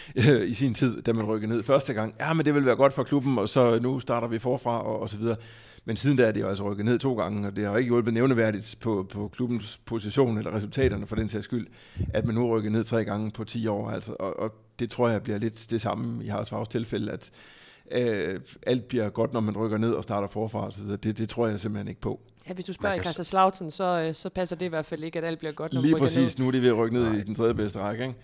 i 0.50 0.54
sin 0.54 0.74
tid, 0.74 1.02
da 1.02 1.12
man 1.12 1.26
rykkede 1.26 1.52
ned 1.52 1.62
første 1.62 1.92
gang. 1.92 2.14
Ja, 2.20 2.32
men 2.32 2.46
det 2.46 2.54
vil 2.54 2.66
være 2.66 2.76
godt 2.76 2.92
for 2.92 3.02
klubben, 3.02 3.38
og 3.38 3.48
så 3.48 3.78
nu 3.82 4.00
starter 4.00 4.28
vi 4.28 4.38
forfra, 4.38 4.82
og, 4.82 5.00
og 5.00 5.10
så 5.10 5.16
videre. 5.16 5.36
Men 5.84 5.96
siden 5.96 6.16
da 6.16 6.22
er 6.26 6.32
det 6.32 6.40
jo 6.40 6.48
altså 6.48 6.70
rykket 6.70 6.84
ned 6.84 6.98
to 6.98 7.14
gange, 7.14 7.48
og 7.48 7.56
det 7.56 7.64
har 7.64 7.76
ikke 7.76 7.88
hjulpet 7.88 8.14
nævneværdigt 8.14 8.76
på, 8.80 9.06
på 9.12 9.28
klubbens 9.34 9.80
position 9.86 10.38
eller 10.38 10.54
resultaterne 10.54 11.06
for 11.06 11.16
den 11.16 11.28
sags 11.28 11.44
skyld, 11.44 11.66
at 12.14 12.24
man 12.24 12.34
nu 12.34 12.56
rykker 12.56 12.70
ned 12.70 12.84
tre 12.84 13.04
gange 13.04 13.30
på 13.30 13.44
10 13.44 13.66
år. 13.66 13.90
Altså, 13.90 14.12
og, 14.20 14.38
og 14.38 14.54
det 14.78 14.90
tror 14.90 15.08
jeg 15.08 15.22
bliver 15.22 15.38
lidt 15.38 15.66
det 15.70 15.80
samme 15.80 16.24
i 16.24 16.28
Harsvars 16.28 16.68
tilfælde, 16.68 17.12
at 17.12 17.30
øh, 17.92 18.40
alt 18.66 18.84
bliver 18.84 19.10
godt, 19.10 19.32
når 19.32 19.40
man 19.40 19.56
rykker 19.56 19.78
ned 19.78 19.92
og 19.92 20.02
starter 20.02 20.28
forfra. 20.28 20.70
Så 20.70 20.96
det, 21.02 21.18
det 21.18 21.28
tror 21.28 21.46
jeg 21.46 21.60
simpelthen 21.60 21.88
ikke 21.88 22.00
på. 22.00 22.20
Ja, 22.48 22.54
hvis 22.54 22.64
du 22.64 22.72
spørger 22.72 22.96
i 22.96 22.98
Kaiserslautern, 22.98 23.70
så, 23.70 24.04
øh, 24.08 24.14
så 24.14 24.28
passer 24.28 24.56
det 24.56 24.66
i 24.66 24.68
hvert 24.68 24.86
fald 24.86 25.04
ikke, 25.04 25.18
at 25.18 25.24
alt 25.24 25.38
bliver 25.38 25.52
godt, 25.52 25.72
når 25.72 25.80
Lige 25.80 25.92
man 25.92 26.00
præcis, 26.00 26.38
ned. 26.38 26.44
nu 26.44 26.48
er 26.48 26.52
de 26.52 26.62
ved 26.62 26.68
at 26.68 26.76
rykke 26.76 26.96
ned 26.96 27.04
Nej. 27.04 27.18
i 27.18 27.22
den 27.22 27.34
tredje 27.34 27.54
bedste 27.54 27.78
række, 27.78 28.04
ikke? 28.04 28.16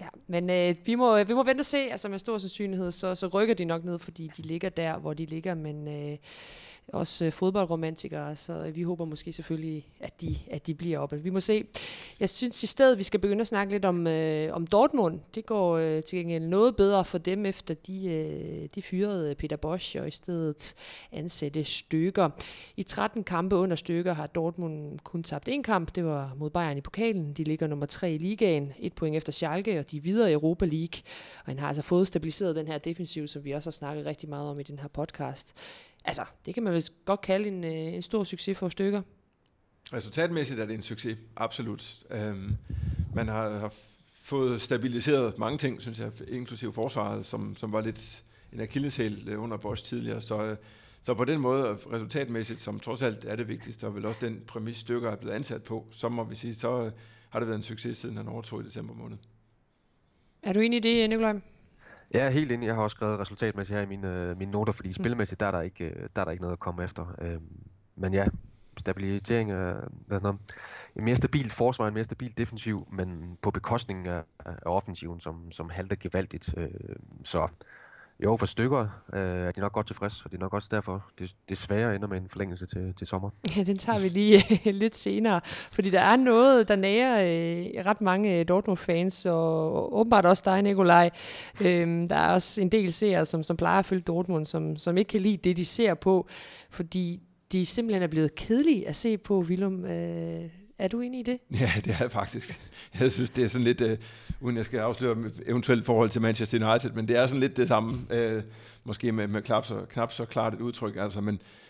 Ja, 0.00 0.06
men 0.26 0.50
øh, 0.50 0.74
vi, 0.86 0.94
må, 0.94 1.16
øh, 1.16 1.28
vi 1.28 1.34
må 1.34 1.42
vente 1.42 1.60
og 1.60 1.66
se. 1.66 1.78
Altså 1.78 2.08
med 2.08 2.18
stor 2.18 2.38
sandsynlighed, 2.38 2.90
så, 2.90 3.14
så 3.14 3.26
rykker 3.26 3.54
de 3.54 3.64
nok 3.64 3.84
ned, 3.84 3.98
fordi 3.98 4.30
de 4.36 4.42
ligger 4.42 4.68
der, 4.68 4.98
hvor 4.98 5.14
de 5.14 5.26
ligger. 5.26 5.54
Men 5.54 5.88
øh, 5.88 6.18
også 6.88 7.24
øh, 7.24 7.32
fodboldromantikere, 7.32 8.36
så 8.36 8.52
øh, 8.52 8.76
vi 8.76 8.82
håber 8.82 9.04
måske 9.04 9.32
selvfølgelig, 9.32 9.88
at 10.00 10.20
de, 10.20 10.36
at 10.50 10.66
de 10.66 10.74
bliver 10.74 10.98
oppe. 10.98 11.22
Vi 11.22 11.30
må 11.30 11.40
se. 11.40 11.64
Jeg 12.20 12.30
synes 12.30 12.62
i 12.62 12.66
stedet, 12.66 12.98
vi 12.98 13.02
skal 13.02 13.20
begynde 13.20 13.40
at 13.40 13.46
snakke 13.46 13.72
lidt 13.72 13.84
om, 13.84 14.06
øh, 14.06 14.54
om 14.54 14.66
Dortmund. 14.66 15.20
Det 15.34 15.46
går 15.46 15.76
øh, 15.76 16.02
til 16.02 16.18
gengæld 16.18 16.44
noget 16.44 16.76
bedre 16.76 17.04
for 17.04 17.18
dem, 17.18 17.46
efter 17.46 17.74
de, 17.74 18.06
øh, 18.06 18.68
de 18.74 18.82
fyrede 18.82 19.34
Peter 19.34 19.56
Bosch 19.56 19.96
og 20.00 20.08
i 20.08 20.10
stedet 20.10 20.74
ansatte 21.12 21.64
Stykker. 21.64 22.30
I 22.76 22.82
13 22.82 23.24
kampe 23.24 23.56
under 23.56 23.76
Stykker 23.76 24.12
har 24.12 24.26
Dortmund 24.26 24.98
kun 24.98 25.22
tabt 25.22 25.48
en 25.48 25.62
kamp. 25.62 25.94
Det 25.94 26.04
var 26.04 26.34
mod 26.36 26.50
Bayern 26.50 26.78
i 26.78 26.80
pokalen. 26.80 27.32
De 27.32 27.44
ligger 27.44 27.66
nummer 27.66 27.86
3 27.86 28.14
i 28.14 28.18
ligaen. 28.18 28.72
Et 28.78 28.92
point 28.92 29.16
efter 29.16 29.32
Schalke, 29.32 29.78
og 29.78 29.90
de 29.90 29.96
er 29.96 30.00
videre 30.00 30.30
i 30.30 30.32
Europa 30.32 30.64
League. 30.64 31.02
Og 31.38 31.46
han 31.46 31.58
har 31.58 31.68
altså 31.68 31.82
fået 31.82 32.06
stabiliseret 32.06 32.56
den 32.56 32.66
her 32.66 32.78
defensiv, 32.78 33.26
som 33.26 33.44
vi 33.44 33.52
også 33.52 33.66
har 33.66 33.72
snakket 33.72 34.06
rigtig 34.06 34.28
meget 34.28 34.50
om 34.50 34.60
i 34.60 34.62
den 34.62 34.78
her 34.78 34.88
podcast. 34.88 35.54
Altså, 36.04 36.24
det 36.46 36.54
kan 36.54 36.62
man 36.62 36.74
vist 36.74 36.92
godt 37.04 37.20
kalde 37.20 37.48
en, 37.48 37.64
øh, 37.64 37.94
en 37.94 38.02
stor 38.02 38.24
succes 38.24 38.58
for 38.58 38.68
stykker. 38.68 39.02
Resultatmæssigt 39.92 40.60
er 40.60 40.66
det 40.66 40.74
en 40.74 40.82
succes, 40.82 41.18
absolut. 41.36 42.04
Um, 42.10 42.56
man 43.14 43.28
har, 43.28 43.58
har 43.58 43.72
fået 44.22 44.60
stabiliseret 44.60 45.38
mange 45.38 45.58
ting, 45.58 45.82
synes 45.82 45.98
jeg, 45.98 46.12
inklusive 46.28 46.72
forsvaret, 46.72 47.26
som, 47.26 47.56
som 47.56 47.72
var 47.72 47.80
lidt 47.80 48.24
en 48.52 48.60
akilleshæl 48.60 49.28
øh, 49.28 49.42
under 49.42 49.56
Bosch 49.56 49.84
tidligere. 49.84 50.20
Så, 50.20 50.56
så 51.02 51.14
på 51.14 51.24
den 51.24 51.40
måde, 51.40 51.68
resultatmæssigt, 51.68 52.60
som 52.60 52.80
trods 52.80 53.02
alt 53.02 53.24
er 53.24 53.36
det 53.36 53.48
vigtigste, 53.48 53.86
og 53.86 53.94
vel 53.94 54.06
også 54.06 54.26
den 54.26 54.42
præmis 54.46 54.76
stykker 54.76 55.10
er 55.10 55.16
blevet 55.16 55.34
ansat 55.34 55.62
på, 55.62 55.86
så 55.90 56.08
må 56.08 56.24
vi 56.24 56.34
sige, 56.34 56.54
så 56.54 56.90
har 57.30 57.38
det 57.38 57.48
været 57.48 57.58
en 57.58 57.62
succes, 57.62 57.98
siden 57.98 58.16
han 58.16 58.28
overtog 58.28 58.60
i 58.60 58.64
december 58.64 58.94
måned. 58.94 59.16
Er 60.42 60.52
du 60.52 60.60
enig 60.60 60.76
i 60.76 60.80
det, 60.80 61.10
Nikolaj? 61.10 61.40
Ja, 62.14 62.30
helt 62.30 62.52
enig. 62.52 62.66
Jeg 62.66 62.74
har 62.74 62.82
også 62.82 62.94
skrevet 62.94 63.18
resultatmæssigt 63.18 63.76
her 63.76 63.84
i 63.84 63.88
mine, 63.88 64.08
øh, 64.08 64.38
mine 64.38 64.50
noter, 64.50 64.72
fordi 64.72 64.88
mm. 64.88 64.94
spilmæssigt, 64.94 65.40
der 65.40 65.46
er 65.46 65.50
der, 65.50 65.60
ikke, 65.60 65.84
øh, 65.84 66.08
der 66.16 66.20
er 66.20 66.24
der 66.24 66.32
ikke 66.32 66.42
noget 66.42 66.52
at 66.52 66.60
komme 66.60 66.84
efter. 66.84 67.14
Øh, 67.20 67.40
men 67.96 68.14
ja, 68.14 68.26
stabilisering 68.78 69.50
af 69.50 69.74
hvad 70.06 70.18
sådan 70.18 70.22
noget, 70.22 70.40
en 70.96 71.04
mere 71.04 71.16
stabil 71.16 71.50
forsvar, 71.50 71.88
en 71.88 71.94
mere 71.94 72.04
stabil 72.04 72.38
defensiv, 72.38 72.88
men 72.92 73.38
på 73.42 73.50
bekostning 73.50 74.06
af, 74.06 74.22
af 74.38 74.56
offensiven, 74.62 75.20
som, 75.20 75.52
som 75.52 75.70
halter 75.70 75.96
gevaldigt. 75.96 76.54
Øh, 76.56 76.68
så 77.24 77.48
jo, 78.20 78.36
for 78.36 78.46
stykker 78.46 78.88
øh, 79.12 79.20
er 79.20 79.52
de 79.52 79.60
nok 79.60 79.72
godt 79.72 79.86
tilfreds, 79.86 80.24
og 80.24 80.30
det 80.30 80.36
er 80.36 80.40
nok 80.40 80.54
også 80.54 80.68
derfor, 80.70 81.06
det, 81.18 81.34
det 81.48 81.70
ender 81.70 82.06
med 82.06 82.16
en 82.16 82.28
forlængelse 82.28 82.66
til, 82.66 82.94
til 82.94 83.06
sommer. 83.06 83.30
Ja, 83.56 83.62
den 83.62 83.78
tager 83.78 83.98
vi 83.98 84.08
lige 84.08 84.42
lidt 84.82 84.96
senere, 84.96 85.40
fordi 85.72 85.90
der 85.90 86.00
er 86.00 86.16
noget, 86.16 86.68
der 86.68 86.76
nærer 86.76 87.22
øh, 87.24 87.86
ret 87.86 88.00
mange 88.00 88.38
øh, 88.38 88.48
Dortmund-fans, 88.48 89.26
og 89.26 89.98
åbenbart 89.98 90.26
også 90.26 90.42
dig, 90.46 90.62
Nikolaj. 90.62 91.10
Øhm, 91.66 92.08
der 92.08 92.16
er 92.16 92.32
også 92.32 92.60
en 92.60 92.68
del 92.68 92.92
seere, 92.92 93.24
som, 93.24 93.42
som 93.42 93.56
plejer 93.56 93.78
at 93.78 93.84
følge 93.84 94.02
Dortmund, 94.02 94.44
som, 94.44 94.76
som 94.76 94.96
ikke 94.96 95.08
kan 95.08 95.20
lide 95.20 95.36
det, 95.36 95.56
de 95.56 95.64
ser 95.64 95.94
på, 95.94 96.28
fordi 96.70 97.20
de 97.52 97.66
simpelthen 97.66 98.02
er 98.02 98.06
blevet 98.06 98.34
kedelige 98.34 98.88
at 98.88 98.96
se 98.96 99.18
på, 99.18 99.38
Willum. 99.38 99.84
Øh, 99.84 100.50
er 100.78 100.88
du 100.88 101.00
enig 101.00 101.20
i 101.20 101.22
det? 101.22 101.38
Ja, 101.60 101.72
det 101.84 101.92
er 101.92 101.96
jeg 102.00 102.12
faktisk. 102.12 102.60
Jeg 103.00 103.12
synes, 103.12 103.30
det 103.30 103.44
er 103.44 103.48
sådan 103.48 103.64
lidt, 103.64 103.80
øh, 103.80 103.98
uden 104.40 104.56
jeg 104.56 104.64
skal 104.64 104.80
afsløre 104.80 105.30
eventuelt 105.46 105.86
forhold 105.86 106.10
til 106.10 106.20
Manchester 106.20 106.70
United, 106.70 106.90
men 106.90 107.08
det 107.08 107.16
er 107.16 107.26
sådan 107.26 107.40
lidt 107.40 107.56
det 107.56 107.68
samme, 107.68 108.06
øh, 108.10 108.42
måske 108.84 109.12
med, 109.12 109.26
med 109.26 109.42
knap, 109.42 109.64
så, 109.64 109.84
knap 109.90 110.12
så 110.12 110.24
klart 110.24 110.54
et 110.54 110.60
udtryk, 110.60 110.96
altså, 110.96 111.20
men, 111.20 111.26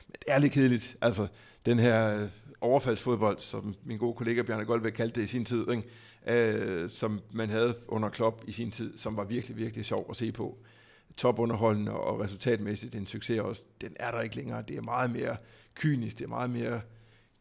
men 0.07 0.17
det 0.19 0.27
er 0.27 0.39
lidt 0.39 0.53
kedeligt. 0.53 0.97
Altså, 1.01 1.27
den 1.67 1.79
her 1.79 2.21
øh, 2.21 2.29
overfaldsfodbold, 2.61 3.39
som 3.39 3.75
min 3.85 3.99
gode 3.99 4.15
kollega 4.15 4.43
Bjarne 4.43 4.65
Goldberg 4.65 4.93
kaldte 4.93 5.21
det 5.21 5.27
i 5.27 5.29
sin 5.29 5.45
tid, 5.45 5.67
ikke? 5.71 5.83
Øh, 6.27 6.91
som 6.91 7.21
man 7.33 7.51
havde 7.51 7.75
under 7.89 8.09
Klopp 8.09 8.43
i 8.47 8.53
sin 8.53 8.71
tid, 8.71 8.99
som 8.99 9.17
var 9.17 9.25
virkelig, 9.25 9.57
virkelig 9.57 9.85
sjov 9.85 10.07
at 10.11 10.17
se 10.17 10.33
på. 10.33 10.59
Topunderholdende 11.17 11.93
og 11.93 12.21
resultatmæssigt 12.21 12.95
en 12.95 13.07
succes 13.07 13.41
også, 13.41 13.63
den 13.81 13.97
er 13.97 14.11
der 14.11 14.21
ikke 14.21 14.37
længere. 14.37 14.63
Det 14.69 14.77
er 14.77 14.83
meget 14.83 15.11
mere 15.11 15.37
kynisk, 15.75 16.19
det 16.19 16.25
er 16.25 16.29
meget 16.29 16.51
mere 16.51 16.81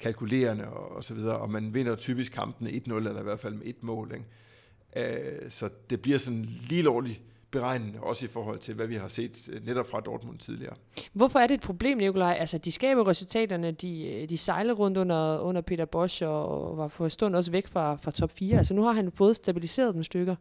kalkulerende 0.04 0.68
og, 0.68 0.96
og 0.96 1.04
så 1.04 1.14
videre, 1.14 1.38
og 1.38 1.50
man 1.50 1.74
vinder 1.74 1.96
typisk 1.96 2.32
kampene 2.32 2.70
1-0, 2.70 2.94
eller 2.94 3.20
i 3.20 3.24
hvert 3.24 3.40
fald 3.40 3.54
med 3.54 3.66
et 3.66 3.84
mål. 3.84 4.12
Ikke? 4.14 5.44
Øh, 5.44 5.52
så 5.52 5.70
det 5.90 6.02
bliver 6.02 6.18
sådan 6.18 6.46
lige 6.70 6.82
lovligt 6.82 7.22
beregnende, 7.52 8.00
også 8.00 8.26
i 8.26 8.28
forhold 8.28 8.60
til, 8.60 8.74
hvad 8.74 8.88
vi 8.88 8.96
har 8.96 9.08
set 9.08 9.50
øh, 9.52 9.66
netop 9.66 9.90
fra 9.90 10.00
Dortmund 10.00 10.40
tidligere. 10.40 10.74
Hvorfor 11.14 11.40
er 11.40 11.48
det 11.48 11.54
et 11.54 11.62
problem, 11.62 11.98
Nikolaj? 11.98 12.38
Altså, 12.40 12.58
de 12.58 12.72
skaber 12.72 13.08
resultaterne, 13.08 13.72
de, 13.72 14.08
øh, 14.08 14.30
de 14.30 14.38
sejler 14.38 14.74
rundt 14.74 14.98
under, 14.98 15.40
under 15.40 15.62
Peter 15.62 15.86
Bosch, 15.86 16.24
og 16.26 16.78
var 16.78 16.88
for 16.88 17.08
stund 17.08 17.36
også 17.36 17.52
væk 17.52 17.68
fra, 17.68 17.96
fra 17.96 18.12
top 18.12 18.32
4. 18.32 18.58
Altså, 18.58 18.74
nu 18.74 18.82
har 18.82 18.92
han 18.92 19.12
fået 19.12 19.36
stabiliseret 19.36 19.96
dem 19.96 20.04
stykker. 20.04 20.36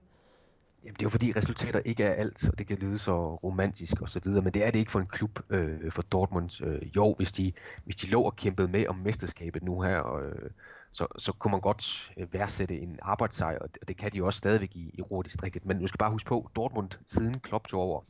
Jamen, 0.85 0.95
det 0.95 1.03
er 1.03 1.07
jo 1.07 1.11
fordi 1.11 1.33
resultater 1.37 1.81
ikke 1.85 2.05
er 2.05 2.14
alt, 2.14 2.49
og 2.49 2.59
det 2.59 2.66
kan 2.66 2.79
lyde 2.79 2.99
så 2.99 3.35
romantisk 3.35 4.01
og 4.01 4.09
så 4.09 4.21
videre, 4.25 4.42
men 4.42 4.55
det 4.55 4.66
er 4.66 4.71
det 4.71 4.79
ikke 4.79 4.90
for 4.90 5.01
en 5.01 5.07
klub 5.07 5.40
øh, 5.51 5.92
for 5.92 6.03
Dortmund. 6.03 6.64
Øh, 6.64 6.97
jo, 6.97 7.14
hvis 7.14 7.33
de, 7.33 7.53
hvis 7.85 7.97
de 7.97 8.07
lå 8.07 8.23
og 8.23 8.37
kæmpede 8.37 8.68
med 8.68 8.87
om 8.87 8.97
mesterskabet 8.97 9.62
nu 9.62 9.81
her, 9.81 9.99
og, 9.99 10.25
øh, 10.25 10.51
så, 10.92 11.07
så 11.18 11.33
kunne 11.33 11.51
man 11.51 11.61
godt 11.61 12.12
øh, 12.16 12.35
værdsætte 12.35 12.81
en 12.81 12.99
arbejdssejr, 13.03 13.59
og 13.59 13.68
det, 13.68 13.79
og 13.83 13.88
det 13.88 13.97
kan 13.97 14.12
de 14.12 14.25
også 14.25 14.38
stadigvæk 14.38 14.77
i, 14.77 14.90
i 14.95 15.03
Ruhrdistriktet. 15.03 15.66
Men 15.66 15.81
du 15.81 15.87
skal 15.87 15.99
bare 15.99 16.11
huske 16.11 16.29
på, 16.29 16.51
Dortmund 16.57 16.90
siden 17.07 17.40
Klopp 17.40 17.66
tog 17.66 17.81
over, 17.81 18.01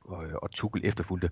og, 0.00 0.24
øh, 0.24 0.34
og 0.34 0.50
Tuchel 0.50 0.86
efterfulgte, 0.86 1.30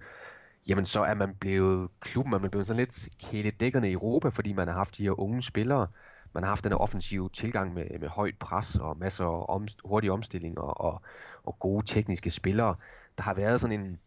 jamen 0.68 0.84
så 0.84 1.02
er 1.02 1.14
man 1.14 1.34
blevet 1.34 1.90
klubben, 2.00 2.30
man 2.30 2.44
er 2.44 2.48
blevet 2.48 2.66
sådan 2.66 2.80
lidt 2.80 3.08
kæledækkerne 3.22 3.88
i 3.90 3.92
Europa, 3.92 4.28
fordi 4.28 4.52
man 4.52 4.68
har 4.68 4.74
haft 4.74 4.98
de 4.98 5.02
her 5.02 5.20
unge 5.20 5.42
spillere, 5.42 5.86
man 6.34 6.42
har 6.42 6.48
haft 6.48 6.64
den 6.64 6.72
offensive 6.72 7.30
tilgang 7.32 7.74
med, 7.74 7.98
med 8.00 8.08
højt 8.08 8.38
pres 8.38 8.76
og 8.76 8.98
masser 8.98 9.24
af 9.24 9.44
om, 9.48 9.68
hurtige 9.84 10.12
omstillinger 10.12 10.60
og, 10.60 11.02
og 11.44 11.58
gode 11.58 11.86
tekniske 11.86 12.30
spillere. 12.30 12.74
Der 13.16 13.22
har 13.22 13.34
været 13.34 13.60
sådan 13.60 13.80
en, 13.80 13.98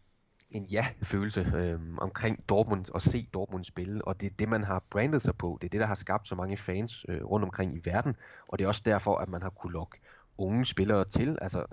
en 0.50 0.64
ja-følelse 0.64 1.52
øh, 1.56 1.80
omkring 1.98 2.48
Dortmund 2.48 2.90
og 2.90 3.02
se 3.02 3.28
Dortmund 3.34 3.64
spille, 3.64 4.04
og 4.04 4.20
det 4.20 4.26
er 4.26 4.34
det, 4.38 4.48
man 4.48 4.64
har 4.64 4.82
brandet 4.90 5.22
sig 5.22 5.36
på. 5.36 5.58
Det 5.60 5.68
er 5.68 5.70
det, 5.70 5.80
der 5.80 5.86
har 5.86 5.94
skabt 5.94 6.28
så 6.28 6.34
mange 6.34 6.56
fans 6.56 7.06
øh, 7.08 7.24
rundt 7.24 7.44
omkring 7.44 7.76
i 7.76 7.80
verden, 7.84 8.16
og 8.48 8.58
det 8.58 8.64
er 8.64 8.68
også 8.68 8.82
derfor, 8.84 9.16
at 9.16 9.28
man 9.28 9.42
har 9.42 9.50
kunne 9.50 9.72
lokke 9.72 9.98
unge 10.38 10.66
spillere 10.66 11.04
til. 11.04 11.38
Altså, 11.42 11.64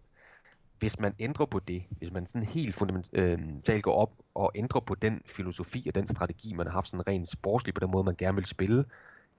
hvis 0.79 0.99
man 0.99 1.15
ændrer 1.19 1.45
på 1.45 1.59
det, 1.59 1.83
hvis 1.89 2.11
man 2.11 2.25
sådan 2.25 2.43
helt 2.43 2.75
fundamentalt 2.75 3.39
øhm, 3.39 3.61
øh, 3.69 3.79
går 3.81 3.93
op 3.93 4.11
og 4.33 4.51
ændrer 4.55 4.81
på 4.81 4.95
den 4.95 5.21
filosofi 5.25 5.85
og 5.87 5.95
den 5.95 6.07
strategi, 6.07 6.53
man 6.53 6.65
har 6.65 6.73
haft 6.73 6.89
sådan 6.89 7.07
rent 7.07 7.29
sportsligt 7.29 7.75
på 7.75 7.79
den 7.79 7.91
måde, 7.91 8.03
man 8.03 8.15
gerne 8.15 8.35
vil 8.35 8.45
spille, 8.45 8.85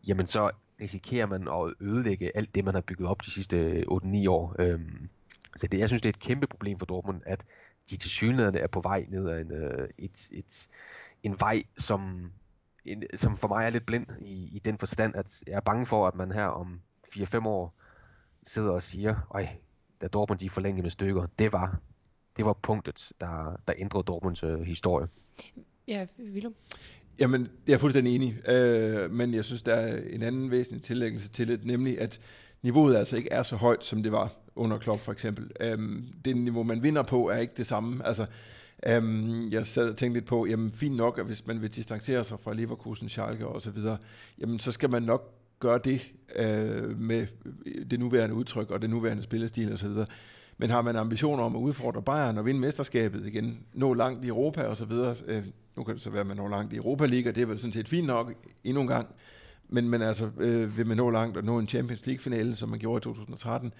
jamen 0.09 0.27
så 0.27 0.51
risikerer 0.81 1.27
man 1.27 1.49
at 1.49 1.75
ødelægge 1.81 2.37
alt 2.37 2.55
det, 2.55 2.65
man 2.65 2.75
har 2.75 2.81
bygget 2.81 3.09
op 3.09 3.25
de 3.25 3.31
sidste 3.31 3.85
8-9 3.91 4.29
år. 4.29 4.57
Øhm, 4.59 5.09
så 5.57 5.67
det, 5.67 5.79
jeg 5.79 5.89
synes, 5.89 6.03
det 6.03 6.09
er 6.09 6.13
et 6.13 6.19
kæmpe 6.19 6.47
problem 6.47 6.79
for 6.79 6.87
Dortmund, 6.87 7.23
at 7.27 7.45
de 7.91 7.97
til 7.97 8.11
synligheden 8.11 8.55
er 8.55 8.67
på 8.67 8.81
vej 8.81 9.07
ned 9.09 9.29
ad 9.29 9.41
en, 9.41 9.53
øh, 9.53 9.89
et, 9.99 10.29
et, 10.33 10.69
en 11.23 11.41
vej, 11.41 11.63
som, 11.79 12.33
en, 12.85 13.03
som 13.15 13.37
for 13.37 13.49
mig 13.49 13.67
er 13.67 13.71
lidt 13.71 13.87
blind 13.87 14.07
i, 14.21 14.57
i 14.57 14.59
den 14.59 14.79
forstand, 14.79 15.17
at 15.17 15.43
jeg 15.47 15.57
er 15.57 15.61
bange 15.61 15.87
for, 15.87 16.09
at 16.09 16.15
man 16.15 16.33
her 16.33 16.47
om 16.47 16.81
4-5 17.17 17.47
år 17.47 17.75
sidder 18.43 18.71
og 18.71 18.83
siger, 18.83 19.29
ej, 19.35 19.57
da 20.01 20.09
Dortmund 20.09 20.39
de 20.39 20.51
forlængede 20.51 20.83
med 20.83 20.91
stykker, 20.91 21.27
det 21.39 21.53
var, 21.53 21.81
det 22.37 22.45
var 22.45 22.53
punktet, 22.53 23.13
der, 23.21 23.57
der 23.69 23.75
ændrede 23.77 24.05
Dortmunds 24.05 24.43
øh, 24.43 24.61
historie. 24.61 25.09
Ja, 25.89 26.07
Willum. 26.19 26.55
Jamen, 27.19 27.49
jeg 27.67 27.75
er 27.75 27.79
fuldstændig 27.79 28.15
enig, 28.15 28.49
øh, 28.49 29.11
men 29.11 29.35
jeg 29.35 29.45
synes, 29.45 29.63
der 29.63 29.75
er 29.75 30.01
en 30.11 30.23
anden 30.23 30.51
væsentlig 30.51 30.83
tillæggelse 30.83 31.29
til 31.29 31.49
det, 31.49 31.65
nemlig 31.65 32.01
at 32.01 32.21
niveauet 32.63 32.97
altså 32.97 33.17
ikke 33.17 33.33
er 33.33 33.43
så 33.43 33.57
højt, 33.57 33.85
som 33.85 34.03
det 34.03 34.13
var 34.13 34.33
under 34.57 34.79
Klopp 34.79 35.01
for 35.01 35.13
eksempel. 35.13 35.51
Øhm, 35.61 36.05
det 36.25 36.37
niveau, 36.37 36.63
man 36.63 36.83
vinder 36.83 37.03
på, 37.03 37.29
er 37.29 37.39
ikke 37.39 37.55
det 37.57 37.67
samme. 37.67 38.07
Altså, 38.07 38.27
øhm, 38.87 39.51
jeg 39.51 39.67
sad 39.67 39.91
og 39.91 39.97
tænkte 39.97 40.21
lidt 40.21 40.29
på, 40.29 40.47
jamen 40.47 40.73
fint 40.73 40.97
nok, 40.97 41.19
at 41.19 41.27
hvis 41.27 41.47
man 41.47 41.63
vil 41.63 41.75
distancere 41.75 42.25
sig 42.25 42.39
fra 42.41 42.55
Leverkusen, 42.55 43.09
Schalke 43.09 43.47
og 43.47 43.63
så 43.63 43.71
videre, 43.71 43.97
jamen 44.41 44.59
så 44.59 44.73
skal 44.73 44.91
man 44.91 45.03
nok 45.03 45.33
gøre 45.59 45.81
det 45.85 46.01
øh, 46.37 47.01
med 47.01 47.27
det 47.91 48.01
nuværende 48.01 48.35
udtryk 48.35 48.71
og 48.71 48.83
det 48.83 48.91
nuværende 48.91 49.23
spillestil 49.23 49.73
og 49.73 49.79
så 49.79 49.89
videre. 49.89 50.07
Men 50.59 50.71
har 50.71 50.83
man 50.83 50.97
ambitioner 50.97 51.45
om 51.45 51.57
at 51.57 51.61
udfordre 51.61 52.03
Bayern 52.03 52.39
og 52.39 52.47
vinde 52.47 52.61
mesterskabet 52.61 53.27
igen, 53.27 53.61
nå 53.73 53.95
langt 53.95 54.25
i 54.25 54.29
Europa 54.29 54.63
og 54.63 54.77
så 54.77 54.85
videre, 54.85 55.15
øh, 55.27 55.45
nu 55.77 55.85
kan 55.85 55.95
det 55.95 56.03
så 56.03 56.11
være, 56.11 56.21
at 56.21 56.27
man 56.27 56.37
når 56.37 56.49
langt 56.49 56.73
i 56.73 56.77
Europa 56.77 57.07
League, 57.07 57.31
og 57.31 57.35
det 57.35 57.43
er 57.43 57.47
vel 57.47 57.59
sådan 57.59 57.73
set 57.73 57.89
fint 57.89 58.07
nok 58.07 58.33
endnu 58.65 58.83
en 58.83 58.89
gang, 58.89 59.09
men, 59.69 59.89
men 59.89 60.03
altså, 60.03 60.31
øh, 60.39 60.79
vil 60.79 60.87
man 60.87 60.97
nå 60.97 61.11
langt 61.11 61.37
og 61.37 61.45
nå 61.45 61.59
en 61.59 61.69
Champions 61.69 62.07
League-finale, 62.07 62.57
som 62.57 62.69
man 62.69 62.79
gjorde 62.79 62.99
i 62.99 63.03
2013, 63.03 63.73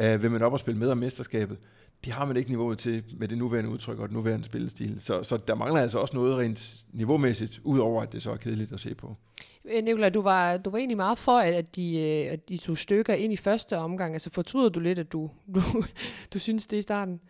øh, 0.00 0.22
vil 0.22 0.30
man 0.30 0.42
op 0.42 0.52
og 0.52 0.60
spille 0.60 0.80
med 0.80 0.90
om 0.90 0.98
mesterskabet, 0.98 1.58
det 2.04 2.12
har 2.12 2.24
man 2.24 2.36
ikke 2.36 2.50
niveauet 2.50 2.78
til 2.78 3.04
med 3.18 3.28
det 3.28 3.38
nuværende 3.38 3.70
udtryk 3.70 3.98
og 3.98 4.08
den 4.08 4.16
nuværende 4.16 4.46
spillestil. 4.46 4.96
Så, 5.00 5.22
så 5.22 5.36
der 5.36 5.54
mangler 5.54 5.80
altså 5.80 5.98
også 5.98 6.16
noget 6.16 6.38
rent 6.38 6.84
niveaumæssigt, 6.92 7.60
udover 7.64 8.02
at 8.02 8.12
det 8.12 8.22
så 8.22 8.30
er 8.30 8.36
kedeligt 8.36 8.72
at 8.72 8.80
se 8.80 8.94
på. 8.94 9.16
Øh, 9.64 9.84
Nikolaj, 9.84 10.08
du 10.08 10.22
var, 10.22 10.56
du 10.56 10.70
var 10.70 10.78
egentlig 10.78 10.96
meget 10.96 11.18
for, 11.18 11.38
at 11.38 11.76
de, 11.76 11.98
øh, 11.98 12.32
at 12.32 12.48
de 12.48 12.56
tog 12.56 12.78
stykker 12.78 13.14
ind 13.14 13.32
i 13.32 13.36
første 13.36 13.78
omgang. 13.78 14.14
Altså 14.14 14.30
fortryder 14.30 14.68
du 14.68 14.80
lidt, 14.80 14.98
at 14.98 15.12
du, 15.12 15.30
du, 15.54 15.60
du 16.32 16.38
synes 16.38 16.66
det 16.66 16.76
i 16.76 16.82
starten? 16.82 17.20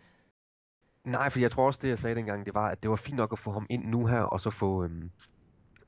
Nej, 1.05 1.29
for 1.29 1.39
jeg 1.39 1.51
tror 1.51 1.65
også, 1.65 1.79
det 1.83 1.89
jeg 1.89 1.99
sagde 1.99 2.15
dengang, 2.15 2.45
det 2.45 2.53
var, 2.53 2.69
at 2.69 2.83
det 2.83 2.89
var 2.89 2.95
fint 2.95 3.17
nok 3.17 3.31
at 3.31 3.39
få 3.39 3.51
ham 3.51 3.65
ind 3.69 3.85
nu 3.85 4.05
her, 4.05 4.19
og 4.19 4.41
så 4.41 4.49
få, 4.49 4.83
øhm, 4.83 5.11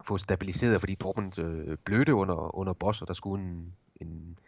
få 0.01 0.17
stabiliseret, 0.17 0.79
fordi 0.79 0.95
Dortmund 0.95 1.39
øh, 1.39 1.77
blødte 1.85 2.13
under, 2.13 2.55
under 2.55 2.73
Boss, 2.73 3.01
og 3.01 3.07
der 3.07 3.13
skulle 3.13 3.43
en, 3.43 3.73
en, 4.01 4.39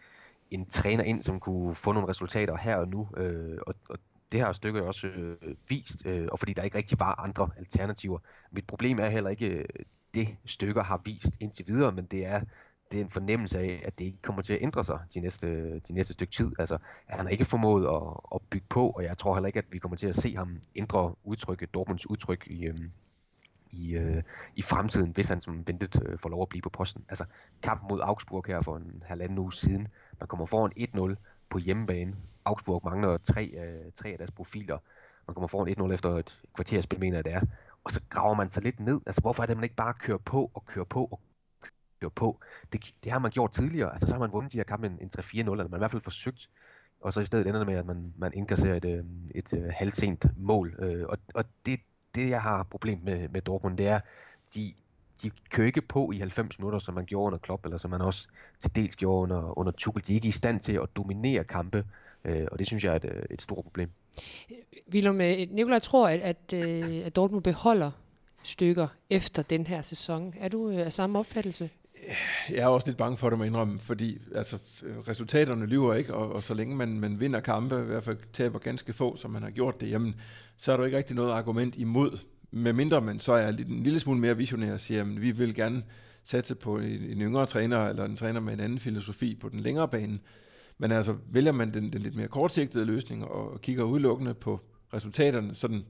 en 0.52 0.66
træner 0.66 1.04
ind, 1.04 1.24
som 1.24 1.40
kunne 1.40 1.76
få 1.76 1.92
nogle 1.92 2.10
resultater 2.10 2.58
her 2.58 2.78
og 2.78 2.88
nu. 2.88 3.08
Øh, 3.18 3.58
og, 3.68 3.76
og 3.90 3.98
det 4.32 4.42
har 4.42 4.54
stykker 4.54 4.82
også 4.82 5.08
øh, 5.08 5.38
vist, 5.70 6.06
øh, 6.06 6.28
og 6.32 6.40
fordi 6.40 6.54
der 6.54 6.64
ikke 6.64 6.78
rigtig 6.78 7.00
var 7.00 7.16
andre 7.20 7.50
alternativer. 7.58 8.20
Mit 8.52 8.68
problem 8.68 9.00
er 9.00 9.10
heller 9.10 9.30
ikke 9.30 9.50
øh, 9.50 9.66
det 10.14 10.38
stykker 10.46 10.84
har 10.84 11.02
vist 11.06 11.38
indtil 11.40 11.68
videre, 11.68 11.92
men 11.92 12.06
det 12.06 12.26
er, 12.26 12.42
det 12.92 13.00
er 13.00 13.04
en 13.04 13.10
fornemmelse 13.10 13.60
af, 13.60 13.82
at 13.86 14.00
det 14.00 14.06
ikke 14.06 14.22
kommer 14.22 14.42
til 14.42 14.54
at 14.54 14.62
ændre 14.62 14.84
sig 14.84 15.00
de 15.14 15.20
næste, 15.20 15.80
de 15.80 15.94
næste 15.94 16.14
stykke 16.14 16.34
tid. 16.34 16.52
Altså, 16.60 16.78
at 17.08 17.16
han 17.18 17.26
har 17.26 17.30
ikke 17.30 17.46
formået 17.46 17.88
at, 17.88 18.20
at 18.36 18.42
bygge 18.50 18.66
på, 18.70 18.90
og 18.90 19.04
jeg 19.04 19.18
tror 19.18 19.34
heller 19.34 19.48
ikke, 19.48 19.60
at 19.60 19.66
vi 19.72 19.80
kommer 19.80 19.98
til 19.98 20.08
at 20.08 20.16
se 20.16 20.36
ham 20.36 20.62
ændre 20.76 21.16
udtrykket, 21.24 21.74
Dortmunds 21.74 22.10
udtryk 22.10 22.48
i, 22.48 22.66
øhm, 22.66 22.92
i, 23.72 23.96
øh, 23.96 24.24
i 24.56 24.62
fremtiden, 24.62 25.12
hvis 25.12 25.28
han 25.28 25.42
som 25.42 25.68
ventet 25.68 26.02
øh, 26.06 26.20
får 26.20 26.30
lov 26.30 26.42
at 26.42 26.50
blive 26.50 26.62
på 26.62 26.70
posten. 26.70 27.06
Altså 27.10 27.26
kampen 27.64 27.88
mod 27.88 28.00
Augsburg 28.04 28.44
her 28.48 28.62
for 28.62 28.78
en 28.78 29.04
halvanden 29.06 29.38
uge 29.38 29.54
siden, 29.54 29.88
man 30.20 30.28
kommer 30.28 30.46
foran 30.46 30.72
1-0 31.12 31.16
på 31.50 31.58
hjemmebane. 31.58 32.16
Augsburg 32.46 32.82
mangler 32.86 33.18
tre, 33.18 33.46
øh, 33.46 33.92
tre 33.96 34.10
af 34.10 34.18
deres 34.18 34.32
profiler. 34.32 34.78
Man 35.28 35.34
kommer 35.36 35.48
foran 35.48 35.90
1-0 35.90 35.94
efter 35.94 36.10
et 36.10 36.40
kvarterspil, 36.56 37.00
mener 37.00 37.18
jeg 37.18 37.26
det 37.26 37.34
er. 37.34 37.42
Og 37.84 37.92
så 37.92 38.02
graver 38.10 38.34
man 38.34 38.50
sig 38.50 38.64
lidt 38.64 38.80
ned. 38.80 39.02
Altså 39.06 39.22
hvorfor 39.22 39.44
er 39.44 39.48
det, 39.48 39.58
man 39.58 39.64
ikke 39.64 39.76
bare 39.76 39.94
kører 39.94 40.18
på 40.18 40.52
og 40.54 40.66
kører 40.66 40.86
på 40.86 41.06
og 41.06 41.20
jo 42.04 42.10
på? 42.10 42.40
Det, 42.74 42.94
det 43.04 43.12
har 43.12 43.20
man 43.20 43.32
gjort 43.32 43.52
tidligere. 43.52 43.92
Altså 43.92 44.08
så 44.08 44.14
har 44.14 44.20
man 44.20 44.32
vundet 44.32 44.54
de 44.54 44.58
her 44.58 44.64
kampe 44.64 44.88
en, 44.88 44.98
en 45.02 45.12
3-4-0, 45.20 45.38
eller 45.38 45.56
man 45.56 45.72
har 45.72 45.78
i 45.78 45.80
hvert 45.80 45.92
fald 45.92 46.02
forsøgt 46.04 46.50
og 47.02 47.14
så 47.14 47.20
i 47.20 47.26
stedet 47.26 47.48
ender 47.48 47.60
det 47.60 47.68
med, 47.68 47.76
at 47.76 47.86
man, 47.86 48.14
man 48.18 48.32
indkasserer 48.34 48.76
et, 48.76 48.86
øh, 48.86 49.04
et, 49.36 49.54
et 49.54 49.74
halvsent 49.74 50.26
mål. 50.38 50.76
Øh, 50.80 51.06
og, 51.10 51.18
og 51.34 51.46
det, 51.66 51.80
det, 52.16 52.30
jeg 52.30 52.42
har 52.42 52.64
problem 52.64 53.00
med, 53.04 53.30
med 53.30 53.42
Dortmund, 53.42 53.78
det 53.78 53.88
er, 53.88 54.00
de, 54.56 54.74
de 55.24 55.32
kører 55.50 55.68
ikke 55.68 55.82
på 55.82 56.12
i 56.12 56.18
90 56.18 56.60
minutter, 56.60 56.80
som 56.80 56.94
man 56.94 57.06
gjorde 57.06 57.26
under 57.26 57.38
Klopp, 57.38 57.66
eller 57.66 57.78
som 57.78 57.92
man 57.92 58.02
også 58.02 58.28
til 58.60 58.76
dels 58.76 58.96
gjorde 58.96 59.22
under, 59.22 59.58
under 59.58 59.72
Tuchel. 59.72 60.08
De 60.08 60.14
er 60.14 60.16
ikke 60.16 60.28
i 60.28 60.32
stand 60.32 60.60
til 60.60 60.74
at 60.74 60.90
dominere 60.96 61.44
kampe, 61.44 61.86
øh, 62.26 62.48
og 62.52 62.60
det 62.60 62.68
synes 62.68 62.84
jeg 62.84 62.92
er 62.92 62.96
et, 62.96 63.26
et 63.30 63.42
stort 63.42 63.64
problem. 63.64 63.90
Willem, 64.94 65.16
Nikolaj 65.52 65.80
tror, 65.80 66.08
at, 66.08 66.20
at, 66.20 66.54
at 67.04 67.16
Dortmund 67.16 67.44
beholder 67.44 67.92
stykker 68.44 68.88
efter 69.10 69.44
den 69.44 69.68
her 69.68 69.82
sæson. 69.82 70.34
Er 70.40 70.48
du 70.48 70.70
af 70.70 70.94
samme 70.94 71.20
opfattelse? 71.20 71.70
Jeg 72.50 72.58
er 72.58 72.68
også 72.68 72.88
lidt 72.88 72.98
bange 72.98 73.18
for 73.18 73.30
det, 73.30 73.38
må 73.38 73.44
indrømme, 73.44 73.80
fordi 73.80 74.18
altså, 74.36 74.58
resultaterne 75.08 75.66
lyver 75.66 75.94
ikke, 75.94 76.14
og, 76.14 76.32
og 76.32 76.44
så 76.44 76.54
længe 76.54 76.76
man, 76.76 77.00
man 77.00 77.20
vinder 77.20 77.40
kampe, 77.40 77.82
i 77.82 77.86
hvert 77.86 78.04
fald 78.04 78.18
taber 78.34 78.60
ganske 78.60 78.94
få, 78.94 79.18
som 79.18 79.32
man 79.32 79.44
har 79.44 79.50
gjort 79.50 79.82
det, 79.82 79.92
jamen, 79.92 80.16
så 80.58 80.72
er 80.72 80.78
der 80.78 80.86
ikke 80.86 80.98
rigtig 80.98 81.16
noget 81.16 81.32
argument 81.32 81.76
imod, 81.76 82.18
med 82.52 82.74
mindre 82.74 83.02
man 83.02 83.20
så 83.20 83.34
er 83.34 83.48
en 83.48 83.84
lille 83.84 84.00
smule 84.00 84.20
mere 84.20 84.38
visionær 84.38 84.74
og 84.74 84.80
siger, 84.80 85.02
at 85.02 85.22
vi 85.22 85.32
vil 85.32 85.56
gerne 85.56 85.84
satse 86.24 86.56
på 86.56 86.78
en, 86.78 87.02
en 87.04 87.22
yngre 87.22 87.46
træner, 87.46 87.88
eller 87.88 88.06
en 88.06 88.18
træner 88.18 88.40
med 88.40 88.54
en 88.54 88.60
anden 88.60 88.80
filosofi 88.80 89.36
på 89.36 89.50
den 89.50 89.60
længere 89.60 89.88
bane. 89.88 90.20
Men 90.78 90.92
altså, 90.92 91.16
vælger 91.32 91.52
man 91.52 91.74
den, 91.74 91.94
den 91.94 92.02
lidt 92.02 92.16
mere 92.16 92.28
kortsigtede 92.28 92.86
løsning 92.86 93.26
og 93.26 93.62
kigger 93.62 93.84
udelukkende 93.84 94.34
på 94.34 94.60
resultaterne, 94.94 95.56
sådan 95.56 95.84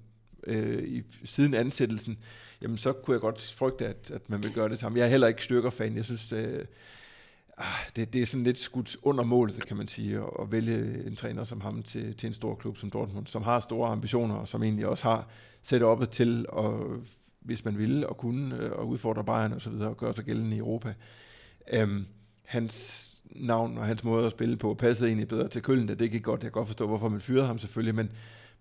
øh, 0.48 0.84
i, 0.84 1.04
siden 1.24 1.54
ansættelsen, 1.54 2.18
jamen 2.62 2.78
så 2.78 2.94
kunne 2.94 3.14
jeg 3.14 3.22
godt 3.22 3.54
frygte, 3.58 3.88
at, 3.88 4.12
at 4.12 4.30
man 4.30 4.44
vil 4.44 4.54
gøre 4.54 4.70
det 4.70 4.80
samme. 4.80 4.98
Jeg 4.98 5.06
er 5.06 5.10
heller 5.10 5.28
ikke 5.28 5.44
styrkerfan. 5.44 5.96
Jeg 5.96 6.06
synes, 6.06 6.32
øh, 6.34 6.66
ah, 7.58 7.66
det, 7.96 8.14
det 8.14 8.22
er 8.22 8.26
sådan 8.26 8.44
lidt 8.44 8.58
skudt 8.58 8.98
under 9.02 9.24
målet, 9.24 9.68
kan 9.68 9.78
man 9.78 9.88
sige, 9.88 10.18
at, 10.18 10.30
at 10.42 10.52
vælge 10.52 11.08
en 11.08 11.16
træner 11.16 11.44
som 11.44 11.62
ham 11.62 11.84
til, 11.84 12.16
til 12.16 12.28
en 12.28 12.34
stor 12.34 12.56
klub 12.56 12.78
som 12.78 12.90
Dortmund, 12.90 13.28
som 13.28 13.44
har 13.44 13.60
store 13.60 13.90
ambitioner, 13.90 14.36
og 14.36 14.48
som 14.48 14.64
egentlig 14.64 14.88
også 14.88 15.04
har 15.04 15.28
sat 15.64 15.82
op 15.82 16.12
til, 16.12 16.46
og, 16.50 16.98
hvis 17.42 17.66
man 17.66 17.78
ville 17.78 18.10
og 18.10 18.18
kunne, 18.18 18.56
øh, 18.58 18.72
og 18.72 18.88
udfordre 18.88 19.24
Bayern 19.24 19.54
og 19.54 19.62
så 19.62 19.70
videre, 19.70 19.90
og 19.90 19.98
gøre 19.98 20.14
sig 20.14 20.26
gældende 20.26 20.56
i 20.56 20.60
Europa. 20.60 20.94
Øhm, 21.74 22.06
hans 22.46 23.06
navn 23.26 23.78
og 23.78 23.86
hans 23.86 24.04
måde 24.04 24.26
at 24.26 24.32
spille 24.32 24.58
på 24.58 24.74
passede 24.74 25.10
egentlig 25.10 25.28
bedre 25.28 25.48
til 25.48 25.62
Køln, 25.62 25.88
det 25.88 26.12
gik 26.12 26.24
godt. 26.24 26.44
Jeg 26.44 26.52
kan 26.52 26.60
godt 26.60 26.68
forstå, 26.68 26.88
hvorfor 26.88 27.10
man 27.10 27.22
fyrede 27.22 27.48
ham 27.48 27.60
selvfølgelig, 27.60 27.96
men 27.96 28.12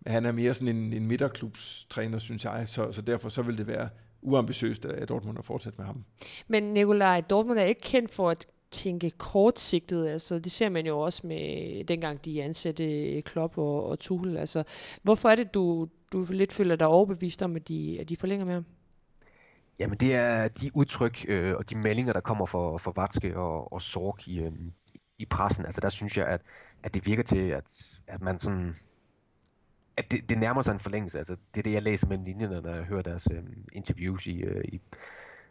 han 0.06 0.26
er 0.26 0.32
mere 0.32 0.54
sådan 0.54 0.76
en, 0.76 0.92
en 0.92 1.06
midterklubstræner, 1.06 2.18
synes 2.18 2.44
jeg, 2.44 2.64
så, 2.66 2.92
så 2.92 3.02
derfor 3.02 3.28
så 3.28 3.42
vil 3.42 3.58
det 3.58 3.66
være 3.66 3.88
uambitiøst 4.22 4.84
af 4.84 5.06
Dortmund 5.06 5.38
at 5.38 5.44
fortsætte 5.44 5.78
med 5.78 5.86
ham. 5.86 6.04
Men 6.48 6.62
Nikolaj, 6.62 7.20
Dortmund 7.20 7.58
er 7.58 7.64
ikke 7.64 7.80
kendt 7.80 8.14
for 8.14 8.30
at 8.30 8.46
tænke 8.70 9.10
kortsigtet, 9.10 10.08
altså 10.08 10.38
det 10.38 10.52
ser 10.52 10.68
man 10.68 10.86
jo 10.86 10.98
også 10.98 11.26
med 11.26 11.84
dengang 11.84 12.24
de 12.24 12.42
ansatte 12.42 13.22
Klopp 13.22 13.58
og, 13.58 13.86
og 13.86 13.98
Tuchel, 13.98 14.36
altså 14.36 14.62
hvorfor 15.02 15.28
er 15.28 15.34
det, 15.34 15.54
du, 15.54 15.88
du 16.12 16.26
lidt 16.30 16.52
føler 16.52 16.76
dig 16.76 16.86
overbevist 16.86 17.42
om, 17.42 17.56
at 17.56 17.68
de, 17.68 17.96
at 18.00 18.08
de 18.08 18.16
forlænger 18.16 18.46
med 18.46 18.54
ham? 18.54 18.64
Jamen 19.78 19.98
det 19.98 20.14
er 20.14 20.48
de 20.48 20.76
udtryk 20.76 21.24
øh, 21.28 21.56
og 21.56 21.70
de 21.70 21.76
meldinger, 21.76 22.12
der 22.12 22.20
kommer 22.20 22.46
fra, 22.46 22.76
fra 22.76 22.92
Vatske 22.96 23.36
og, 23.36 23.72
og 23.72 23.82
Sorg 23.82 24.28
i, 24.28 24.38
øh, 24.38 24.52
i 25.18 25.24
pressen, 25.24 25.64
altså 25.64 25.80
der 25.80 25.88
synes 25.88 26.16
jeg, 26.16 26.26
at, 26.26 26.40
at 26.82 26.94
det 26.94 27.06
virker 27.06 27.22
til, 27.22 27.48
at, 27.48 27.96
at 28.06 28.22
man 28.22 28.38
sådan 28.38 28.76
at 29.98 30.12
det, 30.12 30.28
det 30.28 30.38
nærmer 30.38 30.62
sig 30.62 30.72
en 30.72 30.78
forlængelse. 30.78 31.18
Altså, 31.18 31.36
det 31.54 31.60
er 31.60 31.62
det, 31.62 31.72
jeg 31.72 31.82
læser 31.82 32.06
mellem 32.06 32.24
linjerne, 32.24 32.60
når 32.60 32.74
jeg 32.74 32.84
hører 32.84 33.02
deres 33.02 33.28
øh, 33.32 33.42
interviews 33.72 34.26
i, 34.26 34.40
øh, 34.40 34.64
i, 34.64 34.80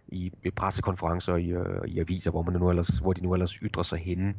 i, 0.07 0.31
i 0.43 0.49
pressekonferencer 0.49 1.33
og 1.33 1.41
i, 1.41 1.51
øh, 1.51 1.87
i 1.87 1.99
aviser, 1.99 2.31
hvor, 2.31 2.41
man 2.41 2.53
nu 2.53 2.69
ellers, 2.69 2.87
hvor 2.87 3.13
de 3.13 3.23
nu 3.23 3.33
ellers 3.33 3.53
ytrer 3.53 3.83
sig 3.83 3.99
henne. 3.99 4.35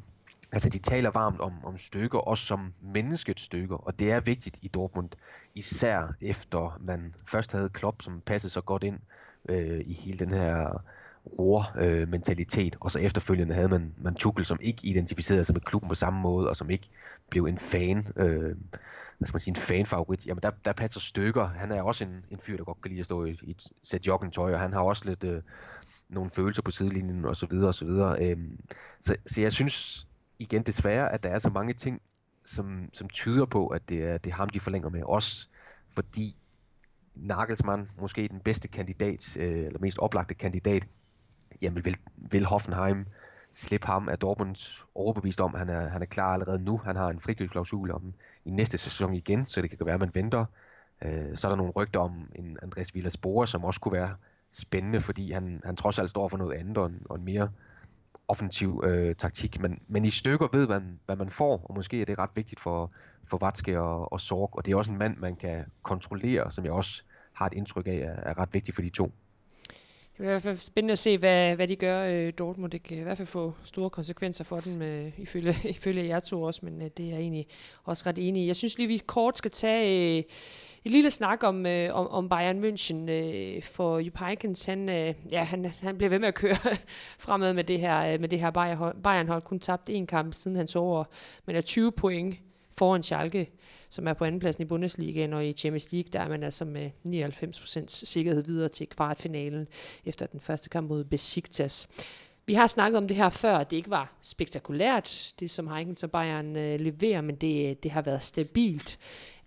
Altså, 0.53 0.69
de 0.69 0.79
taler 0.79 1.11
varmt 1.11 1.41
om, 1.41 1.65
om 1.65 1.79
stykker, 1.79 2.19
også 2.19 2.47
som 2.47 2.73
menneskets 2.83 3.43
stykker, 3.43 3.77
og 3.77 3.99
det 3.99 4.13
er 4.13 4.21
vigtigt 4.21 4.59
i 4.63 4.69
Dortmund, 4.69 5.09
især 5.55 6.15
efter 6.21 6.81
man 6.81 7.15
først 7.27 7.53
havde 7.53 7.69
Klopp, 7.69 8.03
som 8.03 8.21
passede 8.21 8.53
så 8.53 8.61
godt 8.61 8.85
ind 8.85 8.99
øh, 9.49 9.81
i 9.87 9.93
hele 9.93 10.19
den 10.19 10.31
her 10.31 10.83
roer-mentalitet, 11.39 12.75
øh, 12.75 12.79
og 12.81 12.91
så 12.91 12.99
efterfølgende 12.99 13.55
havde 13.55 13.69
man, 13.69 13.95
man 13.99 14.15
Tuchel, 14.15 14.45
som 14.45 14.59
ikke 14.61 14.81
identificerede 14.83 15.45
sig 15.45 15.55
med 15.55 15.61
klubben 15.61 15.89
på 15.89 15.95
samme 15.95 16.21
måde, 16.21 16.49
og 16.49 16.57
som 16.57 16.71
ikke 16.71 16.89
blev 17.31 17.45
en 17.45 17.59
fan, 17.59 18.07
øh, 18.17 18.57
hvad 19.19 19.27
skal 19.27 19.35
man 19.35 19.41
sige, 19.41 19.53
en 19.53 19.57
fanfavorit. 19.57 20.27
Jamen 20.27 20.43
der, 20.43 20.51
der 20.65 20.73
passer 20.73 21.01
stykker. 21.01 21.47
Han 21.47 21.73
er 21.73 21.83
også 21.83 22.05
en, 22.05 22.25
en 22.31 22.39
fyr, 22.39 22.57
der 22.57 22.65
godt 22.65 22.81
kan 22.83 22.91
lide 22.91 23.01
at 23.01 23.05
stå 23.05 23.25
i, 23.25 23.39
i 23.43 23.51
et 23.51 23.67
sæt 23.83 24.07
joggingtøj, 24.07 24.53
og 24.53 24.61
han 24.61 24.73
har 24.73 24.81
også 24.81 25.05
lidt 25.05 25.25
øh, 25.25 25.43
nogle 26.09 26.31
følelser 26.31 26.63
på 26.63 26.71
sidelinjen, 26.71 27.25
og 27.25 27.37
så 27.37 27.47
videre, 27.47 27.69
og 27.69 27.75
så 27.75 27.85
videre. 27.85 28.23
Øh, 28.25 28.39
så, 29.01 29.17
så 29.27 29.41
jeg 29.41 29.53
synes 29.53 30.07
igen 30.39 30.63
desværre, 30.63 31.13
at 31.13 31.23
der 31.23 31.29
er 31.29 31.39
så 31.39 31.51
mange 31.51 31.75
ting, 31.75 32.03
som, 32.45 32.89
som 32.93 33.09
tyder 33.09 33.47
på, 33.47 33.67
at 33.67 33.89
det 33.89 34.03
er, 34.03 34.19
det 34.19 34.31
er 34.31 34.35
ham, 34.35 34.49
de 34.49 34.61
forlænger 34.61 34.89
med. 34.89 35.03
Også 35.03 35.49
fordi 35.95 36.37
Nagelsmann, 37.15 37.91
måske 38.01 38.29
den 38.29 38.41
bedste 38.41 38.69
kandidat, 38.69 39.37
øh, 39.37 39.67
eller 39.67 39.79
mest 39.81 39.99
oplagte 39.99 40.35
kandidat, 40.35 40.89
jamen 41.63 41.85
vil, 41.85 41.97
vil 42.17 42.45
Hoffenheim 42.45 43.07
slippe 43.53 43.87
ham, 43.87 44.09
er 44.09 44.17
Dortmund 44.17 44.85
overbevist 44.95 45.41
om, 45.41 45.55
han 45.55 45.69
er, 45.69 45.89
han 45.89 46.03
er 46.03 46.07
klar 46.07 46.33
allerede 46.33 46.65
nu. 46.65 46.81
Han 46.85 46.97
har 46.97 47.09
en 47.09 47.21
frikøbsklausul 47.21 47.91
om 47.91 48.15
i 48.45 48.51
næste 48.51 48.79
sæson 48.79 49.15
igen, 49.15 49.47
så 49.47 49.63
det 49.63 49.71
kan 49.71 49.87
være, 49.87 49.95
at 49.95 50.01
man 50.01 50.15
venter. 50.15 50.45
Øh, 51.03 51.37
så 51.37 51.47
er 51.47 51.51
der 51.51 51.57
nogle 51.57 51.73
rygter 51.73 52.01
om 52.01 52.31
en 52.35 52.59
Andreas 52.63 52.95
Villas 52.95 53.17
Boer, 53.17 53.45
som 53.45 53.65
også 53.65 53.81
kunne 53.81 53.93
være 53.93 54.15
spændende, 54.51 55.01
fordi 55.01 55.33
han, 55.33 55.61
han 55.65 55.77
trods 55.77 55.99
alt 55.99 56.11
står 56.11 56.29
for 56.29 56.37
noget 56.37 56.59
andet 56.59 56.77
og 56.77 56.87
en, 56.87 57.03
og 57.05 57.17
en 57.17 57.25
mere 57.25 57.51
offensiv 58.29 58.83
øh, 58.85 59.15
taktik. 59.15 59.61
Men, 59.61 59.81
men 59.89 60.05
i 60.05 60.11
stykker 60.11 60.49
ved 60.53 60.69
man, 60.69 61.01
hvad 61.07 61.17
man 61.17 61.31
får, 61.31 61.61
og 61.65 61.75
måske 61.75 62.01
er 62.01 62.05
det 62.05 62.19
ret 62.19 62.31
vigtigt 62.35 62.61
for, 62.61 62.91
for 63.25 63.39
Vatske 63.39 63.81
og, 63.81 64.13
og 64.13 64.21
Sorg. 64.21 64.51
Og 64.53 64.67
det 64.67 64.73
er 64.73 64.77
også 64.77 64.93
en 64.93 64.99
mand, 64.99 65.17
man 65.17 65.37
kan 65.37 65.65
kontrollere, 65.83 66.51
som 66.51 66.65
jeg 66.65 66.73
også 66.73 67.03
har 67.33 67.47
et 67.47 67.53
indtryk 67.53 67.87
af, 67.87 67.93
er, 67.93 68.31
er 68.31 68.39
ret 68.39 68.55
vigtigt 68.55 68.75
for 68.75 68.83
de 68.83 68.91
to. 68.91 69.13
Det 70.19 70.23
bliver 70.23 70.31
i 70.31 70.35
hvert 70.35 70.43
fald 70.43 70.59
spændende 70.59 70.93
at 70.93 70.99
se, 70.99 71.19
hvad, 71.19 71.57
hvad 71.57 71.69
de 71.69 71.77
gør 71.77 72.05
øh, 72.05 72.33
Dortmund. 72.39 72.73
Det 72.73 72.83
kan 72.83 72.99
i 72.99 73.03
hvert 73.03 73.17
fald 73.17 73.29
få 73.29 73.55
store 73.65 73.91
konsekvenser 73.91 74.45
for 74.45 74.61
dem, 74.61 74.83
øh, 74.83 75.13
ifølge, 75.19 75.55
ifølge 75.79 76.07
jer 76.07 76.21
to 76.21 76.43
også, 76.43 76.61
men 76.63 76.83
øh, 76.83 76.89
det 76.97 77.05
er 77.05 77.11
jeg 77.11 77.19
egentlig 77.19 77.47
også 77.85 78.03
ret 78.07 78.19
enig 78.19 78.43
i. 78.43 78.47
Jeg 78.47 78.57
synes 78.57 78.79
lige, 78.79 78.87
vi 78.89 79.03
kort 79.07 79.39
skal 79.39 79.51
tage 79.51 80.19
øh, 80.19 80.25
en 80.85 80.91
lille 80.91 81.11
snak 81.11 81.45
om, 81.45 81.67
øh, 81.67 81.95
om, 81.95 82.09
om 82.09 82.29
Bayern 82.29 82.65
München, 82.65 83.11
øh, 83.11 83.63
for 83.63 83.99
Jupp 83.99 84.19
han, 84.67 84.89
øh, 84.89 85.15
ja, 85.31 85.43
han, 85.43 85.65
han 85.83 85.99
bliver 85.99 86.11
ved 86.11 86.19
med 86.19 86.29
at 86.29 86.35
køre 86.35 86.57
fremad 87.27 87.55
med 87.55 87.65
det 87.65 87.81
her, 87.81 88.13
øh, 88.13 88.21
med 88.21 88.29
det 88.29 88.41
her 88.41 88.51
Bayern-hold. 88.51 89.03
Bayern 89.03 89.41
Kun 89.41 89.61
tabt 89.61 89.89
en 89.89 90.07
kamp 90.07 90.35
siden 90.35 90.57
han 90.57 90.67
så 90.67 90.79
over, 90.79 91.05
men 91.47 91.57
er 91.57 91.61
20 91.61 91.93
point 91.93 92.37
foran 92.79 93.03
Schalke, 93.03 93.51
som 93.89 94.09
er 94.09 94.13
på 94.13 94.25
andenpladsen 94.25 94.63
i 94.63 94.65
Bundesligaen, 94.65 95.33
og 95.33 95.47
i 95.47 95.53
Champions 95.53 95.93
League, 95.93 96.11
der 96.13 96.21
er 96.21 96.29
man 96.29 96.43
altså 96.43 96.65
med 96.65 96.91
99% 97.09 97.85
sikkerhed 97.87 98.45
videre 98.45 98.69
til 98.69 98.87
kvartfinalen 98.87 99.69
efter 100.05 100.27
den 100.27 100.41
første 100.41 100.69
kamp 100.69 100.89
mod 100.89 101.05
Besiktas. 101.05 101.89
Vi 102.47 102.55
har 102.55 102.67
snakket 102.67 102.99
om 102.99 103.09
det 103.09 103.17
her 103.17 103.29
før, 103.29 103.65
det 103.65 103.77
ikke 103.77 103.91
var 103.91 104.19
spektakulært, 104.23 105.33
det 105.41 105.51
som 105.51 105.69
Heinkens 105.69 106.03
og 106.03 106.11
Bayern 106.11 106.57
øh, 106.57 106.81
leverer, 106.81 107.21
men 107.21 107.37
det, 107.37 107.71
øh, 107.71 107.77
det 107.83 107.91
har 107.91 108.03
været 108.03 108.23
stabilt. 108.23 108.99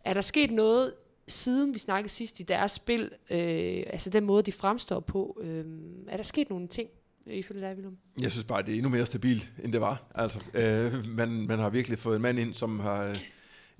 Er 0.04 0.14
der 0.14 0.22
sket 0.22 0.52
noget, 0.52 0.94
siden 1.28 1.74
vi 1.74 1.80
snakkede 1.80 2.14
sidst 2.14 2.40
i 2.40 2.44
deres 2.44 2.72
spil, 2.72 3.12
øh, 3.32 3.84
altså 3.88 4.10
den 4.10 4.26
måde, 4.26 4.44
de 4.44 4.52
fremstår 4.52 5.00
på, 5.00 5.42
øh, 5.42 5.66
er 6.08 6.18
der 6.18 6.24
sket 6.24 6.50
nogle 6.50 6.68
ting, 6.68 6.90
Øh, 7.28 7.34
ifølge 7.34 7.62
dig, 7.62 7.76
Willum? 7.76 7.98
Jeg 8.22 8.32
synes 8.32 8.46
bare, 8.46 8.62
det 8.62 8.72
er 8.72 8.76
endnu 8.76 8.90
mere 8.90 9.06
stabilt, 9.06 9.52
end 9.64 9.74
det 9.74 9.82
var. 9.82 10.12
Altså, 10.16 10.40
øh, 10.54 11.08
man, 11.08 11.30
man 11.48 11.60
har 11.60 11.70
virkelig 11.70 12.00
fået 12.00 12.16
en 12.16 12.22
mand 12.22 12.40
ind, 12.40 12.54
som 12.54 12.80
har 12.80 13.06
øh, 13.06 13.18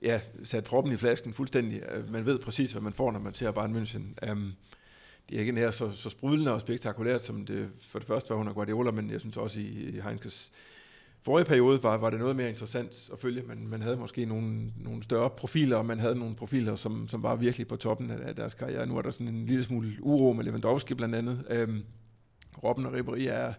ja, 0.02 0.22
sat 0.44 0.64
proppen 0.64 0.94
i 0.94 0.98
flasken 0.98 1.34
fuldstændig. 1.34 1.82
Øh, 1.92 2.12
man 2.12 2.26
ved 2.26 2.40
præcis, 2.40 2.72
hvad 2.72 2.82
man 2.82 2.94
får, 2.94 3.12
når 3.12 3.20
man 3.20 3.34
ser 3.34 3.52
Bayern 3.52 3.76
München. 3.76 4.32
Um, 4.32 4.54
det 5.30 5.36
er 5.36 5.40
ikke 5.40 5.52
nær 5.52 5.72
så, 5.72 5.92
så 5.92 6.10
sprudlende 6.10 6.54
og 6.54 6.62
spektakulært, 6.62 7.24
som 7.24 7.46
det 7.46 7.70
for 7.88 8.00
det 8.00 8.08
første 8.08 8.30
var 8.30 8.36
under 8.36 8.54
Guardiola, 8.54 8.92
men 8.92 9.12
jeg 9.12 9.20
synes 9.20 9.38
også 9.38 9.60
i, 9.60 9.64
i 9.64 10.00
Heinkes 10.00 10.52
forrige 11.24 11.46
periode 11.46 11.84
var, 11.84 11.98
var 11.98 12.10
det 12.10 12.20
noget 12.20 12.36
mere 12.36 12.50
interessant 12.50 13.10
at 13.14 13.20
følge. 13.20 13.44
Man, 13.48 13.68
man 13.68 13.82
havde 13.82 13.98
måske 13.98 14.26
nogle, 14.26 14.72
nogle 14.78 15.04
større 15.04 15.30
profiler, 15.30 15.78
og 15.78 15.86
man 15.86 16.00
havde 16.00 16.16
nogle 16.16 16.36
profiler, 16.36 16.76
som, 16.76 17.08
som 17.08 17.24
var 17.24 17.36
virkelig 17.36 17.68
på 17.68 17.76
toppen 17.76 18.12
af, 18.12 18.18
af 18.28 18.36
deres 18.36 18.54
karriere. 18.54 18.88
Nu 18.88 18.98
er 18.98 19.02
der 19.02 19.12
sådan 19.12 19.28
en 19.28 19.46
lille 19.46 19.64
smule 19.64 19.98
uro 20.00 20.34
med 20.34 20.44
Lewandowski 20.44 20.94
blandt 20.94 21.16
andet. 21.16 21.66
Um, 21.68 21.84
Robben 22.64 22.86
og 22.86 22.94
Ribéry 22.94 23.28
er 23.28 23.54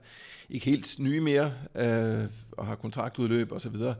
ikke 0.51 0.67
helt 0.67 0.99
nye 0.99 1.21
mere, 1.21 1.53
øh, 1.75 2.25
og 2.53 2.67
har 2.67 2.75
kontraktudløb 2.75 3.53
og 3.53 3.61
så 3.61 3.69
videre. 3.69 3.95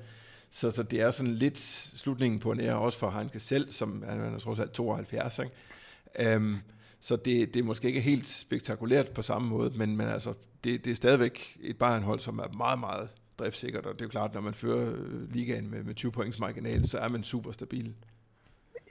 Så, 0.51 0.71
så 0.71 0.83
det 0.83 1.01
er 1.01 1.11
sådan 1.11 1.35
lidt 1.35 1.59
slutningen 1.97 2.41
på 2.41 2.53
en 2.53 2.61
ære, 2.61 2.79
også 2.79 2.99
for 2.99 3.11
Heinke 3.11 3.41
selv, 3.41 3.73
som 3.73 4.05
er, 4.07 4.15
er 4.15 4.39
trods 4.39 4.59
alt 4.59 4.73
72. 4.73 5.39
Ikke? 5.39 6.35
Øhm, 6.35 6.57
så 7.01 7.17
det, 7.17 7.55
det 7.55 7.61
er 7.61 7.65
måske 7.65 7.89
ikke 7.89 8.01
helt 8.01 8.27
spektakulært 8.27 9.09
på 9.09 9.23
samme 9.23 9.49
måde, 9.49 9.73
men, 9.79 9.97
men 9.97 10.07
altså, 10.07 10.35
det, 10.65 10.85
det 10.85 10.91
er 10.91 10.95
stadigvæk 10.95 11.59
et 11.61 11.77
Bayern-hold, 11.77 12.21
som 12.21 12.39
er 12.39 12.57
meget, 12.57 12.81
meget 12.81 13.09
driftsikkert, 13.39 13.87
og 13.87 13.95
det 13.95 14.01
er 14.01 14.05
jo 14.05 14.11
klart, 14.11 14.35
når 14.35 14.41
man 14.41 14.55
fører 14.55 14.93
øh, 14.93 15.33
ligaen 15.33 15.71
med, 15.71 15.83
med 15.83 15.95
20 15.95 16.13
points 16.13 16.39
marginal, 16.39 16.89
så 16.89 16.99
er 16.99 17.09
man 17.09 17.25
super 17.25 17.53
stabil. 17.53 17.95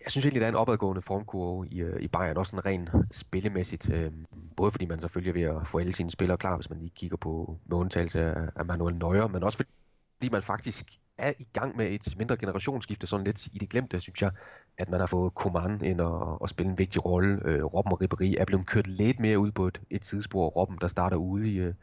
Jeg 0.04 0.12
synes 0.12 0.26
egentlig, 0.26 0.41
der 0.41 0.47
er 0.47 0.52
en 0.52 0.56
opadgående 0.56 1.02
formkurve 1.02 1.68
i, 1.68 1.82
øh, 1.82 2.02
i 2.02 2.08
Bayern, 2.08 2.38
også 2.38 2.49
sådan 2.49 2.66
rent 2.66 2.89
spillemæssigt. 3.12 3.89
Øh, 3.93 4.12
både 4.58 4.72
fordi 4.72 4.86
man 4.86 4.99
selvfølgelig 4.99 5.41
er 5.41 5.49
ved 5.49 5.62
at 5.62 5.68
få 5.68 5.80
alle 5.80 5.93
sine 5.93 6.12
spillere 6.12 6.38
klar, 6.38 6.56
hvis 6.56 6.70
man 6.70 6.80
lige 6.80 6.91
kigger 6.95 7.18
på 7.18 7.58
med 7.66 7.78
undtagelse 7.78 8.22
af, 8.22 8.49
af 8.56 8.66
Manuel 8.66 8.95
Neuer, 8.95 9.28
men 9.28 9.43
også 9.43 9.58
fordi 9.58 10.30
man 10.30 10.41
faktisk 10.41 11.02
er 11.18 11.34
i 11.39 11.47
gang 11.54 11.78
med 11.78 11.89
et 11.89 12.18
mindre 12.18 12.38
generationsskifte, 12.38 13.08
sådan 13.08 13.24
lidt 13.26 13.45
i 13.45 13.58
det 13.58 13.70
glemte, 13.70 13.99
synes 13.99 14.22
jeg, 14.22 14.32
at 14.78 14.89
man 14.89 14.99
har 14.99 15.08
fået 15.08 15.34
Coman 15.34 15.84
ind 15.84 16.02
og, 16.02 16.41
og 16.41 16.49
spille 16.49 16.72
en 16.72 16.78
vigtig 16.78 17.06
rolle. 17.06 17.39
Øh, 17.45 17.64
Robben 17.64 17.93
og 17.93 18.02
Ribéry 18.04 18.41
er 18.41 18.45
blevet 18.45 18.68
kørt 18.68 18.88
lidt 18.88 19.20
mere 19.20 19.39
ud 19.39 19.52
på 19.52 19.68
et, 19.68 19.82
et 19.89 20.02
tidsspor. 20.02 20.49
Robben, 20.49 20.78
der 20.82 20.88
starter 20.88 21.18
ude 21.18 21.52
i, 21.52 21.56
øh, 21.56 21.74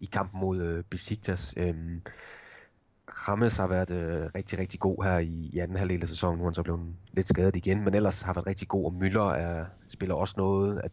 i 0.00 0.04
kampen 0.04 0.40
mod 0.40 0.60
øh, 0.60 0.84
Besiktas. 0.84 1.54
Øh, 1.56 1.74
Rammes 3.08 3.56
har 3.56 3.66
været 3.66 3.90
øh, 3.90 4.30
rigtig, 4.34 4.58
rigtig 4.58 4.80
god 4.80 5.04
her 5.04 5.18
i, 5.18 5.50
i 5.52 5.58
anden 5.58 5.76
halvdel 5.76 6.02
af 6.02 6.08
sæsonen. 6.08 6.38
Nu 6.38 6.44
er 6.44 6.48
han 6.48 6.54
så 6.54 6.62
blevet 6.62 6.94
lidt 7.12 7.28
skadet 7.28 7.56
igen, 7.56 7.84
men 7.84 7.94
ellers 7.94 8.22
har 8.22 8.32
været 8.32 8.46
rigtig 8.46 8.68
god, 8.68 8.84
og 8.84 8.94
Müller 9.00 9.36
er, 9.36 9.64
spiller 9.88 10.14
også 10.14 10.34
noget 10.36 10.80
at, 10.84 10.92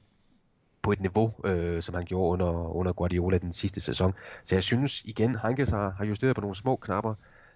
på 0.81 0.91
et 0.91 1.01
niveau, 1.01 1.33
øh, 1.45 1.81
som 1.81 1.95
han 1.95 2.05
gjorde 2.05 2.31
under, 2.31 2.75
under 2.75 2.93
Guardiola 2.93 3.37
den 3.37 3.53
sidste 3.53 3.81
sæson. 3.81 4.13
Så 4.41 4.55
jeg 4.55 4.63
synes 4.63 5.01
igen, 5.05 5.35
Hankes 5.35 5.69
har, 5.69 5.89
har 5.89 6.05
justeret 6.05 6.35
på 6.35 6.41
nogle 6.41 6.55
små 6.55 6.75
knapper, 6.75 7.13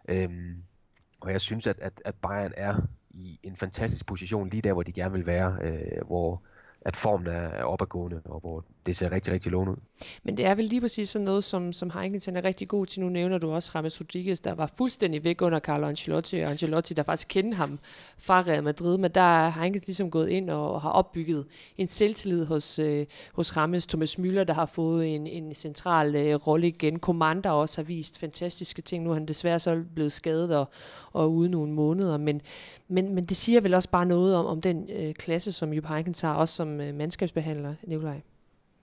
øh, 0.09 0.29
og 1.19 1.31
jeg 1.31 1.41
synes, 1.41 1.67
at, 1.67 1.79
at, 1.79 2.01
at 2.05 2.15
Bayern 2.15 2.53
er 2.57 2.75
i 3.11 3.39
en 3.43 3.55
fantastisk 3.55 4.05
position 4.05 4.49
lige 4.49 4.61
der, 4.61 4.73
hvor 4.73 4.83
de 4.83 4.91
gerne 4.91 5.13
vil 5.13 5.25
være, 5.25 5.57
øh, 5.61 6.07
hvor 6.07 6.41
at 6.81 6.95
formen 6.95 7.27
er 7.27 7.63
opadgående, 7.63 8.21
og 8.25 8.39
hvor 8.39 8.65
det 8.85 8.97
ser 8.97 9.11
rigtig, 9.11 9.33
rigtig 9.33 9.51
lovende 9.51 9.71
ud. 9.71 9.77
Men 10.23 10.37
det 10.37 10.45
er 10.45 10.55
vel 10.55 10.65
lige 10.65 10.81
præcis 10.81 11.09
sådan 11.09 11.25
noget, 11.25 11.43
som, 11.43 11.73
som 11.73 11.89
Heinkens 11.89 12.27
er 12.27 12.43
rigtig 12.43 12.67
god 12.67 12.85
til. 12.85 13.01
Nu 13.01 13.09
nævner 13.09 13.37
du 13.37 13.51
også 13.51 13.71
Rames 13.75 14.01
Rodriguez, 14.01 14.39
der 14.39 14.53
var 14.53 14.71
fuldstændig 14.77 15.23
væk 15.23 15.41
under 15.41 15.59
Carlo 15.59 15.87
Ancelotti, 15.87 16.39
og 16.39 16.49
Ancelotti, 16.51 16.93
der 16.93 17.03
faktisk 17.03 17.27
kendte 17.27 17.57
ham 17.57 17.79
fra 18.17 18.41
Real 18.41 18.63
Madrid, 18.63 18.97
men 18.97 19.11
der 19.11 19.21
er 19.21 19.49
Heinkens 19.49 19.87
ligesom 19.87 20.11
gået 20.11 20.29
ind 20.29 20.49
og 20.49 20.81
har 20.81 20.89
opbygget 20.89 21.45
en 21.77 21.87
selvtillid 21.87 22.45
hos, 22.45 22.79
øh, 22.79 23.05
hos 23.33 23.57
Rames. 23.57 23.87
Thomas 23.87 24.19
Müller, 24.19 24.43
der 24.43 24.53
har 24.53 24.65
fået 24.65 25.15
en, 25.15 25.27
en 25.27 25.55
central 25.55 26.15
øh, 26.15 26.35
rolle 26.35 26.67
igen. 26.67 26.99
Commander 26.99 27.49
også 27.49 27.81
har 27.81 27.85
vist 27.85 28.19
fantastiske 28.19 28.81
ting. 28.81 29.03
Nu 29.03 29.09
er 29.09 29.13
han 29.13 29.25
desværre 29.25 29.59
så 29.59 29.83
blevet 29.95 30.11
skadet 30.11 30.55
og, 30.55 30.65
og 31.13 31.33
ude 31.33 31.49
nogle 31.49 31.73
måneder, 31.73 32.17
men, 32.17 32.41
men, 32.87 33.15
men 33.15 33.25
det 33.25 33.37
siger 33.37 33.61
vel 33.61 33.73
også 33.73 33.89
bare 33.89 34.05
noget 34.05 34.35
om, 34.35 34.45
om 34.45 34.61
den 34.61 34.89
øh, 34.89 35.13
klasse, 35.13 35.51
som 35.51 35.73
Jupp 35.73 35.87
Heynckes 35.87 36.21
har, 36.21 36.33
også 36.33 36.55
som 36.55 36.81
øh, 36.81 36.95
mandskabsbehandler, 36.95 37.73
Nikolaj. 37.83 38.21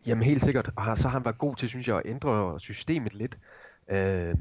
Jamen 0.07 0.25
helt 0.25 0.43
sikkert, 0.43 0.71
og 0.77 0.99
så 0.99 1.09
har 1.09 1.19
han 1.19 1.25
været 1.25 1.39
god 1.39 1.57
til, 1.57 1.69
synes 1.69 1.89
jeg, 1.89 1.97
at 1.97 2.03
ændre 2.05 2.61
systemet 2.61 3.15
lidt. 3.15 3.39
Øh, 3.89 4.35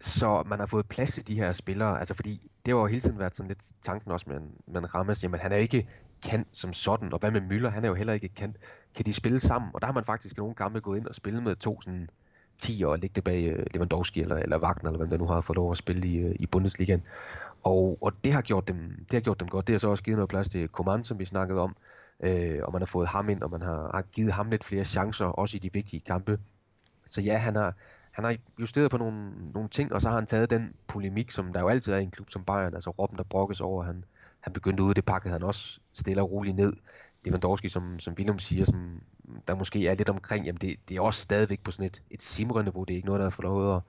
så 0.00 0.42
man 0.46 0.58
har 0.58 0.66
fået 0.66 0.86
plads 0.86 1.12
til 1.12 1.28
de 1.28 1.34
her 1.34 1.52
spillere, 1.52 1.98
altså 1.98 2.14
fordi 2.14 2.50
det 2.66 2.74
har 2.74 2.80
jo 2.80 2.86
hele 2.86 3.00
tiden 3.00 3.18
været 3.18 3.34
sådan 3.34 3.48
lidt 3.48 3.64
tanken 3.82 4.10
også 4.10 4.26
med, 4.28 4.40
med 4.66 4.94
Rammes, 4.94 5.22
jamen 5.22 5.40
han 5.40 5.52
er 5.52 5.56
jo 5.56 5.62
ikke 5.62 5.88
kant 6.22 6.48
som 6.52 6.72
sådan, 6.72 7.12
og 7.12 7.18
hvad 7.18 7.30
med 7.30 7.40
Müller, 7.40 7.68
han 7.68 7.84
er 7.84 7.88
jo 7.88 7.94
heller 7.94 8.12
ikke 8.12 8.28
kant. 8.28 8.56
Kan 8.94 9.06
de 9.06 9.12
spille 9.12 9.40
sammen? 9.40 9.70
Og 9.74 9.80
der 9.80 9.86
har 9.86 9.94
man 9.94 10.04
faktisk 10.04 10.36
nogle 10.36 10.54
gange 10.54 10.80
gået 10.80 10.98
ind 10.98 11.06
og 11.06 11.14
spillet 11.14 11.42
med 11.42 11.56
to 11.56 11.80
sådan 11.80 12.10
10 12.58 12.82
og 12.86 12.98
ligge 12.98 13.22
bag 13.22 13.44
øh, 13.44 13.66
Lewandowski 13.74 14.20
eller, 14.20 14.36
eller 14.36 14.58
Wagner, 14.58 14.90
eller 14.90 14.98
hvem 14.98 15.10
der 15.10 15.16
nu 15.16 15.26
har 15.26 15.40
fået 15.40 15.56
lov 15.56 15.70
at 15.70 15.76
spille 15.76 16.08
i, 16.08 16.16
øh, 16.16 16.34
i 16.38 16.46
Bundesligaen. 16.46 17.02
Og, 17.62 17.98
og 18.00 18.12
det, 18.24 18.32
har 18.32 18.42
gjort 18.42 18.68
dem, 18.68 19.04
det 19.10 19.12
har 19.12 19.20
gjort 19.20 19.40
dem 19.40 19.48
godt. 19.48 19.66
Det 19.66 19.74
har 19.74 19.78
så 19.78 19.88
også 19.88 20.02
givet 20.02 20.16
noget 20.16 20.28
plads 20.28 20.48
til 20.48 20.68
Coman, 20.68 21.04
som 21.04 21.18
vi 21.18 21.24
snakkede 21.24 21.60
om, 21.60 21.76
øh, 22.20 22.60
og 22.62 22.72
man 22.72 22.80
har 22.82 22.86
fået 22.86 23.08
ham 23.08 23.28
ind, 23.28 23.42
og 23.42 23.50
man 23.50 23.62
har, 23.62 23.90
har 23.94 24.02
givet 24.02 24.32
ham 24.32 24.50
lidt 24.50 24.64
flere 24.64 24.84
chancer, 24.84 25.24
også 25.24 25.56
i 25.56 25.60
de 25.60 25.72
vigtige 25.72 26.00
kampe. 26.00 26.38
Så 27.06 27.20
ja, 27.20 27.36
han 27.36 27.56
har, 27.56 27.74
han 28.10 28.24
har 28.24 28.36
justeret 28.60 28.90
på 28.90 28.96
nogle, 28.96 29.30
nogle 29.54 29.68
ting, 29.68 29.92
og 29.92 30.02
så 30.02 30.08
har 30.08 30.14
han 30.14 30.26
taget 30.26 30.50
den 30.50 30.74
polemik, 30.86 31.30
som 31.30 31.52
der 31.52 31.60
jo 31.60 31.68
altid 31.68 31.92
er 31.92 31.98
i 31.98 32.02
en 32.02 32.10
klub 32.10 32.30
som 32.30 32.44
Bayern, 32.44 32.74
altså 32.74 32.90
Robben, 32.90 33.18
der 33.18 33.24
brokkes 33.24 33.60
over, 33.60 33.84
han, 33.84 34.04
han 34.40 34.52
begyndte 34.52 34.82
ud, 34.82 34.94
det 34.94 35.04
pakkede 35.04 35.32
han 35.32 35.42
også 35.42 35.80
stille 35.92 36.22
og 36.22 36.30
roligt 36.30 36.56
ned. 36.56 36.72
Lewandowski, 37.24 37.68
som, 37.68 37.98
som 37.98 38.14
Willem 38.18 38.38
siger, 38.38 38.64
som 38.64 39.00
der 39.48 39.54
måske 39.54 39.88
er 39.88 39.94
lidt 39.94 40.08
omkring, 40.08 40.46
jamen 40.46 40.60
det, 40.60 40.76
det 40.88 40.96
er 40.96 41.00
også 41.00 41.20
stadigvæk 41.20 41.60
på 41.60 41.70
sådan 41.70 41.86
et, 41.86 42.02
et 42.10 42.22
simreniveau, 42.22 42.84
det 42.84 42.92
er 42.92 42.96
ikke 42.96 43.06
noget, 43.06 43.18
der 43.18 43.24
har 43.24 43.30
fået 43.30 43.44
lov 43.44 43.76
at, 43.76 43.82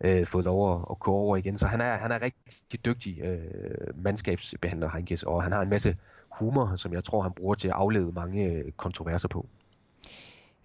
øh, 0.00 0.26
fået 0.26 0.44
lov 0.44 0.74
at, 0.74 0.84
at 0.90 0.98
gå 0.98 1.12
over 1.12 1.36
igen. 1.36 1.58
Så 1.58 1.66
han 1.66 1.80
er, 1.80 1.96
han 1.96 2.12
er 2.12 2.22
rigtig 2.22 2.84
dygtig 2.84 3.20
øh, 3.20 4.04
mandskabsbehandler, 4.04 4.90
Heinkes, 4.90 5.22
og 5.22 5.42
han 5.42 5.52
har 5.52 5.62
en 5.62 5.68
masse 5.68 5.96
humor, 6.38 6.76
som 6.76 6.92
jeg 6.92 7.04
tror, 7.04 7.22
han 7.22 7.32
bruger 7.32 7.54
til 7.54 7.68
at 7.68 7.74
aflede 7.74 8.12
mange 8.12 8.44
øh, 8.44 8.72
kontroverser 8.72 9.28
på. 9.28 9.46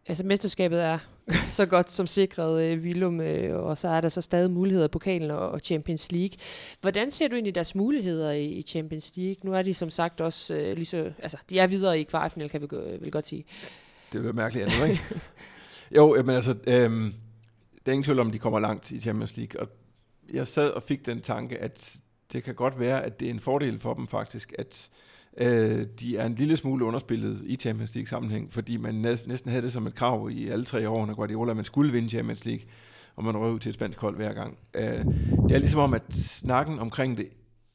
Altså 0.07 0.25
mesterskabet 0.25 0.83
er 0.83 0.97
så 1.51 1.65
godt 1.65 1.91
som 1.91 2.07
sikret, 2.07 2.63
øh, 2.63 2.83
Willum, 2.83 3.21
øh, 3.21 3.59
og 3.59 3.77
så 3.77 3.87
er 3.87 4.01
der 4.01 4.09
så 4.09 4.21
stadig 4.21 4.51
muligheder 4.51 4.85
i 4.85 4.89
pokalen 4.89 5.31
og, 5.31 5.49
og 5.49 5.59
Champions 5.59 6.11
League. 6.11 6.37
Hvordan 6.81 7.11
ser 7.11 7.27
du 7.27 7.35
egentlig 7.35 7.55
deres 7.55 7.75
muligheder 7.75 8.31
i, 8.31 8.45
i 8.45 8.61
Champions 8.61 9.17
League? 9.17 9.35
Nu 9.43 9.53
er 9.53 9.61
de 9.61 9.73
som 9.73 9.89
sagt 9.89 10.21
også 10.21 10.55
øh, 10.55 10.75
lige 10.75 10.85
så, 10.85 11.13
altså 11.19 11.37
de 11.49 11.59
er 11.59 11.67
videre 11.67 11.99
i 11.99 12.03
kvartfinal, 12.03 12.49
kan 12.49 12.61
vi 12.61 12.67
vil 13.01 13.11
godt 13.11 13.25
sige. 13.25 13.45
Det 14.11 14.21
bliver 14.21 14.33
mærkeligt 14.33 14.65
andet, 14.65 14.89
ikke? 14.89 15.21
jo, 15.97 16.23
men 16.25 16.35
altså, 16.35 16.51
øhm, 16.67 17.13
der 17.85 17.91
er 17.91 17.93
ingen 17.93 18.03
tvivl 18.03 18.19
om, 18.19 18.31
de 18.31 18.39
kommer 18.39 18.59
langt 18.59 18.91
i 18.91 18.99
Champions 18.99 19.37
League, 19.37 19.61
og 19.61 19.67
jeg 20.33 20.47
sad 20.47 20.69
og 20.69 20.83
fik 20.83 21.05
den 21.05 21.21
tanke, 21.21 21.57
at 21.57 21.97
det 22.33 22.43
kan 22.43 22.55
godt 22.55 22.79
være, 22.79 23.03
at 23.03 23.19
det 23.19 23.25
er 23.25 23.31
en 23.31 23.39
fordel 23.39 23.79
for 23.79 23.93
dem 23.93 24.07
faktisk, 24.07 24.53
at 24.59 24.89
øh, 24.91 25.10
Øh, 25.37 25.85
de 25.99 26.17
er 26.17 26.25
en 26.25 26.35
lille 26.35 26.57
smule 26.57 26.85
underspillet 26.85 27.41
i 27.45 27.55
Champions 27.55 27.95
League 27.95 28.07
sammenhæng, 28.07 28.53
fordi 28.53 28.77
man 28.77 28.93
næsten 28.95 29.49
havde 29.49 29.61
det 29.61 29.73
som 29.73 29.87
et 29.87 29.95
krav 29.95 30.29
i 30.31 30.47
alle 30.47 30.65
tre 30.65 30.89
år, 30.89 31.05
når 31.05 31.13
Guardiola, 31.13 31.49
at 31.49 31.55
man 31.55 31.65
skulle 31.65 31.91
vinde 31.91 32.09
Champions 32.09 32.45
League, 32.45 32.65
og 33.15 33.23
man 33.23 33.37
røg 33.37 33.53
ud 33.53 33.59
til 33.59 33.69
et 33.69 33.75
spansk 33.75 33.99
hold 33.99 34.15
hver 34.15 34.33
gang. 34.33 34.57
Øh, 34.73 34.83
det 34.83 35.51
er 35.51 35.57
ligesom 35.57 35.79
om, 35.79 35.93
at 35.93 36.13
snakken 36.13 36.79
omkring 36.79 37.17
det, 37.17 37.27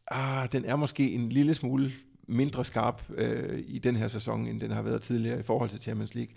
ah, 0.08 0.48
den 0.52 0.64
er 0.64 0.76
måske 0.76 1.12
en 1.12 1.28
lille 1.28 1.54
smule 1.54 1.92
mindre 2.28 2.64
skarp 2.64 3.02
øh, 3.16 3.62
i 3.66 3.78
den 3.78 3.96
her 3.96 4.08
sæson, 4.08 4.46
end 4.46 4.60
den 4.60 4.70
har 4.70 4.82
været 4.82 5.02
tidligere 5.02 5.40
i 5.40 5.42
forhold 5.42 5.70
til 5.70 5.80
Champions 5.80 6.14
League. 6.14 6.34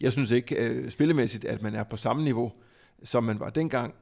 Jeg 0.00 0.12
synes 0.12 0.30
ikke 0.30 0.56
øh, 0.56 0.90
spillemæssigt, 0.90 1.44
at 1.44 1.62
man 1.62 1.74
er 1.74 1.82
på 1.84 1.96
samme 1.96 2.24
niveau, 2.24 2.52
som 3.04 3.24
man 3.24 3.40
var 3.40 3.50
dengang. 3.50 3.94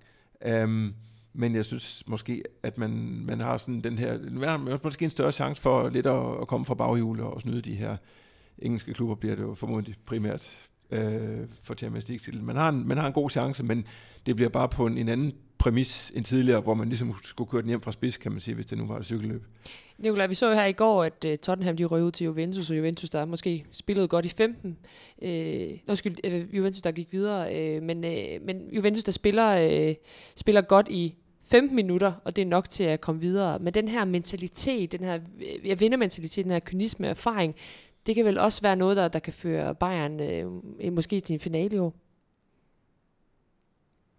Øh, 0.47 0.93
men 1.33 1.55
jeg 1.55 1.65
synes 1.65 2.03
måske, 2.07 2.43
at 2.63 2.79
man, 2.79 3.23
man 3.25 3.41
har 3.41 3.59
sådan 3.59 3.81
den 3.81 3.99
her, 3.99 4.19
man 4.31 4.49
har 4.49 4.81
måske 4.85 5.05
en 5.05 5.11
større 5.11 5.33
chance 5.33 5.63
for 5.63 5.89
lidt 5.89 6.07
at, 6.07 6.41
at 6.41 6.49
komme 6.49 6.67
fra 6.67 6.75
baghjul 6.75 7.21
og 7.21 7.41
snyde 7.41 7.63
de 7.63 7.75
her 7.75 7.97
engelske 8.59 8.95
klubber, 8.95 9.15
bliver 9.15 9.35
det 9.35 9.43
jo 9.43 9.55
formodentlig 9.55 9.97
primært 10.07 10.69
øh, 10.91 11.39
for 11.63 11.75
Champions 11.75 12.09
League 12.09 12.19
titlen. 12.19 12.47
Man 12.47 12.57
har, 12.57 12.69
en, 12.69 12.89
man 12.89 12.99
har 12.99 13.07
en 13.07 13.13
god 13.13 13.31
chance, 13.31 13.65
men 13.65 13.87
det 14.27 14.37
bliver 14.37 14.49
bare 14.49 14.69
på 14.69 14.87
en, 14.87 14.99
en 14.99 15.09
anden 15.09 15.33
præmis 15.61 16.13
end 16.15 16.25
tidligere, 16.25 16.61
hvor 16.61 16.75
man 16.75 16.89
ligesom 16.89 17.15
skulle 17.23 17.51
køre 17.51 17.63
den 17.63 17.69
hjem 17.69 17.81
fra 17.81 17.93
spids, 17.93 18.17
kan 18.17 18.33
man 18.33 18.41
sige, 18.41 18.55
hvis 18.55 18.67
det 18.67 18.79
nu 18.79 18.87
var 18.87 18.99
et 18.99 19.05
cykelløb. 19.05 19.43
Nikolaj, 19.99 20.27
vi 20.27 20.35
så 20.35 20.49
jo 20.49 20.55
her 20.55 20.65
i 20.65 20.73
går, 20.73 21.05
at 21.05 21.25
uh, 21.27 21.35
Tottenham 21.35 21.77
de 21.77 21.85
røg 21.85 22.03
ud 22.03 22.11
til 22.11 22.25
Juventus, 22.25 22.71
og 22.71 22.77
Juventus 22.77 23.11
der 23.11 23.25
måske 23.25 23.65
spillede 23.73 24.09
godt 24.09 24.25
i 24.25 24.29
15. 24.29 24.79
Uh, 25.19 25.29
øh, 25.29 25.79
nå, 25.87 25.95
skyld, 25.95 26.17
uh, 26.27 26.35
øh, 26.35 26.57
Juventus 26.57 26.81
der 26.81 26.93
gik 26.93 27.13
videre, 27.13 27.77
uh, 27.77 27.83
men, 27.83 28.05
uh, 28.05 28.47
men 28.47 28.71
Juventus 28.73 29.05
der 29.05 29.13
spiller, 29.13 29.89
uh, 29.89 29.95
spiller 30.37 30.63
godt 30.63 30.89
i 30.91 31.15
15 31.45 31.77
minutter, 31.77 32.13
og 32.25 32.37
det 32.37 32.43
er 32.43 32.47
nok 32.47 32.69
til 32.69 32.85
at 32.85 33.01
komme 33.01 33.21
videre. 33.21 33.59
Men 33.59 33.75
den 33.75 33.89
her 33.89 34.05
mentalitet, 34.05 34.93
den 34.93 35.05
her 35.05 35.19
jeg 35.65 35.81
vinder 35.81 35.99
mentalitet, 35.99 36.45
den 36.45 36.53
her 36.53 36.61
kynisme 36.61 37.07
erfaring, 37.07 37.55
det 38.07 38.15
kan 38.15 38.25
vel 38.25 38.39
også 38.39 38.63
være 38.63 38.77
noget, 38.77 38.97
der, 38.97 39.09
der 39.09 39.19
kan 39.19 39.33
føre 39.33 39.75
Bayern 39.75 40.21
uh, 40.85 40.93
måske 40.93 41.21
til 41.21 41.35
en 41.35 41.41
finale 41.41 41.77
i 41.77 41.79
år. 41.79 41.95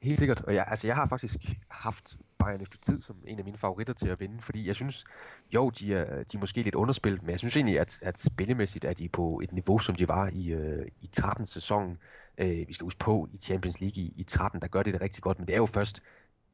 Helt 0.01 0.19
sikkert, 0.19 0.41
og 0.41 0.53
jeg, 0.55 0.65
altså 0.67 0.87
jeg 0.87 0.95
har 0.95 1.05
faktisk 1.05 1.35
haft 1.69 2.17
Bayern 2.37 2.61
efter 2.61 2.77
tid 2.81 3.01
som 3.01 3.23
en 3.27 3.39
af 3.39 3.45
mine 3.45 3.57
favoritter 3.57 3.93
til 3.93 4.07
at 4.07 4.19
vinde, 4.19 4.41
fordi 4.41 4.67
jeg 4.67 4.75
synes, 4.75 5.05
jo, 5.53 5.69
de 5.69 5.93
er, 5.95 6.23
de 6.23 6.37
er 6.37 6.39
måske 6.39 6.61
lidt 6.61 6.75
underspillet, 6.75 7.21
men 7.21 7.29
jeg 7.29 7.39
synes 7.39 7.55
egentlig, 7.55 7.79
at, 7.79 7.99
at 8.01 8.19
spillemæssigt 8.19 8.85
er 8.85 8.93
de 8.93 9.09
på 9.09 9.39
et 9.43 9.51
niveau, 9.51 9.79
som 9.79 9.95
de 9.95 10.07
var 10.07 10.29
i, 10.33 10.47
øh, 10.47 10.85
i 11.01 11.07
13. 11.07 11.45
sæson. 11.45 11.97
Øh, 12.37 12.67
vi 12.67 12.73
skal 12.73 12.83
huske 12.83 12.99
på, 12.99 13.29
i 13.33 13.37
Champions 13.37 13.81
League 13.81 14.03
i, 14.03 14.13
i 14.17 14.23
13, 14.23 14.61
der 14.61 14.67
gør 14.67 14.83
det 14.83 14.93
det 14.93 15.01
rigtig 15.01 15.23
godt, 15.23 15.39
men 15.39 15.47
det 15.47 15.53
er 15.53 15.57
jo 15.57 15.65
først 15.65 16.01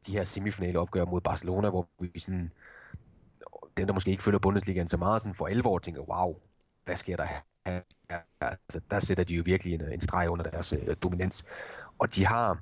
de 0.07 0.11
her 0.11 0.23
semifinale 0.23 0.79
opgør 0.79 1.05
mod 1.05 1.21
Barcelona, 1.21 1.69
hvor 1.69 1.89
vi 1.99 2.19
sådan, 2.19 2.51
den 3.77 3.87
der 3.87 3.93
måske 3.93 4.11
ikke 4.11 4.23
følger 4.23 4.39
Bundesligaen 4.39 4.87
så 4.87 4.97
meget, 4.97 5.21
sådan 5.21 5.35
for 5.35 5.47
alvor 5.47 5.79
tænker, 5.79 6.01
wow, 6.01 6.35
hvad 6.85 6.95
sker 6.95 7.15
der 7.15 7.25
her? 7.25 7.81
Altså, 8.41 8.81
der 8.91 8.99
sætter 8.99 9.23
de 9.23 9.33
jo 9.33 9.43
virkelig 9.45 9.73
en, 9.73 9.81
en 9.91 10.01
streg 10.01 10.29
under 10.29 10.43
deres 10.43 10.73
øh, 10.73 10.95
dominans. 11.03 11.45
Og 11.99 12.15
de 12.15 12.25
har, 12.25 12.61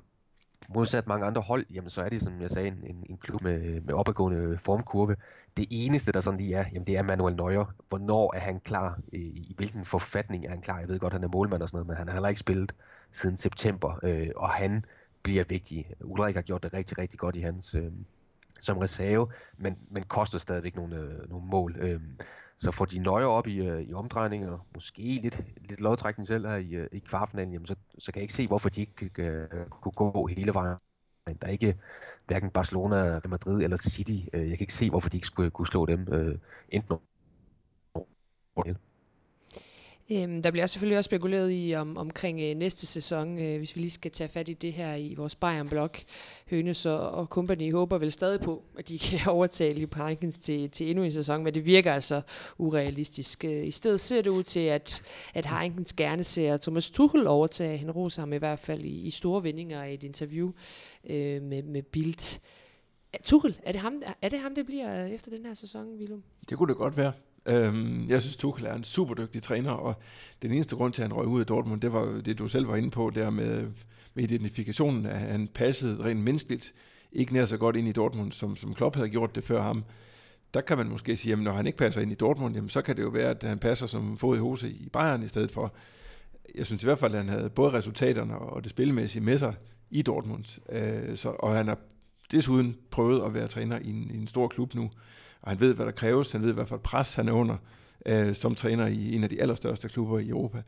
modsat 0.68 1.06
mange 1.06 1.26
andre 1.26 1.42
hold, 1.42 1.66
jamen 1.70 1.90
så 1.90 2.02
er 2.02 2.08
det, 2.08 2.22
som 2.22 2.40
jeg 2.40 2.50
sagde, 2.50 2.68
en, 2.68 3.04
en 3.08 3.18
klub 3.18 3.42
med, 3.42 3.80
med 3.80 3.94
opadgående 3.94 4.58
formkurve. 4.58 5.16
Det 5.56 5.66
eneste, 5.70 6.12
der 6.12 6.20
sådan 6.20 6.40
lige 6.40 6.54
er, 6.54 6.64
jamen 6.72 6.86
det 6.86 6.96
er 6.96 7.02
Manuel 7.02 7.36
Neuer. 7.36 7.64
Hvornår 7.88 8.34
er 8.34 8.40
han 8.40 8.60
klar? 8.60 8.98
I, 9.12 9.18
i 9.18 9.54
hvilken 9.56 9.84
forfatning 9.84 10.44
er 10.44 10.50
han 10.50 10.60
klar? 10.60 10.78
Jeg 10.78 10.88
ved 10.88 10.98
godt, 10.98 11.12
han 11.12 11.24
er 11.24 11.28
målmand 11.28 11.62
og 11.62 11.68
sådan 11.68 11.76
noget, 11.76 11.86
men 11.86 11.96
han 11.96 12.08
har 12.08 12.14
heller 12.14 12.28
ikke 12.28 12.40
spillet 12.40 12.72
siden 13.12 13.36
september, 13.36 13.98
øh, 14.02 14.28
og 14.36 14.50
han 14.50 14.84
bliver 15.22 15.44
vigtig. 15.48 15.90
Ulrik 16.00 16.34
har 16.34 16.42
gjort 16.42 16.62
det 16.62 16.74
rigtig, 16.74 16.98
rigtig 16.98 17.18
godt 17.18 17.36
i 17.36 17.40
hans 17.40 17.74
øh, 17.74 17.92
som 18.60 18.78
reserve, 18.78 19.28
men, 19.58 19.76
men 19.90 20.02
koster 20.02 20.38
stadigvæk 20.38 20.76
nogle, 20.76 20.96
øh, 20.96 21.30
nogle 21.30 21.46
mål. 21.46 21.76
Øh, 21.78 22.00
så 22.58 22.70
får 22.70 22.84
de 22.84 22.98
nøje 22.98 23.24
op 23.24 23.46
i, 23.46 23.66
øh, 23.66 23.82
i 23.82 23.92
omdrejninger, 23.92 24.66
måske 24.74 25.02
lidt, 25.02 25.44
lidt 25.68 25.80
lodtrækning 25.80 26.26
selv 26.26 26.46
her 26.46 26.56
i, 26.56 26.70
øh, 26.74 26.88
i 26.92 26.98
kvartfinalen, 26.98 27.52
jamen 27.52 27.66
så, 27.66 27.76
så 27.98 28.12
kan 28.12 28.18
jeg 28.18 28.22
ikke 28.22 28.34
se, 28.34 28.46
hvorfor 28.46 28.68
de 28.68 28.80
ikke 28.80 29.10
øh, 29.22 29.66
kunne 29.70 29.92
gå 29.92 30.26
hele 30.26 30.54
vejen. 30.54 30.76
Der 31.26 31.46
er 31.46 31.50
ikke 31.50 31.76
hverken 32.26 32.50
Barcelona, 32.50 32.96
Real 32.96 33.28
Madrid 33.28 33.62
eller 33.62 33.76
City. 33.76 34.28
Øh, 34.32 34.48
jeg 34.48 34.58
kan 34.58 34.64
ikke 34.64 34.74
se, 34.74 34.90
hvorfor 34.90 35.08
de 35.08 35.16
ikke 35.16 35.26
skulle 35.26 35.50
kunne 35.50 35.66
slå 35.66 35.86
dem 35.86 36.08
øh, 36.12 36.38
enten 36.68 36.96
Øhm, 40.10 40.42
der 40.42 40.50
bliver 40.50 40.66
selvfølgelig 40.66 40.98
også 40.98 41.08
spekuleret 41.08 41.50
i 41.52 41.74
om, 41.74 41.96
omkring 41.96 42.40
øh, 42.40 42.54
næste 42.54 42.86
sæson, 42.86 43.38
øh, 43.38 43.56
hvis 43.58 43.76
vi 43.76 43.80
lige 43.80 43.90
skal 43.90 44.10
tage 44.10 44.28
fat 44.28 44.48
i 44.48 44.52
det 44.52 44.72
her 44.72 44.94
i 44.94 45.14
vores 45.14 45.34
Bayern-blok. 45.34 45.98
Hønes 46.50 46.86
og, 46.86 47.10
og 47.10 47.26
company 47.26 47.72
håber 47.72 47.98
vel 47.98 48.12
stadig 48.12 48.40
på, 48.40 48.62
at 48.78 48.88
de 48.88 48.98
kan 49.08 49.18
overtale 49.28 49.78
Lee 49.78 49.86
Parkins 49.86 50.38
til, 50.38 50.70
til 50.70 50.90
endnu 50.90 51.04
en 51.04 51.12
sæson, 51.12 51.44
men 51.44 51.54
det 51.54 51.64
virker 51.64 51.92
altså 51.92 52.20
urealistisk. 52.58 53.44
Øh, 53.44 53.66
I 53.66 53.70
stedet 53.70 54.00
ser 54.00 54.22
det 54.22 54.30
ud 54.30 54.42
til, 54.42 54.60
at, 54.60 55.02
at 55.34 55.46
Heinkens 55.46 55.92
gerne 55.92 56.24
ser 56.24 56.56
Thomas 56.56 56.90
Tuchel 56.90 57.26
overtage. 57.26 57.78
Han 57.78 57.90
roser 57.90 58.22
ham 58.22 58.32
i 58.32 58.36
hvert 58.36 58.58
fald 58.58 58.82
i, 58.82 59.00
i 59.06 59.10
store 59.10 59.42
vendinger 59.42 59.84
i 59.84 59.94
et 59.94 60.04
interview 60.04 60.52
øh, 61.10 61.42
med, 61.42 61.62
med 61.62 61.82
Bildt. 61.82 62.40
Tuchel, 63.24 63.56
er 63.62 63.72
det, 63.72 63.80
ham, 63.80 64.02
er 64.22 64.28
det 64.28 64.38
ham, 64.38 64.54
det 64.54 64.66
bliver 64.66 65.04
øh, 65.04 65.10
efter 65.10 65.30
den 65.30 65.46
her 65.46 65.54
sæson, 65.54 65.98
Willum? 65.98 66.22
Det 66.48 66.58
kunne 66.58 66.68
det 66.68 66.76
godt 66.76 66.96
være. 66.96 67.12
Øhm, 67.48 68.08
jeg 68.08 68.22
synes, 68.22 68.36
Tuchel 68.36 68.66
er 68.66 68.74
en 68.74 68.84
super 68.84 69.14
dygtig 69.14 69.42
træner, 69.42 69.70
og 69.70 69.94
den 70.42 70.52
eneste 70.52 70.76
grund 70.76 70.92
til, 70.92 71.02
at 71.02 71.08
han 71.08 71.16
røg 71.16 71.26
ud 71.26 71.40
af 71.40 71.46
Dortmund, 71.46 71.80
det 71.80 71.92
var 71.92 72.20
det, 72.24 72.38
du 72.38 72.48
selv 72.48 72.68
var 72.68 72.76
inde 72.76 72.90
på, 72.90 73.10
der 73.14 73.30
med, 73.30 73.66
med 74.14 74.24
identifikationen, 74.24 75.06
at 75.06 75.18
han 75.18 75.48
passede 75.48 76.04
rent 76.04 76.20
menneskeligt 76.20 76.74
ikke 77.12 77.32
nær 77.32 77.44
så 77.44 77.56
godt 77.56 77.76
ind 77.76 77.88
i 77.88 77.92
Dortmund, 77.92 78.32
som, 78.32 78.56
som 78.56 78.74
Klopp 78.74 78.96
havde 78.96 79.08
gjort 79.08 79.34
det 79.34 79.44
før 79.44 79.62
ham. 79.62 79.84
Der 80.54 80.60
kan 80.60 80.76
man 80.76 80.88
måske 80.88 81.16
sige, 81.16 81.32
at 81.32 81.38
når 81.38 81.52
han 81.52 81.66
ikke 81.66 81.78
passer 81.78 82.00
ind 82.00 82.12
i 82.12 82.14
Dortmund, 82.14 82.54
jamen, 82.54 82.70
så 82.70 82.82
kan 82.82 82.96
det 82.96 83.02
jo 83.02 83.08
være, 83.08 83.30
at 83.30 83.42
han 83.42 83.58
passer 83.58 83.86
som 83.86 84.18
fod 84.18 84.36
i 84.36 84.40
hose 84.40 84.70
i 84.70 84.88
Bayern 84.92 85.22
i 85.22 85.28
stedet 85.28 85.52
for. 85.52 85.74
Jeg 86.54 86.66
synes 86.66 86.82
i 86.82 86.86
hvert 86.86 86.98
fald, 86.98 87.12
at 87.12 87.24
han 87.24 87.28
havde 87.28 87.50
både 87.50 87.72
resultaterne 87.72 88.38
og 88.38 88.62
det 88.62 88.70
spilmæssige 88.70 89.22
med 89.22 89.38
sig 89.38 89.54
i 89.90 90.02
Dortmund. 90.02 90.60
Øh, 90.72 91.16
så, 91.16 91.28
og 91.28 91.54
han 91.54 91.68
har 91.68 91.78
desuden 92.30 92.76
prøvet 92.90 93.22
at 93.26 93.34
være 93.34 93.48
træner 93.48 93.78
i 93.78 93.90
en, 93.90 94.10
i 94.10 94.16
en 94.16 94.26
stor 94.26 94.48
klub 94.48 94.74
nu 94.74 94.90
og 95.42 95.50
han 95.50 95.60
ved, 95.60 95.74
hvad 95.74 95.86
der 95.86 95.92
kræves, 95.92 96.32
han 96.32 96.42
ved, 96.42 96.52
hvad 96.52 96.66
for 96.66 96.74
et 96.74 96.82
pres 96.82 97.14
han 97.14 97.28
er 97.28 97.32
under, 97.32 97.56
øh, 98.06 98.34
som 98.34 98.54
træner 98.54 98.86
i 98.86 99.14
en 99.14 99.22
af 99.22 99.28
de 99.28 99.40
allerstørste 99.40 99.88
klubber 99.88 100.18
i 100.18 100.28
Europa. 100.28 100.62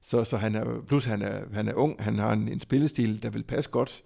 Så, 0.00 0.24
så 0.24 0.36
han 0.36 0.54
er, 0.54 0.80
plus 0.88 1.04
han 1.04 1.22
er, 1.22 1.40
han 1.52 1.68
er 1.68 1.74
ung, 1.74 1.96
han 1.98 2.18
har 2.18 2.32
en, 2.32 2.48
en 2.48 2.60
spillestil, 2.60 3.22
der 3.22 3.30
vil 3.30 3.42
passe 3.42 3.70
godt 3.70 4.02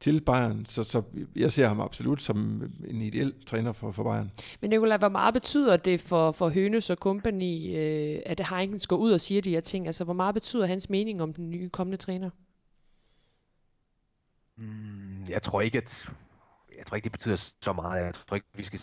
til 0.00 0.20
Bayern, 0.20 0.66
så, 0.66 0.84
så 0.84 1.02
jeg 1.36 1.52
ser 1.52 1.68
ham 1.68 1.80
absolut 1.80 2.22
som 2.22 2.62
en 2.88 3.02
ideel 3.02 3.34
træner 3.46 3.72
for, 3.72 3.90
for 3.90 4.02
Bayern. 4.02 4.30
Men 4.60 4.70
Nicolai, 4.70 4.98
hvor 4.98 5.08
meget 5.08 5.34
betyder 5.34 5.76
det 5.76 6.00
for, 6.00 6.32
for 6.32 6.48
Hønes 6.48 6.90
og 6.90 6.96
company, 6.96 7.76
øh, 7.76 8.20
at 8.26 8.40
Heinkens 8.50 8.86
går 8.86 8.96
ud 8.96 9.12
og 9.12 9.20
siger 9.20 9.42
de 9.42 9.50
her 9.50 9.60
ting? 9.60 9.86
Altså, 9.86 10.04
hvor 10.04 10.12
meget 10.12 10.34
betyder 10.34 10.66
hans 10.66 10.90
mening 10.90 11.22
om 11.22 11.34
den 11.34 11.50
nye 11.50 11.68
kommende 11.68 11.96
træner? 11.96 12.30
Mm, 14.58 15.24
jeg 15.28 15.42
tror 15.42 15.60
ikke, 15.60 15.78
at 15.78 16.08
jeg 16.78 16.86
tror 16.86 16.94
ikke, 16.94 17.04
det 17.04 17.12
betyder 17.12 17.36
så 17.60 17.72
meget. 17.72 18.04
Jeg 18.04 18.14
tror 18.14 18.34
ikke, 18.34 18.46
vi 18.54 18.64
skal 18.64 18.80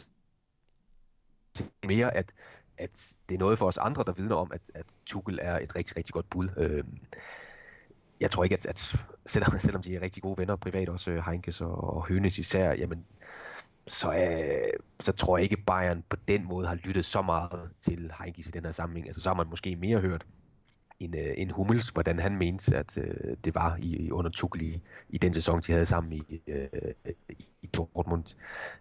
mere, 1.87 2.13
at, 2.13 2.31
at 2.77 3.15
det 3.29 3.35
er 3.35 3.39
noget 3.39 3.57
for 3.57 3.67
os 3.67 3.77
andre, 3.77 4.03
der 4.07 4.13
vidner 4.13 4.35
om, 4.35 4.51
at, 4.53 4.61
at 4.73 4.85
Tuchel 5.05 5.39
er 5.41 5.59
et 5.59 5.75
rigtig, 5.75 5.97
rigtig 5.97 6.13
godt 6.13 6.29
bud. 6.29 6.49
Øh, 6.57 6.83
jeg 8.19 8.31
tror 8.31 8.43
ikke, 8.43 8.53
at, 8.53 8.65
at 8.65 8.95
selvom, 9.25 9.59
selvom 9.65 9.81
de 9.81 9.95
er 9.95 10.01
rigtig 10.01 10.23
gode 10.23 10.37
venner 10.37 10.55
privat, 10.55 10.89
også 10.89 11.11
øh, 11.11 11.25
Heinkes 11.25 11.61
og, 11.61 11.93
og 11.95 12.07
Hønes 12.07 12.37
især, 12.37 12.73
jamen, 12.73 13.05
så, 13.87 14.13
øh, 14.13 14.73
så 14.99 15.11
tror 15.11 15.37
jeg 15.37 15.43
ikke, 15.43 15.57
Bayern 15.57 16.03
på 16.09 16.17
den 16.27 16.45
måde 16.45 16.67
har 16.67 16.75
lyttet 16.75 17.05
så 17.05 17.21
meget 17.21 17.69
til 17.79 18.11
Heinkes 18.19 18.47
i 18.47 18.51
den 18.51 18.65
her 18.65 18.71
sammenhæng. 18.71 19.07
Altså, 19.07 19.21
så 19.21 19.29
har 19.29 19.35
man 19.35 19.49
måske 19.49 19.75
mere 19.75 19.99
hørt 19.99 20.25
en, 21.03 21.17
øh, 21.17 21.33
en 21.37 21.51
Hummels, 21.51 21.89
hvordan 21.89 22.19
han 22.19 22.37
mente, 22.37 22.75
at 22.75 22.97
øh, 22.97 23.37
det 23.45 23.55
var 23.55 23.77
i, 23.81 24.11
under 24.11 24.31
Tuchel 24.31 24.61
i, 24.61 24.81
i 25.09 25.17
den 25.17 25.33
sæson, 25.33 25.61
de 25.61 25.71
havde 25.71 25.85
sammen 25.85 26.13
i, 26.13 26.41
øh, 26.47 26.67
i 27.61 27.67
Dortmund. 27.67 28.35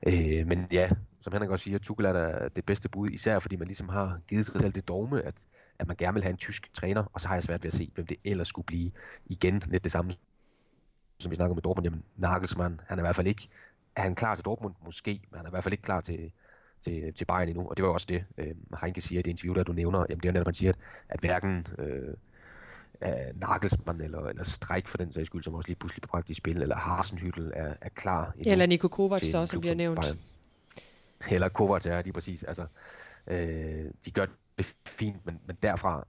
Øh, 0.07 0.47
men 0.47 0.67
ja, 0.73 0.91
som 1.21 1.33
han 1.33 1.43
også 1.43 1.65
siger, 1.65 1.79
Tuchel 1.79 2.07
er 2.07 2.13
der 2.13 2.49
det 2.49 2.65
bedste 2.65 2.89
bud, 2.89 3.09
især 3.09 3.39
fordi 3.39 3.57
man 3.57 3.67
ligesom 3.67 3.89
har 3.89 4.21
givet 4.29 4.47
sig 4.47 4.61
selv 4.61 4.73
det 4.73 4.89
dogme, 4.89 5.23
at, 5.23 5.35
at 5.79 5.87
man 5.87 5.97
gerne 5.97 6.15
vil 6.15 6.23
have 6.23 6.31
en 6.31 6.37
tysk 6.37 6.75
træner, 6.75 7.05
og 7.13 7.21
så 7.21 7.29
har 7.29 7.35
jeg 7.35 7.43
svært 7.43 7.63
ved 7.63 7.69
at 7.69 7.77
se, 7.77 7.91
hvem 7.95 8.07
det 8.07 8.17
ellers 8.25 8.49
skulle 8.49 8.67
blive. 8.67 8.91
Igen 9.27 9.63
lidt 9.67 9.85
det 9.85 9.93
samme, 9.93 10.13
som 11.19 11.31
vi 11.31 11.37
snakker 11.37 11.55
med 11.55 11.63
Dortmund. 11.63 11.87
Jamen, 11.87 12.05
Nagelsmann, 12.17 12.81
han 12.87 12.99
er 12.99 13.03
i 13.03 13.07
hvert 13.07 13.17
fald 13.17 13.27
ikke, 13.27 13.49
er 13.97 14.03
han 14.03 14.15
klar 14.15 14.35
til 14.35 14.45
Dortmund? 14.45 14.75
Måske, 14.85 15.21
men 15.31 15.37
han 15.37 15.47
er 15.47 15.51
i 15.51 15.53
hvert 15.53 15.65
fald 15.65 15.73
ikke 15.73 15.83
klar 15.83 16.01
til, 16.01 16.33
til, 16.83 17.15
til 17.15 17.25
Bayern 17.25 17.49
endnu, 17.49 17.69
og 17.69 17.77
det 17.77 17.83
var 17.83 17.89
jo 17.89 17.95
også 17.95 18.07
det, 18.09 18.25
øh, 18.39 18.55
Heinke 18.81 19.01
siger 19.01 19.19
i 19.19 19.23
det 19.23 19.31
interview, 19.31 19.55
der 19.55 19.63
du 19.63 19.73
nævner, 19.73 20.07
jamen 20.09 20.23
det 20.23 20.29
er 20.29 20.33
netop, 20.33 20.47
man 20.47 20.55
siger, 20.55 20.73
at 21.09 21.21
hverken 21.21 21.67
øh, 21.79 22.15
uh, 23.01 23.41
Nagelsmann 23.41 24.01
eller, 24.01 24.21
eller 24.21 24.45
Streik 24.45 24.89
for 24.89 24.99
den 24.99 25.13
sags 25.13 25.27
skyld, 25.27 25.43
som 25.43 25.55
også 25.55 25.69
lige 25.69 25.77
pludselig 25.77 26.03
på 26.03 26.23
i 26.29 26.35
spil, 26.35 26.63
eller 26.63 26.77
Harsenhyttel 26.77 27.53
er, 27.55 27.75
er 27.81 27.89
klar. 27.89 28.35
Eller 28.47 28.67
Niko 28.67 28.89
Kovac, 28.89 29.23
så, 29.23 29.47
som 29.47 29.61
bliver 29.61 29.75
nævnt. 29.75 30.01
Bayern. 30.01 30.19
Eller 31.31 31.49
Kovac 31.49 31.87
er 31.87 32.03
lige 32.03 32.13
præcis. 32.13 32.43
Altså, 32.43 32.67
øh, 33.27 33.91
de 34.05 34.11
gør 34.11 34.27
det 34.59 34.75
fint, 34.87 35.27
men, 35.27 35.41
men 35.47 35.57
derfra, 35.63 36.07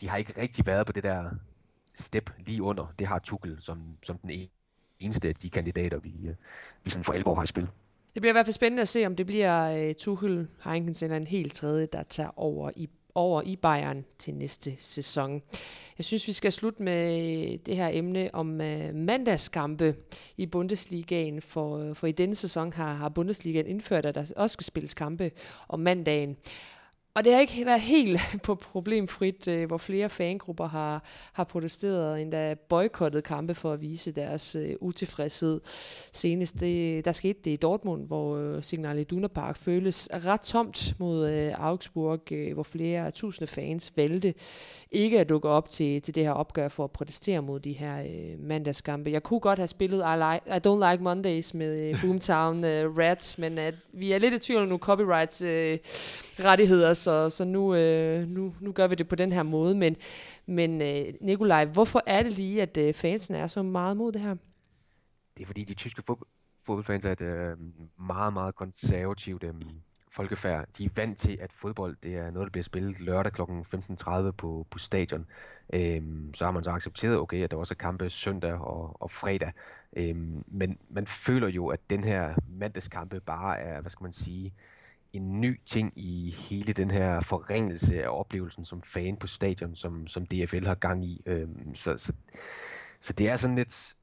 de 0.00 0.08
har 0.08 0.16
ikke 0.16 0.40
rigtig 0.40 0.66
været 0.66 0.86
på 0.86 0.92
det 0.92 1.02
der 1.02 1.30
step 1.94 2.30
lige 2.38 2.62
under. 2.62 2.94
Det 2.98 3.06
har 3.06 3.18
Tuchel 3.18 3.56
som, 3.60 3.96
som 4.02 4.18
den 4.18 4.48
eneste 5.00 5.28
af 5.28 5.34
de 5.34 5.50
kandidater, 5.50 5.98
vi, 5.98 6.14
øh, 6.24 6.34
vi 6.84 6.90
sådan 6.90 7.04
for 7.04 7.12
alvor 7.12 7.34
har 7.34 7.42
i 7.42 7.46
spil. 7.46 7.68
Det 8.14 8.22
bliver 8.22 8.32
i 8.32 8.34
hvert 8.34 8.46
fald 8.46 8.54
spændende 8.54 8.82
at 8.82 8.88
se, 8.88 9.06
om 9.06 9.16
det 9.16 9.26
bliver 9.26 9.88
øh, 9.88 9.94
Tuchel, 9.94 10.48
Heinkens 10.64 11.02
eller 11.02 11.16
en 11.16 11.26
helt 11.26 11.54
tredje, 11.54 11.86
der 11.86 12.02
tager 12.02 12.38
over 12.38 12.70
i 12.76 12.88
over 13.14 13.42
i 13.42 13.56
Bayern 13.56 14.04
til 14.18 14.34
næste 14.34 14.74
sæson. 14.78 15.42
Jeg 15.98 16.04
synes, 16.04 16.26
vi 16.26 16.32
skal 16.32 16.52
slutte 16.52 16.82
med 16.82 17.20
øh, 17.52 17.58
det 17.66 17.76
her 17.76 17.88
emne 17.92 18.30
om 18.32 18.60
øh, 18.60 18.94
mandagskampe 18.94 19.94
i 20.36 20.46
Bundesligaen, 20.46 21.42
for, 21.42 21.78
øh, 21.78 21.96
for 21.96 22.06
i 22.06 22.12
denne 22.12 22.34
sæson 22.34 22.72
har, 22.72 22.94
har 22.94 23.08
Bundesligaen 23.08 23.66
indført, 23.66 24.06
at 24.06 24.14
der 24.14 24.32
også 24.36 24.54
skal 24.54 24.64
spilles 24.64 24.94
kampe 24.94 25.30
om 25.68 25.80
mandagen. 25.80 26.36
Og 27.14 27.24
det 27.24 27.32
har 27.32 27.40
ikke 27.40 27.66
været 27.66 27.80
helt 27.80 28.20
på 28.46 28.54
problemfrit, 28.54 29.48
øh, 29.48 29.66
hvor 29.66 29.78
flere 29.78 30.08
fangrupper 30.08 30.68
har, 30.68 31.04
har 31.32 31.44
protesteret, 31.44 32.12
og 32.12 32.22
endda 32.22 32.54
boykottet 32.54 33.24
kampe 33.24 33.54
for 33.54 33.72
at 33.72 33.80
vise 33.80 34.12
deres 34.12 34.54
øh, 34.54 34.74
utilfredshed. 34.80 35.60
Senest 36.12 36.60
det, 36.60 37.04
der 37.04 37.12
skete 37.12 37.38
det 37.44 37.50
i 37.50 37.56
Dortmund, 37.56 38.06
hvor 38.06 38.36
øh, 38.36 38.62
Signal 38.64 38.98
Iduna 38.98 39.26
Park 39.26 39.56
føles 39.56 40.08
ret 40.12 40.40
tomt 40.40 40.94
mod 40.98 41.30
øh, 41.30 41.52
Augsburg, 41.56 42.32
øh, 42.32 42.54
hvor 42.54 42.62
flere 42.62 43.10
tusinde 43.10 43.50
fans 43.50 43.92
valgte 43.96 44.34
ikke 44.90 45.20
at 45.20 45.28
dukke 45.28 45.48
op 45.48 45.68
til, 45.68 46.02
til 46.02 46.14
det 46.14 46.24
her 46.24 46.32
opgør 46.32 46.68
for 46.68 46.84
at 46.84 46.90
protestere 46.90 47.42
mod 47.42 47.60
de 47.60 47.72
her 47.72 48.02
øh, 48.02 48.40
mandagskampe. 48.40 49.10
Jeg 49.10 49.22
kunne 49.22 49.40
godt 49.40 49.58
have 49.58 49.68
spillet 49.68 49.98
I, 49.98 50.16
like, 50.16 50.56
I 50.56 50.68
Don't 50.68 50.90
Like 50.90 51.02
Mondays 51.02 51.54
med 51.54 51.88
øh, 51.88 52.00
Boomtown 52.02 52.64
øh, 52.64 52.98
Rats, 52.98 53.38
men 53.38 53.58
at 53.58 53.74
vi 53.92 54.12
er 54.12 54.18
lidt 54.18 54.34
i 54.34 54.38
tvivl 54.38 54.62
om 54.62 54.68
nu 54.68 54.78
copyrights 54.78 55.42
øh, 55.42 55.78
rettigheder, 56.40 56.94
så, 57.02 57.30
så 57.30 57.44
nu, 57.44 57.74
øh, 57.74 58.28
nu, 58.28 58.54
nu 58.60 58.72
gør 58.72 58.86
vi 58.86 58.94
det 58.94 59.08
på 59.08 59.16
den 59.16 59.32
her 59.32 59.42
måde. 59.42 59.74
Men, 59.74 59.96
men 60.46 60.82
øh, 60.82 61.14
Nikolaj, 61.20 61.64
hvorfor 61.64 62.02
er 62.06 62.22
det 62.22 62.32
lige, 62.32 62.62
at 62.62 62.76
øh, 62.76 62.94
fansen 62.94 63.34
er 63.34 63.46
så 63.46 63.62
meget 63.62 63.96
mod 63.96 64.12
det 64.12 64.20
her? 64.20 64.36
Det 65.36 65.42
er 65.42 65.46
fordi 65.46 65.64
de 65.64 65.74
tyske 65.74 66.02
fodboldfans 66.66 67.04
er 67.04 67.12
et 67.12 67.20
øh, 67.20 67.56
meget, 67.98 68.32
meget 68.32 68.54
konservativt 68.54 69.44
øh, 69.44 69.54
folkefærd. 70.12 70.68
De 70.78 70.84
er 70.84 70.88
vant 70.96 71.18
til, 71.18 71.38
at 71.40 71.52
fodbold 71.52 71.96
det 72.02 72.16
er 72.16 72.30
noget, 72.30 72.46
der 72.46 72.50
bliver 72.50 72.64
spillet 72.64 73.00
lørdag 73.00 73.32
kl. 73.32 73.42
15.30 73.42 74.30
på, 74.30 74.66
på 74.70 74.78
stadion. 74.78 75.26
Øhm, 75.72 76.34
så 76.34 76.44
har 76.44 76.52
man 76.52 76.64
så 76.64 76.70
accepteret, 76.70 77.18
okay, 77.18 77.44
at 77.44 77.50
der 77.50 77.56
også 77.56 77.74
er 77.74 77.76
kampe 77.76 78.10
søndag 78.10 78.54
og, 78.54 79.02
og 79.02 79.10
fredag. 79.10 79.52
Øhm, 79.96 80.44
men 80.46 80.78
man 80.90 81.06
føler 81.06 81.48
jo, 81.48 81.66
at 81.66 81.90
den 81.90 82.04
her 82.04 82.34
mandagskampe 82.48 83.20
bare 83.20 83.58
er, 83.58 83.80
hvad 83.80 83.90
skal 83.90 84.04
man 84.04 84.12
sige, 84.12 84.54
en 85.12 85.40
ny 85.40 85.60
ting 85.66 85.92
i 85.96 86.34
hele 86.38 86.72
den 86.72 86.90
her 86.90 87.20
forringelse 87.20 88.02
af 88.02 88.08
oplevelsen 88.08 88.64
som 88.64 88.80
fan 88.82 89.16
på 89.16 89.26
stadion, 89.26 89.74
som, 89.76 90.06
som 90.06 90.26
DFL 90.26 90.66
har 90.66 90.74
gang 90.74 91.04
i. 91.04 91.22
Øhm, 91.26 91.74
så, 91.74 91.96
så, 91.96 92.12
så 93.00 93.12
det 93.12 93.28
er 93.28 93.36
sådan 93.36 93.56
lidt 93.56 93.96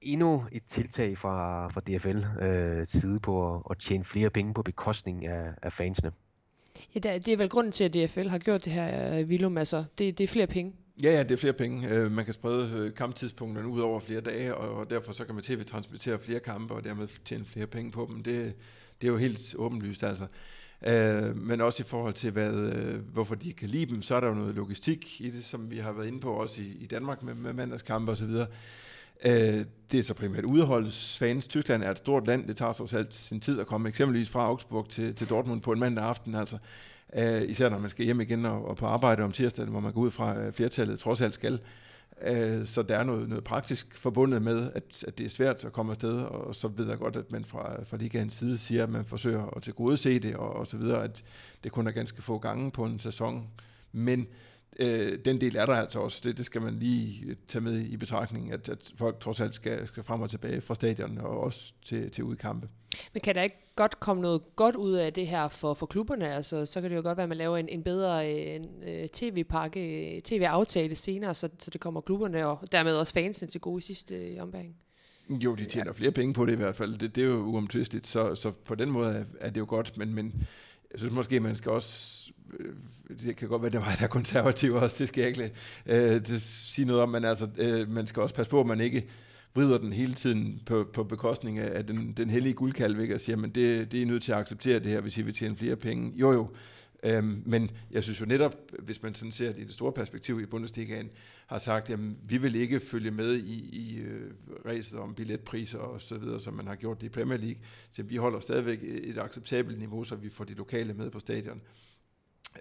endnu 0.00 0.44
et 0.52 0.62
tiltag 0.68 1.18
fra, 1.18 1.68
fra 1.68 1.80
DFL 1.80 2.44
øh, 2.44 2.86
side 2.86 3.20
på 3.20 3.54
at, 3.54 3.62
at 3.70 3.78
tjene 3.78 4.04
flere 4.04 4.30
penge 4.30 4.54
på 4.54 4.62
bekostning 4.62 5.26
af, 5.26 5.50
af 5.62 5.72
fansene. 5.72 6.12
Ja, 6.94 6.98
det 7.18 7.28
er 7.28 7.36
vel 7.36 7.48
grunden 7.48 7.72
til, 7.72 7.84
at 7.84 7.94
DFL 7.94 8.28
har 8.28 8.38
gjort 8.38 8.64
det 8.64 8.72
her, 8.72 9.24
Vilum. 9.24 9.58
Altså, 9.58 9.84
det, 9.98 10.18
det 10.18 10.24
er 10.24 10.28
flere 10.28 10.46
penge. 10.46 10.72
Ja, 11.02 11.10
ja, 11.12 11.22
det 11.22 11.30
er 11.30 11.36
flere 11.36 11.52
penge. 11.52 11.88
Øh, 11.88 12.10
man 12.10 12.24
kan 12.24 12.34
sprede 12.34 12.70
øh, 12.78 12.94
kamptidspunkterne 12.94 13.68
ud 13.68 13.80
over 13.80 14.00
flere 14.00 14.20
dage, 14.20 14.54
og 14.54 14.90
derfor 14.90 15.12
så 15.12 15.24
kan 15.24 15.34
man 15.34 15.44
tv-transmittere 15.44 16.18
flere 16.18 16.40
kampe, 16.40 16.74
og 16.74 16.84
dermed 16.84 17.08
tjene 17.24 17.44
flere 17.44 17.66
penge 17.66 17.90
på 17.90 18.08
dem. 18.10 18.22
Det, 18.22 18.54
det 19.04 19.10
er 19.10 19.12
jo 19.12 19.18
helt 19.18 19.54
åbenlyst. 19.58 20.02
Altså. 20.02 20.26
Øh, 20.86 21.36
men 21.36 21.60
også 21.60 21.82
i 21.82 21.86
forhold 21.86 22.14
til, 22.14 22.30
hvad, 22.30 22.52
øh, 22.52 23.00
hvorfor 23.12 23.34
de 23.34 23.52
kan 23.52 23.68
lide 23.68 23.86
dem, 23.86 24.02
så 24.02 24.14
er 24.14 24.20
der 24.20 24.28
jo 24.28 24.34
noget 24.34 24.54
logistik 24.54 25.20
i 25.20 25.30
det, 25.30 25.44
som 25.44 25.70
vi 25.70 25.78
har 25.78 25.92
været 25.92 26.06
inde 26.06 26.20
på 26.20 26.32
også 26.32 26.62
i, 26.62 26.76
i 26.80 26.86
Danmark 26.86 27.22
med, 27.22 27.34
med 27.34 27.52
mandagskampe 27.52 28.12
osv. 28.12 28.30
Øh, 29.24 29.64
det 29.90 29.98
er 29.98 30.02
så 30.02 30.14
primært 30.14 30.44
udholdsfans. 30.44 31.46
Tyskland 31.46 31.82
er 31.82 31.90
et 31.90 31.98
stort 31.98 32.26
land, 32.26 32.48
det 32.48 32.56
tager 32.56 32.72
trods 32.72 32.94
alt 32.94 33.14
sin 33.14 33.40
tid 33.40 33.60
at 33.60 33.66
komme 33.66 33.88
eksempelvis 33.88 34.28
fra 34.28 34.44
Augsburg 34.44 34.88
til, 34.88 35.14
til 35.14 35.28
Dortmund 35.28 35.60
på 35.60 35.72
en 35.72 35.80
mandag 35.80 36.04
aften. 36.04 36.34
Altså. 36.34 36.58
Øh, 37.14 37.42
især 37.48 37.68
når 37.68 37.78
man 37.78 37.90
skal 37.90 38.04
hjem 38.04 38.20
igen 38.20 38.46
og, 38.46 38.68
og 38.68 38.76
på 38.76 38.86
arbejde 38.86 39.22
om 39.22 39.32
tirsdagen, 39.32 39.70
hvor 39.70 39.80
man 39.80 39.92
går 39.92 40.00
ud 40.00 40.10
fra, 40.10 40.40
at 40.40 40.54
flertallet 40.54 40.98
trods 40.98 41.20
alt 41.20 41.34
skal. 41.34 41.52
Øh, 41.52 41.58
Øh, 42.22 42.66
så 42.66 42.82
der 42.82 42.96
er 42.96 43.04
noget, 43.04 43.28
noget 43.28 43.44
praktisk 43.44 43.98
forbundet 43.98 44.42
med, 44.42 44.70
at, 44.74 45.04
at 45.08 45.18
det 45.18 45.26
er 45.26 45.30
svært 45.30 45.64
at 45.64 45.72
komme 45.72 45.92
afsted, 45.92 46.14
og 46.14 46.54
så 46.54 46.68
ved 46.68 46.88
jeg 46.88 46.98
godt, 46.98 47.16
at 47.16 47.32
man 47.32 47.44
fra, 47.44 47.84
fra 47.84 47.96
ligaens 47.96 48.34
side 48.34 48.58
siger, 48.58 48.82
at 48.82 48.90
man 48.90 49.04
forsøger 49.04 49.56
at 49.56 49.62
tilgodese 49.62 50.18
det, 50.18 50.36
og, 50.36 50.52
og 50.52 50.66
så 50.66 50.76
videre, 50.76 51.04
at 51.04 51.24
det 51.64 51.72
kun 51.72 51.86
er 51.86 51.90
ganske 51.90 52.22
få 52.22 52.38
gange 52.38 52.70
på 52.70 52.84
en 52.84 53.00
sæson. 53.00 53.48
Men 53.92 54.26
øh, 54.78 55.18
den 55.24 55.40
del 55.40 55.56
er 55.56 55.66
der 55.66 55.74
altså 55.74 55.98
også. 55.98 56.20
Det, 56.24 56.36
det 56.36 56.46
skal 56.46 56.62
man 56.62 56.74
lige 56.74 57.36
tage 57.48 57.62
med 57.62 57.80
i 57.80 57.96
betragtning, 57.96 58.52
at, 58.52 58.68
at 58.68 58.92
folk 58.96 59.20
trods 59.20 59.40
alt 59.40 59.54
skal, 59.54 59.86
skal 59.86 60.02
frem 60.02 60.20
og 60.20 60.30
tilbage 60.30 60.60
fra 60.60 60.74
stadion 60.74 61.18
og 61.18 61.40
også 61.40 61.72
til, 61.84 62.10
til 62.10 62.24
udkampe. 62.24 62.68
Men 63.12 63.20
kan 63.20 63.34
der 63.34 63.42
ikke 63.42 63.56
godt 63.76 64.00
komme 64.00 64.22
noget 64.22 64.42
godt 64.56 64.76
ud 64.76 64.92
af 64.92 65.12
det 65.12 65.26
her 65.26 65.48
for, 65.48 65.74
for 65.74 65.86
klubberne? 65.86 66.34
Altså, 66.34 66.66
så 66.66 66.80
kan 66.80 66.90
det 66.90 66.96
jo 66.96 67.02
godt 67.02 67.16
være, 67.16 67.22
at 67.22 67.28
man 67.28 67.38
laver 67.38 67.56
en, 67.56 67.68
en 67.68 67.82
bedre 67.82 68.30
en, 68.30 68.82
øh, 68.86 69.08
tv-pakke, 69.08 70.20
tv-aftale 70.24 70.96
senere, 70.96 71.34
så, 71.34 71.48
så 71.58 71.70
det 71.70 71.80
kommer 71.80 72.00
klubberne 72.00 72.46
og 72.46 72.72
dermed 72.72 72.96
også 72.96 73.12
fansene 73.12 73.48
til 73.48 73.60
gode 73.60 73.78
i 73.78 73.82
sidste 73.82 74.14
øh, 74.14 74.42
ombæring. 74.42 74.76
Jo, 75.28 75.54
de 75.54 75.64
tjener 75.64 75.92
flere 75.92 76.12
penge 76.12 76.34
på 76.34 76.46
det 76.46 76.52
i 76.52 76.56
hvert 76.56 76.76
fald. 76.76 76.98
Det, 76.98 77.14
det 77.14 77.24
er 77.24 77.28
jo 77.28 77.36
uomtvisteligt, 77.36 78.06
så, 78.06 78.34
så 78.34 78.50
på 78.50 78.74
den 78.74 78.90
måde 78.90 79.14
er, 79.14 79.24
er 79.40 79.50
det 79.50 79.60
jo 79.60 79.66
godt, 79.68 79.96
men, 79.96 80.14
men 80.14 80.46
jeg 80.94 81.00
synes 81.00 81.14
måske, 81.14 81.40
man 81.40 81.56
skal 81.56 81.72
også 81.72 82.24
øh, 82.60 82.74
det 83.26 83.36
kan 83.36 83.48
godt 83.48 83.62
være, 83.62 83.70
det 83.70 83.80
var 83.80 83.94
der 83.98 84.04
er 84.04 84.08
konservativ 84.08 84.74
også, 84.74 84.96
det 84.98 85.08
skal 85.08 85.20
jeg 85.20 85.28
ikke 85.28 85.52
øh, 85.86 86.26
det 86.26 86.42
sige 86.42 86.86
noget 86.86 87.02
om, 87.02 87.08
men 87.08 87.24
altså, 87.24 87.48
øh, 87.58 87.90
man 87.90 88.06
skal 88.06 88.22
også 88.22 88.34
passe 88.34 88.50
på, 88.50 88.60
at 88.60 88.66
man 88.66 88.80
ikke 88.80 89.08
vrider 89.54 89.78
den 89.78 89.92
hele 89.92 90.14
tiden 90.14 90.62
på, 90.66 90.86
på 90.92 91.04
bekostning 91.04 91.58
af, 91.58 91.86
den, 91.86 92.12
den 92.16 92.30
hellige 92.30 92.54
guldkalv, 92.54 93.00
ikke? 93.00 93.14
og 93.14 93.20
siger, 93.20 93.36
men 93.36 93.50
det, 93.50 93.92
det 93.92 94.02
er 94.02 94.06
nødt 94.06 94.22
til 94.22 94.32
at 94.32 94.38
acceptere 94.38 94.78
det 94.78 94.86
her, 94.86 95.00
hvis 95.00 95.18
I 95.18 95.22
vil 95.22 95.34
tjene 95.34 95.56
flere 95.56 95.76
penge. 95.76 96.12
Jo 96.14 96.32
jo, 96.32 96.48
øhm, 97.04 97.42
men 97.46 97.70
jeg 97.90 98.02
synes 98.02 98.20
jo 98.20 98.26
netop, 98.26 98.54
hvis 98.78 99.02
man 99.02 99.14
sådan 99.14 99.32
ser 99.32 99.52
det 99.52 99.60
i 99.60 99.64
det 99.64 99.74
store 99.74 99.92
perspektiv 99.92 100.40
i 100.40 100.46
Bundesligaen, 100.46 101.10
har 101.46 101.58
sagt, 101.58 101.90
at 101.90 101.98
vi 102.28 102.38
vil 102.38 102.54
ikke 102.54 102.80
følge 102.80 103.10
med 103.10 103.34
i, 103.34 103.78
i 103.78 104.00
øh, 104.00 104.30
ræset 104.66 104.98
om 104.98 105.14
billetpriser 105.14 105.78
og 105.78 106.00
så 106.00 106.18
videre, 106.18 106.40
som 106.40 106.54
man 106.54 106.66
har 106.66 106.74
gjort 106.74 107.00
det 107.00 107.06
i 107.06 107.10
Premier 107.10 107.38
League. 107.38 107.60
Så 107.90 108.02
vi 108.02 108.16
holder 108.16 108.40
stadigvæk 108.40 108.78
et 108.82 109.18
acceptabelt 109.18 109.78
niveau, 109.78 110.04
så 110.04 110.16
vi 110.16 110.28
får 110.28 110.44
de 110.44 110.54
lokale 110.54 110.94
med 110.94 111.10
på 111.10 111.20
stadion. 111.20 111.60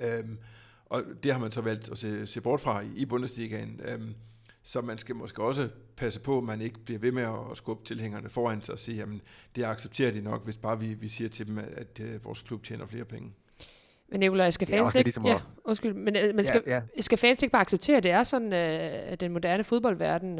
Øhm, 0.01 0.37
og 0.85 1.03
det 1.23 1.33
har 1.33 1.39
man 1.39 1.51
så 1.51 1.61
valgt 1.61 1.89
at 1.89 1.97
se, 1.97 2.27
se 2.27 2.41
bort 2.41 2.61
fra 2.61 2.81
i, 2.81 2.87
i 2.95 3.05
Bundesligaen. 3.05 3.81
Øhm, 3.85 4.15
så 4.63 4.81
man 4.81 4.97
skal 4.97 5.15
måske 5.15 5.43
også 5.43 5.69
passe 5.95 6.19
på, 6.19 6.37
at 6.37 6.43
man 6.43 6.61
ikke 6.61 6.79
bliver 6.79 6.99
ved 6.99 7.11
med 7.11 7.23
at 7.23 7.57
skubbe 7.57 7.85
tilhængerne 7.85 8.29
foran 8.29 8.61
sig 8.61 8.73
og 8.73 8.79
sige, 8.79 8.97
jamen 8.97 9.21
det 9.55 9.63
accepterer 9.63 10.11
de 10.11 10.21
nok, 10.21 10.43
hvis 10.43 10.57
bare 10.57 10.79
vi, 10.79 10.93
vi 10.93 11.09
siger 11.09 11.29
til 11.29 11.47
dem, 11.47 11.57
at, 11.57 11.65
at 11.65 11.99
øh, 11.99 12.25
vores 12.25 12.41
klub 12.41 12.63
tjener 12.63 12.85
flere 12.85 13.05
penge. 13.05 13.33
Men 14.13 14.19
Nicolaj, 14.19 14.51
skal 14.51 14.67
fans 14.67 14.95
ikke... 14.95 15.05
Ligesom 15.05 15.25
ja, 15.25 15.39
undskyld, 15.65 15.93
men, 15.93 16.15
øh, 16.15 16.35
men 16.35 16.45
skal, 16.45 16.63
ja, 16.67 16.81
ja. 16.97 17.01
skal 17.01 17.17
fans 17.17 17.43
ikke 17.43 17.51
bare 17.51 17.61
acceptere, 17.61 17.97
at 17.97 18.03
det 18.03 18.11
er 18.11 18.23
sådan, 18.23 18.53
øh, 18.53 19.11
at 19.11 19.19
den 19.19 19.31
moderne 19.31 19.63
fodboldverden 19.63 20.39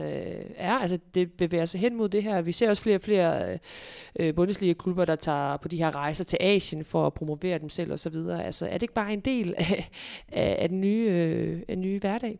er? 0.55 0.74
Altså, 0.74 0.99
det 1.13 1.32
bevæger 1.32 1.65
sig 1.65 1.80
hen 1.80 1.95
mod 1.95 2.09
det 2.09 2.24
her. 2.24 2.41
Vi 2.41 2.51
ser 2.51 2.69
også 2.69 2.84
flere 2.84 2.95
og 2.95 3.01
flere 3.01 3.59
Bundesliga-klubber, 4.36 5.05
der 5.05 5.15
tager 5.15 5.57
på 5.57 5.67
de 5.67 5.78
her 5.78 5.95
rejser 5.95 6.24
til 6.24 6.38
Asien 6.41 6.86
for 6.86 7.05
at 7.07 7.13
promovere 7.13 7.59
dem 7.59 7.69
selv 7.69 7.93
osv. 7.93 8.15
Altså, 8.15 8.65
er 8.65 8.74
det 8.74 8.82
ikke 8.82 8.93
bare 8.93 9.13
en 9.13 9.19
del 9.19 9.53
af, 9.57 9.89
af, 10.32 10.69
den 10.69 10.82
nye, 10.82 11.09
af 11.67 11.76
den 11.76 11.82
nye 11.82 11.99
hverdag? 11.99 12.39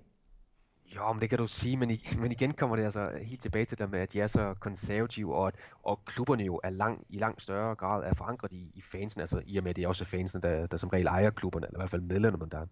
Jo, 0.96 1.14
men 1.14 1.22
det 1.22 1.30
kan 1.30 1.38
du 1.38 1.48
sige, 1.48 1.78
men, 1.78 1.90
i, 1.90 2.08
men 2.22 2.32
igen 2.32 2.52
kommer 2.52 2.76
det 2.76 2.84
altså 2.84 3.12
helt 3.22 3.42
tilbage 3.42 3.66
til 3.66 3.78
det 3.78 3.92
med, 3.92 4.00
at 4.00 4.14
de 4.14 4.22
er 4.22 4.28
så 4.28 4.54
konservative, 4.60 5.36
og, 5.36 5.48
at, 5.48 5.56
og 5.84 6.06
klubberne 6.06 6.44
jo 6.44 6.60
er 6.64 6.70
lang, 6.70 7.06
i 7.10 7.18
langt 7.18 7.42
større 7.42 7.76
grad 7.76 8.04
er 8.04 8.14
forankret 8.14 8.52
i, 8.52 8.72
i 8.76 8.82
fansen, 8.82 9.22
altså 9.22 9.42
i 9.46 9.58
og 9.58 9.64
med, 9.64 9.70
at 9.70 9.76
det 9.76 9.84
er 9.84 9.88
også 9.88 10.06
fansen, 10.06 10.42
der, 10.42 10.66
der 10.66 10.78
som 10.78 10.90
regel 10.90 11.08
ejer 11.08 11.30
klubberne, 11.30 11.68
eller 11.68 11.80
i 11.80 11.82
hvert 11.82 11.90
fald 11.90 12.02
medlemmerne, 12.02 12.52
der, 12.52 12.66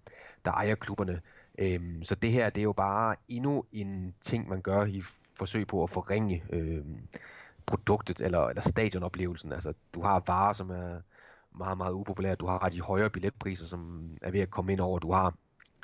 der 0.46 0.52
ejer 0.52 0.76
klubberne. 0.76 1.22
Øhm, 1.60 2.04
så 2.04 2.16
det 2.16 2.32
her, 2.32 2.50
det 2.50 2.62
er 2.62 2.64
jo 2.64 2.74
bare 2.74 3.16
endnu 3.28 3.66
en 3.72 4.16
ting, 4.22 4.50
man 4.50 4.62
gør 4.62 4.86
i 4.86 5.04
forsøg 5.38 5.68
på 5.68 5.84
at 5.84 5.90
forringe 5.90 6.44
øhm, 6.50 6.98
produktet, 7.66 8.22
eller, 8.22 8.48
eller 8.48 8.62
stadionoplevelsen. 8.62 9.52
Altså, 9.52 9.74
du 9.94 10.02
har 10.02 10.24
varer, 10.28 10.54
som 10.54 10.70
er 10.70 11.02
meget, 11.58 11.78
meget 11.78 11.94
upopulære. 11.94 12.36
Du 12.36 12.48
har 12.48 12.70
de 12.70 12.82
højere 12.82 13.10
billetpriser, 13.10 13.66
som 13.68 14.12
er 14.22 14.32
ved 14.32 14.40
at 14.40 14.52
komme 14.52 14.72
ind 14.72 14.80
over. 14.80 15.00
Du 15.00 15.12
har 15.12 15.34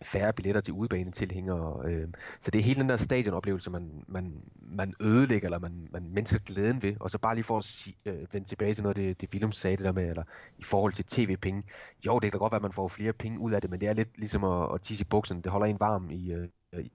færre 0.03 0.33
billetter 0.33 0.61
til 0.61 0.73
udebanetilhængere. 0.73 1.81
Øh, 1.85 2.07
så 2.39 2.51
det 2.51 2.59
er 2.59 2.63
hele 2.63 2.81
den 2.81 2.89
der 2.89 2.97
stadionoplevelse, 2.97 3.71
man, 3.71 4.03
man, 4.07 4.41
man 4.61 4.93
ødelægger, 4.99 5.47
eller 5.47 5.59
man, 5.59 5.87
man 5.91 6.09
mennesker 6.09 6.39
glæden 6.45 6.83
ved. 6.83 6.95
Og 6.99 7.11
så 7.11 7.17
bare 7.17 7.35
lige 7.35 7.43
for 7.43 7.57
at 7.57 7.63
si, 7.63 7.95
øh, 8.05 8.33
vende 8.33 8.47
tilbage 8.47 8.73
til 8.73 8.83
noget, 8.83 8.97
det, 8.97 9.21
det 9.21 9.29
Willem 9.33 9.51
sagde 9.51 9.77
det 9.77 9.85
der 9.85 9.91
med, 9.91 10.09
eller 10.09 10.23
i 10.57 10.63
forhold 10.63 10.93
til 10.93 11.05
tv-penge. 11.05 11.63
Jo, 12.05 12.19
det 12.19 12.31
kan 12.31 12.39
godt 12.39 12.51
være, 12.51 12.59
at 12.59 12.61
man 12.61 12.71
får 12.71 12.87
flere 12.87 13.13
penge 13.13 13.39
ud 13.39 13.51
af 13.51 13.61
det, 13.61 13.69
men 13.69 13.81
det 13.81 13.89
er 13.89 13.93
lidt 13.93 14.17
ligesom 14.17 14.43
at, 14.43 14.73
at 14.73 14.81
tisse 14.81 15.01
i 15.01 15.05
bukserne. 15.05 15.41
Det 15.41 15.51
holder 15.51 15.67
en 15.67 15.79
varm 15.79 16.09
i, 16.11 16.31
øh, 16.31 16.47
øh 16.73 16.85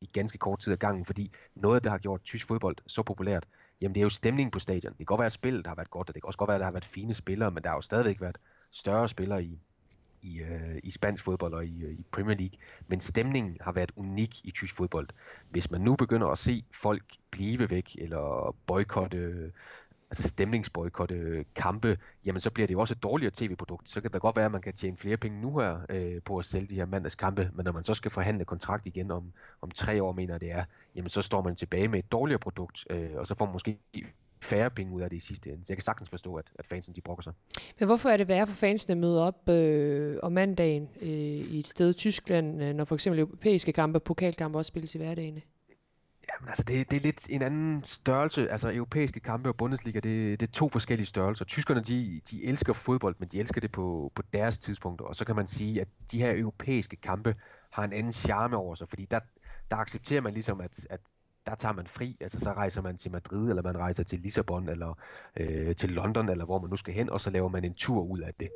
i 0.00 0.06
ganske 0.12 0.38
kort 0.38 0.58
tid 0.58 0.72
ad 0.72 0.76
gangen, 0.76 1.04
fordi 1.04 1.32
noget, 1.54 1.84
der 1.84 1.90
har 1.90 1.98
gjort 1.98 2.22
tysk 2.22 2.46
fodbold 2.46 2.76
så 2.86 3.02
populært, 3.02 3.46
jamen 3.80 3.94
det 3.94 4.00
er 4.00 4.02
jo 4.02 4.08
stemningen 4.08 4.50
på 4.50 4.58
stadion. 4.58 4.92
Det 4.92 4.98
kan 4.98 5.06
godt 5.06 5.18
være, 5.18 5.26
at 5.26 5.32
spillet 5.32 5.66
har 5.66 5.74
været 5.74 5.90
godt, 5.90 6.08
og 6.08 6.14
det 6.14 6.22
kan 6.22 6.26
også 6.26 6.38
godt 6.38 6.48
være, 6.48 6.54
at 6.54 6.60
der 6.60 6.64
har 6.64 6.72
været 6.72 6.84
fine 6.84 7.14
spillere, 7.14 7.50
men 7.50 7.62
der 7.62 7.68
har 7.68 7.76
jo 7.76 7.80
stadigvæk 7.80 8.20
været 8.20 8.38
større 8.70 9.08
spillere 9.08 9.44
i, 9.44 9.60
i, 10.22 10.38
øh, 10.40 10.78
i 10.82 10.90
spansk 10.90 11.24
fodbold 11.24 11.54
og 11.54 11.66
i, 11.66 11.84
øh, 11.84 11.92
i 11.92 12.04
Premier 12.12 12.36
League, 12.36 12.58
men 12.88 13.00
stemningen 13.00 13.56
har 13.60 13.72
været 13.72 13.92
unik 13.96 14.44
i 14.44 14.50
tysk 14.50 14.76
fodbold. 14.76 15.08
Hvis 15.50 15.70
man 15.70 15.80
nu 15.80 15.96
begynder 15.96 16.26
at 16.26 16.38
se 16.38 16.64
folk 16.74 17.04
blive 17.30 17.70
væk, 17.70 17.96
eller 17.98 18.54
boykotte, 18.66 19.52
altså 20.10 20.28
stemningsboykotte 20.28 21.44
kampe, 21.54 21.98
jamen 22.24 22.40
så 22.40 22.50
bliver 22.50 22.66
det 22.66 22.74
jo 22.74 22.80
også 22.80 22.94
et 22.94 23.02
dårligere 23.02 23.32
tv-produkt. 23.34 23.90
Så 23.90 24.00
kan 24.00 24.10
det 24.12 24.20
godt 24.20 24.36
være, 24.36 24.44
at 24.44 24.52
man 24.52 24.62
kan 24.62 24.74
tjene 24.74 24.96
flere 24.96 25.16
penge 25.16 25.40
nu 25.40 25.58
her 25.58 25.80
øh, 25.88 26.22
på 26.22 26.38
at 26.38 26.44
sælge 26.44 26.66
de 26.66 26.74
her 26.74 26.86
mandagskampe, 26.86 27.50
men 27.54 27.64
når 27.64 27.72
man 27.72 27.84
så 27.84 27.94
skal 27.94 28.10
forhandle 28.10 28.44
kontrakt 28.44 28.86
igen 28.86 29.10
om, 29.10 29.32
om 29.60 29.70
tre 29.70 30.02
år, 30.02 30.12
mener 30.12 30.38
det 30.38 30.50
er, 30.50 30.64
jamen 30.94 31.08
så 31.08 31.22
står 31.22 31.42
man 31.42 31.56
tilbage 31.56 31.88
med 31.88 31.98
et 31.98 32.12
dårligere 32.12 32.38
produkt, 32.38 32.86
øh, 32.90 33.10
og 33.16 33.26
så 33.26 33.34
får 33.34 33.44
man 33.44 33.52
måske 33.52 33.78
færre 34.42 34.70
penge 34.70 34.92
ud 34.92 35.02
af 35.02 35.10
det 35.10 35.16
i 35.16 35.20
sidste 35.20 35.50
ende. 35.50 35.64
Så 35.64 35.72
jeg 35.72 35.76
kan 35.76 35.84
sagtens 35.84 36.10
forstå, 36.10 36.34
at, 36.34 36.52
at 36.54 36.66
fansen 36.66 36.94
de 36.94 37.00
brokker 37.00 37.22
sig. 37.22 37.32
Men 37.78 37.86
hvorfor 37.86 38.08
er 38.10 38.16
det 38.16 38.28
værre 38.28 38.46
for 38.46 38.54
fansene 38.54 38.92
at 38.92 38.98
møde 38.98 39.26
op 39.26 39.48
øh, 39.48 40.18
om 40.22 40.32
mandagen 40.32 40.88
øh, 41.02 41.08
i 41.08 41.58
et 41.58 41.66
sted 41.66 41.90
i 41.90 41.92
Tyskland, 41.92 42.62
øh, 42.62 42.74
når 42.74 42.84
for 42.84 42.94
eksempel 42.94 43.20
europæiske 43.20 43.72
kampe 43.72 44.00
pokalkampe 44.00 44.58
også 44.58 44.68
spilles 44.68 44.94
i 44.94 44.98
hverdagene? 44.98 45.42
Jamen 46.32 46.48
altså, 46.48 46.62
det, 46.62 46.90
det 46.90 46.96
er 46.96 47.00
lidt 47.00 47.26
en 47.30 47.42
anden 47.42 47.84
størrelse. 47.84 48.50
Altså, 48.50 48.72
europæiske 48.74 49.20
kampe 49.20 49.48
og 49.48 49.56
Bundesliga, 49.56 50.00
det, 50.00 50.40
det 50.40 50.48
er 50.48 50.52
to 50.52 50.68
forskellige 50.68 51.06
størrelser. 51.06 51.44
Tyskerne, 51.44 51.80
de, 51.80 52.20
de 52.30 52.44
elsker 52.44 52.72
fodbold, 52.72 53.16
men 53.18 53.28
de 53.28 53.40
elsker 53.40 53.60
det 53.60 53.72
på, 53.72 54.12
på 54.14 54.22
deres 54.32 54.58
tidspunkter. 54.58 55.04
Og 55.04 55.16
så 55.16 55.24
kan 55.24 55.36
man 55.36 55.46
sige, 55.46 55.80
at 55.80 55.88
de 56.12 56.18
her 56.18 56.36
europæiske 56.36 56.96
kampe 56.96 57.34
har 57.70 57.84
en 57.84 57.92
anden 57.92 58.12
charme 58.12 58.56
over 58.56 58.74
sig, 58.74 58.88
fordi 58.88 59.04
der, 59.04 59.20
der 59.70 59.76
accepterer 59.76 60.20
man 60.20 60.32
ligesom, 60.32 60.60
at, 60.60 60.86
at 60.90 61.00
der 61.46 61.54
tager 61.54 61.72
man 61.72 61.86
fri, 61.86 62.16
altså 62.20 62.40
så 62.40 62.52
rejser 62.52 62.82
man 62.82 62.96
til 62.96 63.10
Madrid, 63.10 63.48
eller 63.48 63.62
man 63.62 63.78
rejser 63.78 64.04
til 64.04 64.20
Lissabon, 64.20 64.68
eller 64.68 64.98
øh, 65.36 65.76
til 65.76 65.90
London, 65.90 66.28
eller 66.28 66.44
hvor 66.44 66.58
man 66.60 66.70
nu 66.70 66.76
skal 66.76 66.94
hen, 66.94 67.10
og 67.10 67.20
så 67.20 67.30
laver 67.30 67.48
man 67.48 67.64
en 67.64 67.74
tur 67.74 68.02
ud 68.02 68.18
af 68.18 68.34
det. 68.40 68.48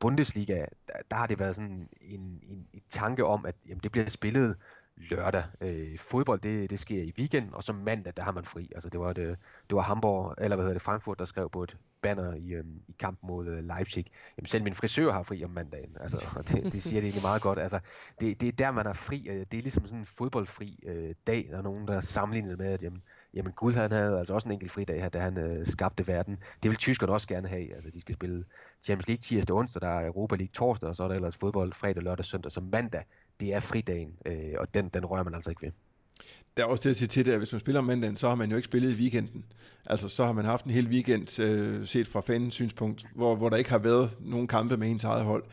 Bundesliga, 0.00 0.64
der, 0.88 0.94
der 1.10 1.16
har 1.16 1.26
det 1.26 1.38
været 1.38 1.54
sådan 1.54 1.88
en, 2.00 2.40
en, 2.42 2.66
en 2.72 2.82
tanke 2.90 3.24
om, 3.24 3.46
at 3.46 3.54
jamen, 3.68 3.80
det 3.82 3.92
bliver 3.92 4.08
spillet 4.08 4.56
lørdag. 4.96 5.44
Øh, 5.60 5.98
fodbold, 5.98 6.40
det, 6.40 6.70
det 6.70 6.78
sker 6.78 7.02
i 7.02 7.12
weekend, 7.18 7.52
og 7.52 7.64
så 7.64 7.72
mandag, 7.72 8.12
der 8.16 8.22
har 8.22 8.32
man 8.32 8.44
fri. 8.44 8.72
Altså 8.74 8.88
det 8.88 9.00
var, 9.00 9.12
det, 9.12 9.38
det 9.70 9.76
var 9.76 9.82
Hamburg, 9.82 10.34
eller 10.38 10.56
hvad 10.56 10.64
hedder 10.64 10.74
det, 10.74 10.82
Frankfurt, 10.82 11.18
der 11.18 11.24
skrev 11.24 11.50
på 11.50 11.62
et 11.62 11.76
banner 12.02 12.34
i, 12.34 12.48
øhm, 12.48 12.82
i 12.88 12.94
kamp 12.98 13.18
mod 13.22 13.46
øh, 13.46 13.64
Leipzig. 13.64 14.06
Jamen 14.36 14.46
selv 14.46 14.64
min 14.64 14.74
frisør 14.74 15.12
har 15.12 15.22
fri 15.22 15.44
om 15.44 15.50
mandagen. 15.50 15.96
Altså, 16.00 16.24
og 16.36 16.48
det, 16.48 16.72
det 16.72 16.82
siger 16.82 17.00
det 17.00 17.06
egentlig 17.06 17.22
meget 17.22 17.42
godt. 17.42 17.58
Altså, 17.58 17.78
det, 18.20 18.40
det 18.40 18.48
er 18.48 18.52
der, 18.52 18.70
man 18.70 18.86
er 18.86 18.92
fri. 18.92 19.26
Øh, 19.30 19.46
det 19.50 19.58
er 19.58 19.62
ligesom 19.62 19.86
sådan 19.86 19.98
en 19.98 20.06
fodboldfri 20.06 20.84
øh, 20.86 21.14
dag. 21.26 21.48
Der 21.50 21.58
er 21.58 21.62
nogen, 21.62 21.88
der 21.88 22.00
sammenligner 22.00 22.56
med, 22.56 22.66
at 22.66 22.82
jamen, 22.82 23.02
jamen 23.34 23.52
Gud 23.52 23.72
han 23.72 23.92
havde 23.92 24.18
altså 24.18 24.34
også 24.34 24.48
en 24.48 24.52
enkelt 24.52 24.72
fridag 24.72 25.00
her, 25.00 25.08
da 25.08 25.18
han 25.18 25.38
øh, 25.38 25.66
skabte 25.66 26.06
verden. 26.06 26.38
Det 26.62 26.70
vil 26.70 26.78
tyskerne 26.78 27.12
også 27.12 27.28
gerne 27.28 27.48
have. 27.48 27.74
Altså, 27.74 27.90
de 27.90 28.00
skal 28.00 28.14
spille 28.14 28.44
Champions 28.82 29.08
League 29.08 29.22
tirsdag 29.22 29.56
onsdag, 29.56 29.82
der 29.82 29.88
er 29.88 30.06
Europa 30.06 30.36
League 30.36 30.52
torsdag, 30.52 30.88
og 30.88 30.96
så 30.96 31.04
er 31.04 31.08
der 31.08 31.14
ellers 31.14 31.36
fodbold 31.36 31.72
fredag, 31.72 32.02
lørdag, 32.02 32.24
søndag. 32.24 32.52
Så 32.52 32.60
mandag, 32.60 33.04
det 33.40 33.54
er 33.54 33.60
fridagen, 33.60 34.18
øh, 34.26 34.54
og 34.58 34.74
den, 34.74 34.88
den 34.88 35.06
rører 35.06 35.22
man 35.22 35.34
altså 35.34 35.50
ikke 35.50 35.62
ved. 35.62 35.72
Der 36.58 36.64
er 36.64 36.68
også 36.68 36.82
det 36.82 36.90
at 36.90 36.96
sige 36.96 37.08
til 37.08 37.26
det, 37.26 37.32
at 37.32 37.38
hvis 37.38 37.52
man 37.52 37.60
spiller 37.60 37.78
om 37.78 37.84
mandagen, 37.84 38.16
så 38.16 38.28
har 38.28 38.34
man 38.34 38.50
jo 38.50 38.56
ikke 38.56 38.66
spillet 38.66 38.90
i 38.90 39.00
weekenden. 39.00 39.44
Altså 39.86 40.08
så 40.08 40.24
har 40.24 40.32
man 40.32 40.44
haft 40.44 40.64
en 40.64 40.70
hel 40.70 40.88
weekend 40.88 41.40
øh, 41.40 41.86
set 41.86 42.08
fra 42.08 42.20
fanens 42.20 42.54
synspunkt, 42.54 43.06
hvor, 43.14 43.36
hvor 43.36 43.48
der 43.48 43.56
ikke 43.56 43.70
har 43.70 43.78
været 43.78 44.10
nogen 44.20 44.46
kampe 44.46 44.76
med 44.76 44.90
ens 44.90 45.04
eget 45.04 45.24
hold. 45.24 45.44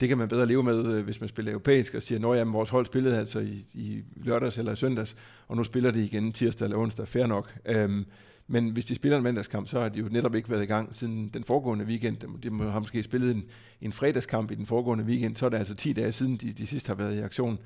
Det 0.00 0.08
kan 0.08 0.18
man 0.18 0.28
bedre 0.28 0.46
leve 0.46 0.62
med, 0.62 0.94
øh, 0.94 1.04
hvis 1.04 1.20
man 1.20 1.28
spiller 1.28 1.52
europæisk 1.52 1.94
og 1.94 2.02
siger, 2.02 2.28
at 2.30 2.52
vores 2.52 2.70
hold 2.70 2.86
spillede 2.86 3.18
altså 3.18 3.38
i, 3.38 3.66
i 3.74 4.02
lørdags 4.16 4.58
eller 4.58 4.72
i 4.72 4.76
søndags, 4.76 5.16
og 5.48 5.56
nu 5.56 5.64
spiller 5.64 5.90
de 5.90 6.04
igen 6.04 6.32
tirsdag 6.32 6.64
eller 6.64 6.78
onsdag, 6.78 7.08
fair 7.08 7.26
nok. 7.26 7.56
Øhm, 7.66 8.06
Men 8.46 8.70
hvis 8.70 8.84
de 8.84 8.94
spiller 8.94 9.16
en 9.16 9.24
mandagskamp, 9.24 9.68
så 9.68 9.80
har 9.80 9.88
de 9.88 9.98
jo 9.98 10.08
netop 10.10 10.34
ikke 10.34 10.50
været 10.50 10.62
i 10.62 10.66
gang 10.66 10.94
siden 10.94 11.30
den 11.34 11.44
foregående 11.44 11.84
weekend. 11.84 12.16
De 12.42 12.70
har 12.70 12.80
måske 12.80 13.02
spillet 13.02 13.34
en, 13.34 13.44
en 13.80 13.92
fredagskamp 13.92 14.50
i 14.50 14.54
den 14.54 14.66
foregående 14.66 15.04
weekend, 15.04 15.36
så 15.36 15.46
er 15.46 15.50
det 15.50 15.58
altså 15.58 15.74
10 15.74 15.92
dage 15.92 16.12
siden, 16.12 16.36
de, 16.36 16.52
de 16.52 16.66
sidst 16.66 16.86
har 16.86 16.94
været 16.94 17.16
i 17.16 17.20
aktion. 17.20 17.58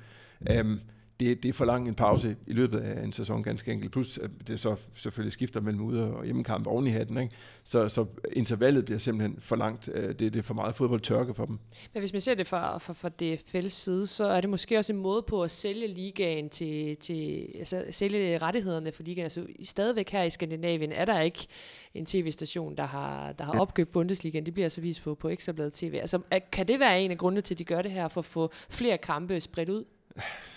Øhm, 0.51 0.79
det, 1.19 1.43
det 1.43 1.49
er 1.49 1.53
for 1.53 1.65
lang 1.65 1.87
en 1.87 1.95
pause 1.95 2.35
i 2.47 2.53
løbet 2.53 2.79
af 2.79 3.03
en 3.03 3.13
sæson, 3.13 3.43
ganske 3.43 3.71
enkelt. 3.71 3.91
Plus, 3.91 4.17
at 4.17 4.29
det 4.47 4.59
så 4.59 4.75
selvfølgelig 4.95 5.33
skifter 5.33 5.61
mellem 5.61 5.81
ude- 5.81 6.13
og 6.13 6.25
hjemmekamp 6.25 6.67
oven 6.67 6.87
i 6.87 6.89
hatten. 6.89 7.17
Ikke? 7.17 7.35
Så, 7.63 7.87
så 7.87 8.05
intervallet 8.33 8.85
bliver 8.85 8.97
simpelthen 8.97 9.37
for 9.39 9.55
langt. 9.55 9.89
Øh, 9.93 10.07
det, 10.07 10.19
det 10.19 10.35
er 10.35 10.41
for 10.41 10.53
meget 10.53 10.75
fodboldtørke 10.75 11.33
for 11.33 11.45
dem. 11.45 11.59
Men 11.93 12.01
hvis 12.01 12.13
man 12.13 12.21
ser 12.21 12.35
det 12.35 12.47
fra, 12.47 12.77
fra, 12.77 12.93
fra 12.93 13.09
DFL's 13.21 13.69
side, 13.69 14.07
så 14.07 14.25
er 14.27 14.41
det 14.41 14.49
måske 14.49 14.77
også 14.77 14.93
en 14.93 14.99
måde 14.99 15.21
på 15.21 15.43
at 15.43 15.51
sælge 15.51 15.87
ligaen 15.87 16.49
til, 16.49 16.97
til 16.97 17.49
altså 17.57 17.85
sælge 17.89 18.37
rettighederne 18.37 18.91
for 18.91 19.03
ligaen. 19.03 19.23
Altså, 19.23 19.45
stadigvæk 19.63 20.09
her 20.09 20.23
i 20.23 20.29
Skandinavien 20.29 20.91
er 20.91 21.05
der 21.05 21.21
ikke 21.21 21.47
en 21.93 22.05
tv-station, 22.05 22.77
der 22.77 22.85
har, 22.85 23.31
der 23.31 23.43
har 23.43 23.59
opkøbt 23.59 23.91
Bundesligaen. 23.91 24.45
Det 24.45 24.53
bliver 24.53 24.65
altså 24.65 24.81
vist 24.81 25.03
på, 25.03 25.15
på 25.15 25.29
Ekstrabladet 25.29 25.73
TV. 25.73 25.97
Altså, 26.01 26.19
kan 26.51 26.67
det 26.67 26.79
være 26.79 27.01
en 27.01 27.11
af 27.11 27.17
grundene 27.17 27.41
til, 27.41 27.53
at 27.53 27.59
de 27.59 27.63
gør 27.63 27.81
det 27.81 27.91
her, 27.91 28.07
for 28.07 28.21
at 28.21 28.25
få 28.25 28.51
flere 28.69 28.97
kampe 28.97 29.41
spredt 29.41 29.69
ud? 29.69 29.85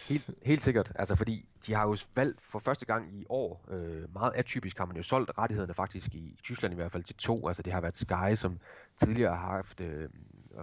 Helt, 0.09 0.31
helt 0.43 0.63
sikkert, 0.63 0.93
altså 0.95 1.17
fordi 1.17 1.47
de 1.67 1.75
har 1.75 1.83
jo 1.83 1.97
valgt 2.15 2.41
for 2.43 2.59
første 2.59 2.87
gang 2.87 3.15
i 3.15 3.27
år, 3.29 3.65
øh, 3.71 4.15
meget 4.15 4.33
atypisk 4.35 4.79
har 4.79 4.87
man 4.87 4.97
jo 4.97 5.03
solgt 5.03 5.31
rettighederne 5.39 5.75
faktisk 5.75 6.15
i, 6.15 6.19
i 6.19 6.39
Tyskland 6.43 6.73
i 6.73 6.77
hvert 6.77 6.93
fald 6.93 7.03
til 7.03 7.17
to, 7.17 7.49
altså 7.49 7.63
det 7.63 7.73
har 7.73 7.81
været 7.81 7.95
Sky, 7.95 8.35
som 8.35 8.59
tidligere 8.97 9.37
har 9.37 9.57
haft 9.57 9.81
øh, 9.81 10.09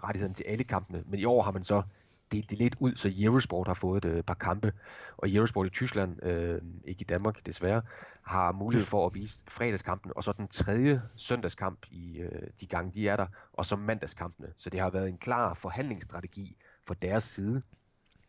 rettighederne 0.03 0.33
til 0.33 0.43
alle 0.43 0.63
kampene, 0.63 1.03
men 1.07 1.19
i 1.19 1.25
år 1.25 1.41
har 1.43 1.51
man 1.51 1.63
så 1.63 1.83
delt 2.31 2.49
det 2.49 2.57
lidt 2.57 2.75
ud, 2.79 2.95
så 2.95 3.13
Eurosport 3.17 3.67
har 3.67 3.73
fået 3.73 4.05
øh, 4.05 4.11
et 4.11 4.17
øh, 4.17 4.23
par 4.23 4.33
kampe, 4.33 4.73
og 5.17 5.29
Eurosport 5.29 5.67
i 5.67 5.69
Tyskland, 5.69 6.25
øh, 6.25 6.61
ikke 6.85 7.01
i 7.01 7.05
Danmark 7.05 7.45
desværre, 7.45 7.81
har 8.21 8.51
mulighed 8.51 8.85
for 8.85 9.05
at 9.05 9.13
vise 9.13 9.43
fredagskampen, 9.47 10.11
og 10.15 10.23
så 10.23 10.31
den 10.31 10.47
tredje 10.47 11.01
søndagskamp 11.15 11.85
i 11.91 12.17
øh, 12.19 12.47
de 12.59 12.67
gange 12.67 12.91
de 12.91 13.07
er 13.07 13.15
der, 13.15 13.27
og 13.53 13.65
så 13.65 13.75
mandagskampene, 13.75 14.47
så 14.57 14.69
det 14.69 14.79
har 14.79 14.89
været 14.89 15.09
en 15.09 15.17
klar 15.17 15.53
forhandlingsstrategi 15.53 16.57
for 16.87 16.93
deres 16.93 17.23
side, 17.23 17.61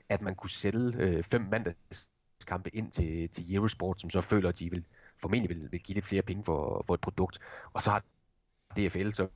at 0.08 0.22
man 0.22 0.34
kunne 0.34 0.50
sælge 0.50 0.96
øh, 0.98 1.22
fem 1.22 1.40
mandagskampe 1.50 2.76
ind 2.76 2.90
til, 2.90 3.28
til 3.28 3.54
Eurosport, 3.54 4.00
som 4.00 4.10
så 4.10 4.20
føler, 4.20 4.48
at 4.48 4.58
de 4.58 4.70
vil, 4.70 4.86
formentlig 5.20 5.48
vil, 5.48 5.72
vil 5.72 5.80
give 5.80 5.94
lidt 5.94 6.06
flere 6.06 6.22
penge 6.22 6.44
for, 6.44 6.84
for 6.86 6.94
et 6.94 7.00
produkt. 7.00 7.38
Og 7.72 7.82
så 7.82 7.90
har 7.90 8.04
DFL 8.76 9.10
så 9.10 9.28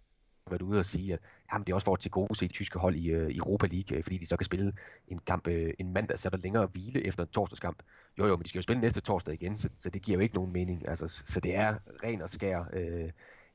været 0.50 0.62
ude 0.62 0.78
og 0.78 0.86
sige, 0.86 1.12
at 1.12 1.20
jamen, 1.52 1.66
det 1.66 1.72
er 1.72 1.74
også 1.74 1.84
for 1.84 1.92
at 1.92 2.00
til 2.00 2.10
gode 2.10 2.34
se 2.34 2.48
tyske 2.48 2.78
hold 2.78 2.96
i 2.96 3.10
øh, 3.10 3.36
Europa 3.36 3.66
League, 3.66 3.96
øh, 3.96 4.02
fordi 4.02 4.18
de 4.18 4.26
så 4.26 4.36
kan 4.36 4.44
spille 4.44 4.72
en 5.08 5.18
kamp 5.18 5.48
øh, 5.48 5.74
en 5.78 5.92
mandag, 5.92 6.18
så 6.18 6.28
er 6.28 6.30
der 6.30 6.38
længere 6.38 6.66
hvile 6.66 7.06
efter 7.06 7.22
en 7.22 7.28
torsdagskamp. 7.28 7.82
Jo 8.18 8.26
jo, 8.26 8.36
men 8.36 8.42
de 8.42 8.48
skal 8.48 8.58
jo 8.58 8.62
spille 8.62 8.80
næste 8.80 9.00
torsdag 9.00 9.34
igen, 9.34 9.56
så, 9.56 9.68
så 9.76 9.90
det 9.90 10.02
giver 10.02 10.18
jo 10.18 10.22
ikke 10.22 10.34
nogen 10.34 10.52
mening. 10.52 10.88
Altså, 10.88 11.08
så 11.08 11.40
det 11.40 11.54
er 11.54 11.78
ren 12.04 12.22
og 12.22 12.28
skær 12.28 12.64
øh, 12.72 13.10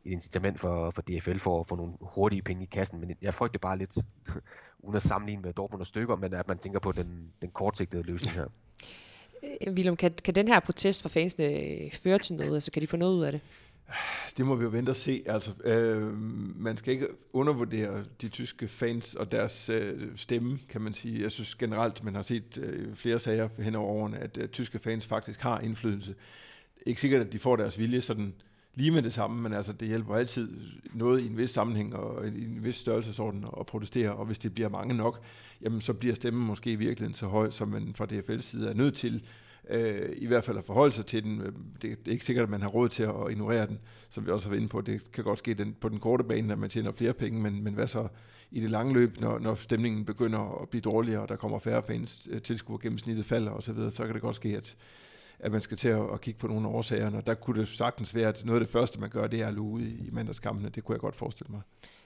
et 0.05 0.11
incitament 0.11 0.59
for, 0.59 0.91
for 0.91 1.01
DFL 1.01 1.37
for 1.37 1.59
at 1.59 1.67
få 1.67 1.75
nogle 1.75 1.93
hurtige 2.01 2.41
penge 2.41 2.63
i 2.63 2.65
kassen, 2.71 2.99
men 2.99 3.15
jeg 3.21 3.33
frygter 3.33 3.59
bare 3.59 3.77
lidt, 3.77 3.97
uden 4.83 4.95
at 4.95 5.01
sammenligne 5.01 5.41
med 5.41 5.53
Dortmund 5.53 5.81
og 5.81 5.87
stykker, 5.87 6.15
men 6.15 6.33
at 6.33 6.47
man 6.47 6.57
tænker 6.57 6.79
på 6.79 6.91
den, 6.91 7.31
den 7.41 7.49
kortsigtede 7.49 8.03
løsning 8.03 8.35
her. 8.35 8.45
Øh, 9.61 9.73
Willem, 9.73 9.95
kan, 9.95 10.11
kan 10.23 10.35
den 10.35 10.47
her 10.47 10.59
protest 10.59 11.01
fra 11.01 11.09
fansene 11.09 11.45
øh, 11.45 11.91
føre 11.91 12.17
til 12.17 12.35
noget? 12.35 12.53
Altså, 12.53 12.71
kan 12.71 12.81
de 12.81 12.87
få 12.87 12.97
noget 12.97 13.15
ud 13.15 13.23
af 13.23 13.31
det? 13.31 13.41
Det 14.37 14.45
må 14.45 14.55
vi 14.55 14.63
jo 14.63 14.69
vente 14.69 14.89
og 14.89 14.95
se. 14.95 15.23
Altså, 15.25 15.51
øh, 15.63 16.01
man 16.59 16.77
skal 16.77 16.93
ikke 16.93 17.07
undervurdere 17.33 18.03
de 18.21 18.29
tyske 18.29 18.67
fans 18.67 19.15
og 19.15 19.31
deres 19.31 19.69
øh, 19.69 20.01
stemme, 20.15 20.59
kan 20.69 20.81
man 20.81 20.93
sige. 20.93 21.23
Jeg 21.23 21.31
synes 21.31 21.55
generelt, 21.55 22.03
man 22.03 22.15
har 22.15 22.21
set 22.21 22.57
øh, 22.57 22.95
flere 22.95 23.19
sager 23.19 23.49
hen 23.59 23.75
over 23.75 23.89
årene, 23.89 24.17
at 24.17 24.37
øh, 24.37 24.49
tyske 24.49 24.79
fans 24.79 25.07
faktisk 25.07 25.41
har 25.41 25.59
indflydelse. 25.59 26.15
Ikke 26.85 27.01
sikkert, 27.01 27.21
at 27.21 27.33
de 27.33 27.39
får 27.39 27.55
deres 27.55 27.79
vilje 27.79 28.01
sådan 28.01 28.33
lige 28.76 28.91
med 28.91 29.01
det 29.01 29.13
samme, 29.13 29.41
men 29.41 29.53
altså, 29.53 29.73
det 29.73 29.88
hjælper 29.88 30.15
altid 30.15 30.49
noget 30.93 31.21
i 31.21 31.28
en 31.28 31.38
vis 31.38 31.49
sammenhæng 31.49 31.95
og 31.95 32.28
i 32.28 32.45
en 32.45 32.63
vis 32.63 32.76
størrelsesorden 32.76 33.45
at 33.59 33.65
protestere, 33.65 34.11
og 34.11 34.26
hvis 34.26 34.39
det 34.39 34.53
bliver 34.53 34.69
mange 34.69 34.93
nok, 34.93 35.21
jamen 35.61 35.82
så 35.82 35.93
bliver 35.93 36.15
stemmen 36.15 36.47
måske 36.47 36.71
i 36.71 36.76
virkeligheden 36.76 37.13
så 37.13 37.28
høj, 37.28 37.49
som 37.49 37.67
man 37.67 37.93
fra 37.95 38.05
DFL's 38.05 38.41
side 38.41 38.69
er 38.69 38.73
nødt 38.73 38.95
til 38.95 39.23
øh, 39.69 40.09
i 40.17 40.26
hvert 40.26 40.43
fald 40.43 40.57
at 40.57 40.63
forholde 40.63 40.93
sig 40.93 41.05
til 41.05 41.23
den. 41.23 41.41
Øh, 41.41 41.51
det, 41.82 41.82
det 41.82 42.07
er 42.07 42.11
ikke 42.11 42.26
sikkert, 42.26 42.43
at 42.43 42.49
man 42.49 42.61
har 42.61 42.69
råd 42.69 42.89
til 42.89 43.03
at 43.03 43.13
ignorere 43.30 43.67
den, 43.67 43.80
som 44.09 44.26
vi 44.26 44.32
også 44.32 44.47
har 44.47 44.49
været 44.49 44.61
inde 44.61 44.71
på. 44.71 44.82
Det 44.82 45.11
kan 45.11 45.23
godt 45.23 45.39
ske 45.39 45.53
den, 45.53 45.76
på 45.80 45.89
den 45.89 45.99
korte 45.99 46.23
bane, 46.23 46.53
at 46.53 46.59
man 46.59 46.69
tjener 46.69 46.91
flere 46.91 47.13
penge, 47.13 47.41
men, 47.41 47.63
men 47.63 47.73
hvad 47.73 47.88
så 47.88 48.07
i 48.51 48.59
det 48.59 48.71
lange 48.71 48.93
løb, 48.93 49.19
når, 49.19 49.39
når 49.39 49.55
stemningen 49.55 50.05
begynder 50.05 50.61
at 50.61 50.69
blive 50.69 50.82
dårligere, 50.82 51.21
og 51.21 51.30
der 51.30 51.36
kommer 51.36 51.59
færre 51.59 51.84
fans, 51.88 52.28
øh, 52.32 52.41
tilskuer 52.41 52.78
gennemsnittet 52.78 53.26
falder 53.26 53.51
osv., 53.51 53.76
så, 53.76 53.89
så 53.89 54.05
kan 54.05 54.13
det 54.13 54.21
godt 54.21 54.36
ske, 54.36 54.57
at, 54.57 54.76
at 55.39 55.51
man 55.51 55.61
skal 55.61 55.77
til 55.77 55.89
at, 55.89 56.01
at 56.13 56.21
kigge 56.21 56.39
på 56.39 56.47
nogle 56.47 56.67
årsager, 56.67 57.17
og 57.17 57.25
der 57.25 57.33
kunne 57.33 57.59
det 57.59 57.67
sagtens 57.67 58.15
være, 58.15 58.27
at 58.27 58.45
noget 58.45 58.61
af 58.61 58.65
det 58.65 58.73
første, 58.73 58.99
man 58.99 59.09
gør, 59.09 59.27
det 59.27 59.41
er 59.41 59.47
at 59.47 59.53
luge 59.53 59.81
i, 59.81 59.86
i 59.86 60.09
mandagskampene. 60.11 60.69
Det 60.69 60.83
kunne 60.83 60.93
jeg 60.93 60.99
godt 60.99 61.15
forestille 61.15 61.51
mig. 61.51 61.61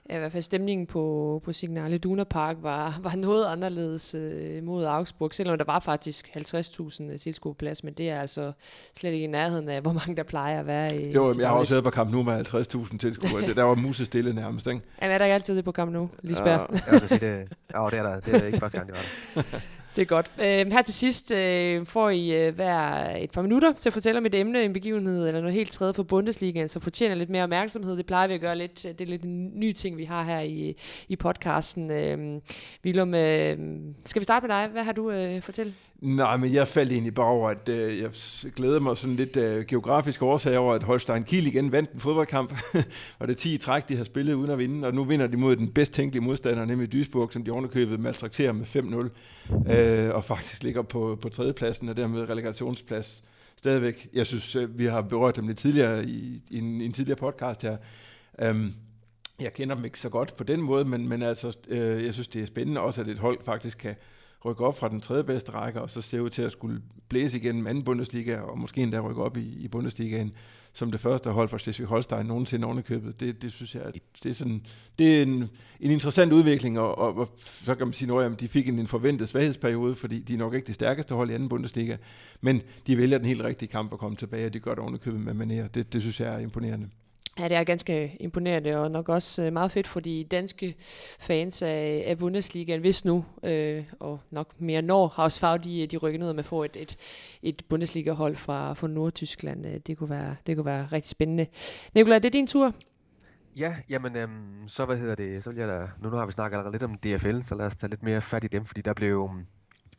Ja, 0.09 0.15
i 0.15 0.19
hvert 0.19 0.31
fald 0.31 0.43
stemningen 0.43 0.87
på, 0.87 1.41
på 1.45 1.53
Signale 1.53 1.97
Duna 1.97 2.23
Park 2.23 2.57
var, 2.61 2.99
var 3.01 3.15
noget 3.15 3.45
anderledes 3.45 4.15
øh, 4.15 4.63
mod 4.63 4.85
Augsburg, 4.85 5.33
selvom 5.33 5.57
der 5.57 5.65
var 5.65 5.79
faktisk 5.79 6.29
50.000 6.37 7.17
tilskuerplads, 7.17 7.83
men 7.83 7.93
det 7.93 8.09
er 8.09 8.21
altså 8.21 8.51
slet 8.99 9.11
ikke 9.11 9.23
i 9.23 9.27
nærheden 9.27 9.69
af, 9.69 9.81
hvor 9.81 9.93
mange 9.93 10.15
der 10.15 10.23
plejer 10.23 10.59
at 10.59 10.67
være 10.67 11.01
i 11.01 11.11
Jo, 11.11 11.33
jeg 11.39 11.47
har 11.47 11.55
også 11.55 11.73
været 11.73 11.83
på 11.83 11.89
kamp 11.89 12.11
nu 12.11 12.23
med 12.23 12.53
50.000 12.53 12.97
tilskuere. 12.97 13.47
det, 13.47 13.55
der 13.57 13.63
var 13.63 13.75
muse 13.75 14.05
stille 14.05 14.33
nærmest, 14.33 14.67
ikke? 14.67 14.81
Jamen, 15.01 15.13
er 15.13 15.17
der 15.17 15.25
ikke 15.25 15.33
altid 15.33 15.55
det 15.55 15.65
på 15.65 15.71
kamp 15.71 15.91
nu, 15.91 16.09
Lisbeth? 16.21 16.49
Ja, 16.49 16.57
jeg 16.91 17.01
vil 17.01 17.07
sige, 17.09 17.19
det, 17.19 17.47
ja, 17.73 17.85
det 17.91 17.99
er 17.99 18.03
der. 18.03 18.19
Det 18.19 18.35
er 18.41 18.45
ikke 18.45 18.59
første 18.59 18.77
gang, 18.77 18.89
det 18.89 18.97
var 19.35 19.41
der. 19.51 19.59
Det 19.99 20.05
er 20.05 20.09
godt. 20.09 20.31
Øh, 20.39 20.71
her 20.71 20.81
til 20.81 20.93
sidst 20.93 21.31
øh, 21.31 21.85
får 21.85 22.09
I 22.09 22.47
øh, 22.47 22.55
hver 22.55 23.15
et 23.15 23.31
par 23.31 23.41
minutter 23.41 23.73
til 23.73 23.89
at 23.89 23.93
fortælle 23.93 24.17
om 24.17 24.25
et 24.25 24.35
emne, 24.35 24.63
en 24.63 24.73
begivenhed 24.73 25.27
eller 25.27 25.41
noget 25.41 25.55
helt 25.55 25.71
tredje 25.71 25.93
på 25.93 26.03
Bundesligaen, 26.03 26.67
så 26.67 26.79
fortjener 26.79 27.15
lidt 27.15 27.29
mere 27.29 27.43
opmærksomhed. 27.43 27.97
Det 27.97 28.05
plejer 28.05 28.27
vi 28.27 28.33
at 28.33 28.41
gøre 28.41 28.55
lidt. 28.55 28.85
Øh, 28.85 28.91
det 28.91 29.01
er 29.01 29.05
lidt 29.05 29.23
en 29.23 29.59
ny 29.59 29.71
ting, 29.71 29.97
vi 29.97 30.03
har 30.03 30.23
her 30.23 30.39
i, 30.39 30.75
i 31.07 31.15
podcasten. 31.15 31.91
Øh, 31.91 32.41
Willum, 32.85 33.13
øh, 33.13 33.57
skal 34.05 34.19
vi 34.19 34.23
starte 34.23 34.47
med 34.47 34.55
dig? 34.55 34.67
Hvad 34.67 34.83
har 34.83 34.91
du 34.91 35.11
øh, 35.11 35.41
fortælle? 35.41 35.73
Nej, 36.01 36.37
men 36.37 36.53
jeg 36.53 36.67
faldt 36.67 36.91
egentlig 36.91 37.13
bare 37.13 37.25
over, 37.25 37.49
at 37.49 37.69
øh, 37.69 37.99
jeg 37.99 38.09
glæder 38.55 38.79
mig 38.79 38.97
sådan 38.97 39.15
lidt 39.15 39.37
øh, 39.37 39.65
geografisk 39.65 40.21
årsag 40.21 40.57
over, 40.57 40.73
at 40.73 40.83
Holstein 40.83 41.23
Kiel 41.23 41.47
igen 41.47 41.71
vandt 41.71 41.91
en 41.91 41.99
fodboldkamp. 41.99 42.53
og 43.19 43.27
det 43.27 43.33
er 43.33 43.37
10 43.37 43.53
i 43.53 43.57
træk, 43.57 43.89
de 43.89 43.97
har 43.97 44.03
spillet 44.03 44.33
uden 44.33 44.51
at 44.51 44.57
vinde, 44.57 44.87
og 44.87 44.93
nu 44.93 45.03
vinder 45.03 45.27
de 45.27 45.37
mod 45.37 45.55
den 45.55 45.67
bedst 45.67 45.93
tænkelige 45.93 46.23
modstander, 46.23 46.65
nemlig 46.65 46.91
Duisburg, 46.91 47.33
som 47.33 47.43
de 47.43 47.51
ovenikøbet 47.51 47.99
maltrakterer 47.99 48.51
med 48.51 48.65
5-0, 48.65 49.73
øh, 49.73 50.15
og 50.15 50.23
faktisk 50.23 50.63
ligger 50.63 50.81
på, 50.81 51.17
på 51.21 51.29
tredjepladsen, 51.29 51.89
og 51.89 51.97
dermed 51.97 52.29
relegationsplads 52.29 53.23
stadigvæk. 53.57 54.09
Jeg 54.13 54.25
synes, 54.25 54.55
øh, 54.55 54.79
vi 54.79 54.85
har 54.85 55.01
berørt 55.01 55.35
dem 55.35 55.47
lidt 55.47 55.57
tidligere 55.57 56.05
i, 56.05 56.41
i, 56.49 56.57
en, 56.57 56.81
i 56.81 56.85
en 56.85 56.93
tidligere 56.93 57.19
podcast 57.19 57.61
her. 57.61 57.77
Um, 58.49 58.73
jeg 59.41 59.53
kender 59.53 59.75
dem 59.75 59.85
ikke 59.85 59.99
så 59.99 60.09
godt 60.09 60.35
på 60.35 60.43
den 60.43 60.61
måde, 60.61 60.85
men, 60.85 61.09
men 61.09 61.21
altså, 61.21 61.57
øh, 61.67 62.05
jeg 62.05 62.13
synes, 62.13 62.27
det 62.27 62.41
er 62.41 62.45
spændende 62.45 62.81
også, 62.81 63.01
at 63.01 63.07
et 63.07 63.19
hold 63.19 63.39
faktisk 63.45 63.77
kan 63.77 63.95
rykke 64.45 64.65
op 64.65 64.77
fra 64.77 64.89
den 64.89 65.01
tredje 65.01 65.23
bedste 65.23 65.51
række, 65.51 65.81
og 65.81 65.89
så 65.89 66.01
ser 66.01 66.19
ud 66.19 66.29
til 66.29 66.41
at 66.41 66.51
skulle 66.51 66.81
blæse 67.09 67.37
igennem 67.37 67.67
anden 67.67 67.83
Bundesliga, 67.83 68.39
og 68.39 68.59
måske 68.59 68.81
endda 68.81 68.99
rykke 68.99 69.23
op 69.23 69.37
i, 69.37 69.57
i 69.59 69.67
Bundesligaen 69.67 70.33
som 70.73 70.91
det 70.91 70.99
første 70.99 71.29
hold 71.29 71.49
for 71.49 71.57
Schleswig-Holstein 71.57 72.23
nogensinde 72.23 72.65
ovenikøbet. 72.65 73.19
Det, 73.19 73.41
det 73.41 73.53
synes 73.53 73.75
jeg, 73.75 73.83
det 74.23 74.29
er, 74.29 74.33
sådan, 74.33 74.61
det 74.99 75.17
er 75.17 75.21
en, 75.21 75.49
en 75.79 75.91
interessant 75.91 76.33
udvikling, 76.33 76.79
og, 76.79 76.97
og, 76.97 77.17
og 77.17 77.29
så 77.39 77.75
kan 77.75 77.87
man 77.87 77.93
sige, 77.93 78.23
at 78.23 78.39
de 78.39 78.47
fik 78.47 78.69
en, 78.69 78.79
en 78.79 78.87
forventet 78.87 79.29
svaghedsperiode, 79.29 79.95
fordi 79.95 80.19
de 80.19 80.33
er 80.33 80.37
nok 80.37 80.53
ikke 80.53 80.67
det 80.67 80.75
stærkeste 80.75 81.15
hold 81.15 81.29
i 81.29 81.33
anden 81.33 81.49
Bundesliga, 81.49 81.97
men 82.41 82.61
de 82.87 82.97
vælger 82.97 83.17
den 83.17 83.27
helt 83.27 83.43
rigtige 83.43 83.69
kamp 83.69 83.93
at 83.93 83.99
komme 83.99 84.17
tilbage, 84.17 84.45
og 84.45 84.53
de 84.53 84.59
gør 84.59 84.71
det 84.71 84.79
ovenikøbet 84.79 85.21
med 85.21 85.33
manér. 85.33 85.67
Det, 85.67 85.93
det 85.93 86.01
synes 86.01 86.19
jeg 86.19 86.35
er 86.35 86.39
imponerende. 86.39 86.89
Ja, 87.39 87.47
det 87.47 87.57
er 87.57 87.63
ganske 87.63 88.17
imponerende, 88.19 88.77
og 88.77 88.91
nok 88.91 89.09
også 89.09 89.43
øh, 89.43 89.53
meget 89.53 89.71
fedt 89.71 89.87
for 89.87 89.99
de 89.99 90.23
danske 90.31 90.75
fans 91.19 91.61
af, 91.61 92.03
af 92.07 92.17
Bundesligaen, 92.17 92.81
hvis 92.81 93.05
nu, 93.05 93.25
øh, 93.43 93.83
og 93.99 94.19
nok 94.31 94.61
mere 94.61 94.81
når, 94.81 95.07
Hausfag, 95.07 95.63
de, 95.63 95.87
de 95.87 95.97
rykker 95.97 96.19
ned 96.19 96.33
med 96.33 96.39
at 96.39 96.45
få 96.45 96.63
et, 96.63 96.77
et, 96.77 96.95
et 97.41 97.61
Bundesliga-hold 97.69 98.35
fra, 98.35 98.73
fra 98.73 98.87
Nordtyskland. 98.87 99.65
Øh, 99.65 99.73
det 99.87 99.97
kunne, 99.97 100.09
være, 100.09 100.35
det 100.47 100.55
kunne 100.55 100.65
være 100.65 100.87
rigtig 100.91 101.09
spændende. 101.09 101.47
Nikolaj, 101.95 102.19
det 102.19 102.27
er 102.27 102.31
din 102.31 102.47
tur. 102.47 102.73
Ja, 103.55 103.75
jamen, 103.89 104.15
øhm, 104.15 104.67
så 104.67 104.85
hvad 104.85 104.97
hedder 104.97 105.15
det, 105.15 105.43
så 105.43 105.49
vil 105.49 105.59
jeg 105.59 105.67
da, 105.67 105.87
nu, 106.01 106.09
nu 106.09 106.17
har 106.17 106.25
vi 106.25 106.31
snakket 106.31 106.57
allerede 106.57 106.73
lidt 106.73 106.83
om 106.83 106.97
DFL, 106.97 107.41
så 107.41 107.55
lad 107.55 107.65
os 107.65 107.75
tage 107.75 107.89
lidt 107.89 108.03
mere 108.03 108.21
fat 108.21 108.43
i 108.43 108.47
dem, 108.47 108.65
fordi 108.65 108.81
der 108.81 108.93
blev 108.93 109.29
øhm, 109.29 109.45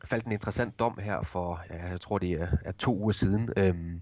faldt 0.04 0.26
en 0.26 0.32
interessant 0.32 0.78
dom 0.78 0.98
her 0.98 1.22
for, 1.22 1.60
ja, 1.70 1.86
jeg 1.86 2.00
tror 2.00 2.18
det 2.18 2.32
er, 2.32 2.48
er 2.64 2.72
to 2.72 2.96
uger 2.96 3.12
siden, 3.12 3.50
øhm, 3.56 4.00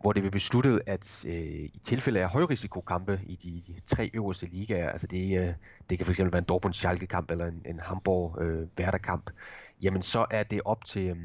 hvor 0.00 0.12
det 0.12 0.22
blev 0.22 0.32
besluttet, 0.32 0.80
at 0.86 1.24
øh, 1.28 1.34
i 1.34 1.80
tilfælde 1.82 2.20
af 2.20 2.28
højrisikokampe 2.28 3.20
i 3.26 3.36
de, 3.36 3.80
tre 3.86 4.10
øverste 4.14 4.46
ligaer, 4.46 4.90
altså 4.90 5.06
det, 5.06 5.40
øh, 5.40 5.54
det 5.90 5.98
kan 5.98 6.06
fx 6.06 6.18
være 6.18 6.38
en 6.38 6.44
Dortmund 6.44 6.74
Schalke 6.74 7.06
kamp 7.06 7.30
eller 7.30 7.46
en, 7.46 7.62
en 7.66 7.80
Hamburg 7.82 8.42
øh, 8.42 8.68
Werder 8.78 8.98
kamp, 8.98 9.30
jamen 9.82 10.02
så 10.02 10.26
er 10.30 10.42
det 10.42 10.60
op 10.64 10.84
til, 10.84 11.06
øh, 11.08 11.16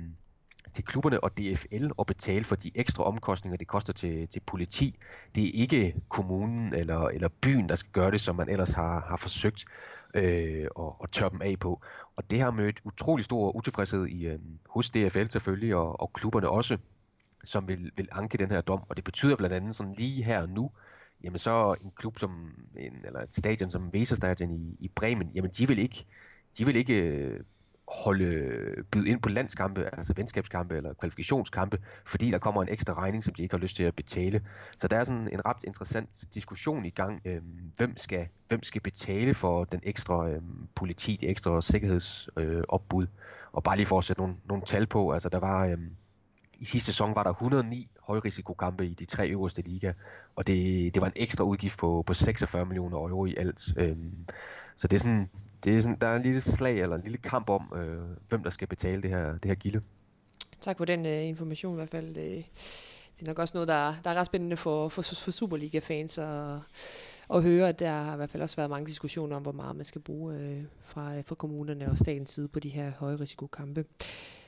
til 0.74 0.86
klubberne 0.86 1.24
og 1.24 1.38
DFL 1.38 1.90
at 2.00 2.06
betale 2.06 2.46
for 2.46 2.56
de 2.56 2.72
ekstra 2.76 3.04
omkostninger, 3.04 3.58
det 3.58 3.68
koster 3.68 3.94
til, 3.94 4.28
til 4.28 4.40
politi. 4.40 4.98
Det 5.36 5.44
er 5.44 5.52
ikke 5.54 5.96
kommunen 6.10 6.74
eller, 6.74 7.00
eller 7.00 7.30
byen, 7.42 7.70
der 7.70 7.76
skal 7.76 7.92
gøre 7.92 8.12
det, 8.12 8.22
som 8.22 8.36
man 8.36 8.50
ellers 8.50 8.72
har, 8.72 9.06
har 9.10 9.18
forsøgt 9.18 9.66
øh, 10.14 10.68
og, 10.76 11.02
og 11.02 11.12
tør 11.12 11.30
dem 11.30 11.42
af 11.42 11.60
på. 11.60 11.82
Og 12.16 12.32
det 12.32 12.40
har 12.40 12.52
mødt 12.52 12.82
utrolig 12.84 13.26
stor 13.26 13.56
utilfredshed 13.56 14.08
i, 14.08 14.28
øh, 14.28 14.40
hos 14.70 14.90
DFL 14.90 15.26
selvfølgelig, 15.26 15.76
og, 15.76 16.02
og 16.02 16.14
klubberne 16.14 16.50
også. 16.50 16.78
som 17.44 17.68
vil, 17.68 17.92
vil 17.96 18.08
anke 18.12 18.38
den 18.38 18.52
her 18.52 18.62
dom, 18.62 18.84
og 18.90 18.98
det 18.98 19.04
betyder 19.04 19.36
blandt 19.36 19.56
andet 19.56 19.76
sådan 19.76 19.94
lige 19.94 20.24
her 20.24 20.42
og 20.42 20.50
nu, 20.50 20.72
jamen 21.24 21.40
så 21.40 21.76
en 21.84 21.92
klub 21.96 22.20
som, 22.20 22.54
en, 22.78 23.06
eller 23.06 23.20
et 23.22 23.36
stadion 23.36 23.70
som 23.70 23.90
Weserstadion 23.90 24.52
i, 24.52 24.78
i 24.80 24.88
Bremen, 24.96 25.32
jamen 25.36 25.52
de 25.52 25.68
vil 25.68 25.80
ikke, 25.80 26.06
de 26.58 26.66
vil 26.66 26.76
ikke 26.76 27.02
øh, 27.04 27.40
holde, 27.92 28.84
byde 28.92 29.10
ind 29.10 29.22
på 29.22 29.30
landskampe, 29.30 29.90
altså 29.96 30.14
venskabskampe 30.18 30.78
eller 30.78 30.94
kvalifikationskampe, 30.94 31.78
fordi 32.06 32.32
der 32.32 32.38
kommer 32.38 32.62
en 32.62 32.70
ekstra 32.72 32.94
regning, 32.94 33.24
som 33.24 33.34
de 33.34 33.42
ikke 33.42 33.56
har 33.56 33.62
lyst 33.62 33.76
til 33.76 33.84
at 33.84 33.96
betale. 33.96 34.42
Så 34.78 34.88
der 34.88 34.98
er 34.98 35.04
sådan 35.04 35.30
en 35.34 35.46
ret 35.46 35.64
interessant 35.64 36.24
diskussion 36.34 36.86
i 36.86 36.90
gang. 36.90 37.22
Øh, 37.26 37.42
hvem, 37.78 37.98
skal, 37.98 38.28
hvem 38.48 38.64
skal 38.64 38.82
betale 38.82 39.34
for 39.34 39.64
den 39.64 39.80
ekstra 39.84 40.30
øh, 40.30 40.42
politi, 40.76 41.18
de 41.22 41.28
ekstra 41.28 41.62
sikkerhedsopbud? 41.62 43.04
Øh, 43.04 43.10
og 43.52 43.64
bare 43.64 43.78
lige 43.78 43.86
for 43.86 43.98
at 43.98 44.04
sætte 44.04 44.22
nogle, 44.22 44.36
nogle 44.46 44.64
tal 44.66 44.88
på, 44.88 45.12
altså 45.12 45.30
der 45.30 45.40
var... 45.40 45.66
Øh, 45.66 45.78
i 46.62 46.66
sidste 46.66 46.86
sæson 46.86 47.16
var 47.16 47.24
der 47.24 47.30
109 47.30 47.90
højrisikokampe 48.02 48.88
i 48.88 48.94
de 48.94 49.06
tre 49.06 49.30
øverste 49.30 49.62
liga, 49.62 49.94
og 50.36 50.48
det, 50.48 50.94
det 50.94 51.02
var 51.02 51.08
en 51.08 51.14
ekstra 51.16 51.44
udgift 51.44 51.80
på, 51.80 52.04
på 52.08 52.14
46 52.14 52.66
millioner 52.66 52.98
euro 52.98 53.26
i 53.26 53.36
alt. 53.36 53.74
Øhm, 53.78 54.28
så 54.76 54.88
det 54.88 54.98
er 54.98 55.00
sådan, 55.00 55.30
det 55.64 55.78
er 55.78 55.82
sådan, 55.82 55.98
der 56.02 56.08
er 56.08 56.16
en 56.16 56.22
lille 56.22 56.42
slag 56.42 56.80
eller 56.80 56.96
en 56.96 57.02
lille 57.02 57.18
kamp 57.18 57.50
om, 57.50 57.74
øh, 57.76 58.02
hvem 58.30 58.44
der 58.44 58.50
skal 58.50 58.68
betale 58.68 59.02
det 59.02 59.10
her, 59.10 59.32
det 59.32 59.46
her 59.46 59.56
gilde. 59.56 59.82
Tak 60.62 60.78
for 60.78 60.86
den 60.86 61.06
uh, 61.06 61.28
information 61.28 61.74
i 61.74 61.76
hvert 61.76 61.90
fald. 61.90 62.08
Det, 62.08 62.46
det 63.16 63.22
er 63.22 63.26
nok 63.26 63.40
også 63.40 63.52
noget, 63.54 63.68
der, 63.68 63.94
der 64.04 64.10
er 64.10 64.16
ret 64.16 64.26
spændende 64.26 64.58
for, 64.58 64.90
for, 64.90 65.02
for 65.02 65.32
Superliga-fans 65.32 66.18
at, 66.18 66.58
at 67.34 67.44
høre, 67.44 67.70
at 67.70 67.80
der 67.80 67.92
har 67.92 68.14
i 68.14 68.16
hvert 68.16 68.30
fald 68.30 68.44
også 68.44 68.56
været 68.56 68.70
mange 68.70 68.88
diskussioner 68.88 69.36
om, 69.36 69.42
hvor 69.42 69.52
meget 69.52 69.76
man 69.76 69.86
skal 69.86 70.02
bruge 70.02 70.36
øh, 70.36 70.64
fra, 70.84 71.22
fra 71.22 71.36
kommunerne 71.36 71.92
og 71.92 71.98
statens 71.98 72.30
side 72.30 72.48
på 72.48 72.60
de 72.60 72.70
her 72.70 72.92
høje 73.00 73.16
risikokampe. 73.16 73.86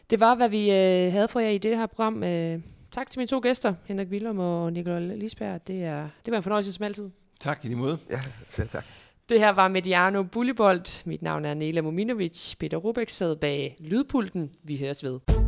Det 0.10 0.20
var, 0.20 0.36
hvad 0.36 0.50
vi 0.50 0.72
øh, 0.72 1.12
havde 1.12 1.28
for 1.28 1.40
jer 1.40 1.50
i 1.50 1.58
det 1.58 1.78
her 1.78 1.86
program. 1.86 2.24
Øh, 2.24 2.62
tak 2.92 3.12
til 3.12 3.20
mine 3.20 3.28
to 3.28 3.40
gæster, 3.40 3.74
Henrik 3.86 4.08
Willum 4.08 4.40
og 4.40 4.74
Nikolaj 4.74 5.00
Lisberg. 5.00 5.68
Det, 5.68 5.84
er, 5.84 6.10
det 6.26 6.32
var 6.32 6.38
en 6.38 6.44
fornøjelse 6.44 6.74
som 6.74 6.84
altid. 6.84 7.10
Tak 7.40 7.66
i 7.66 7.68
lige 7.68 7.78
måde. 7.78 7.98
Ja, 8.10 8.22
selv 8.50 8.70
tak. 8.70 8.86
Det 9.30 9.40
her 9.40 9.50
var 9.50 9.68
Mediano 9.68 10.24
Bullibold. 10.24 11.06
Mit 11.06 11.22
navn 11.22 11.46
er 11.46 11.54
Nela 11.54 11.82
Mominovic. 11.82 12.56
Peter 12.60 12.78
Rubek 12.78 13.10
sad 13.10 13.36
bag 13.36 13.76
lydpulten. 13.80 14.50
Vi 14.64 14.78
høres 14.78 15.04
ved. 15.04 15.43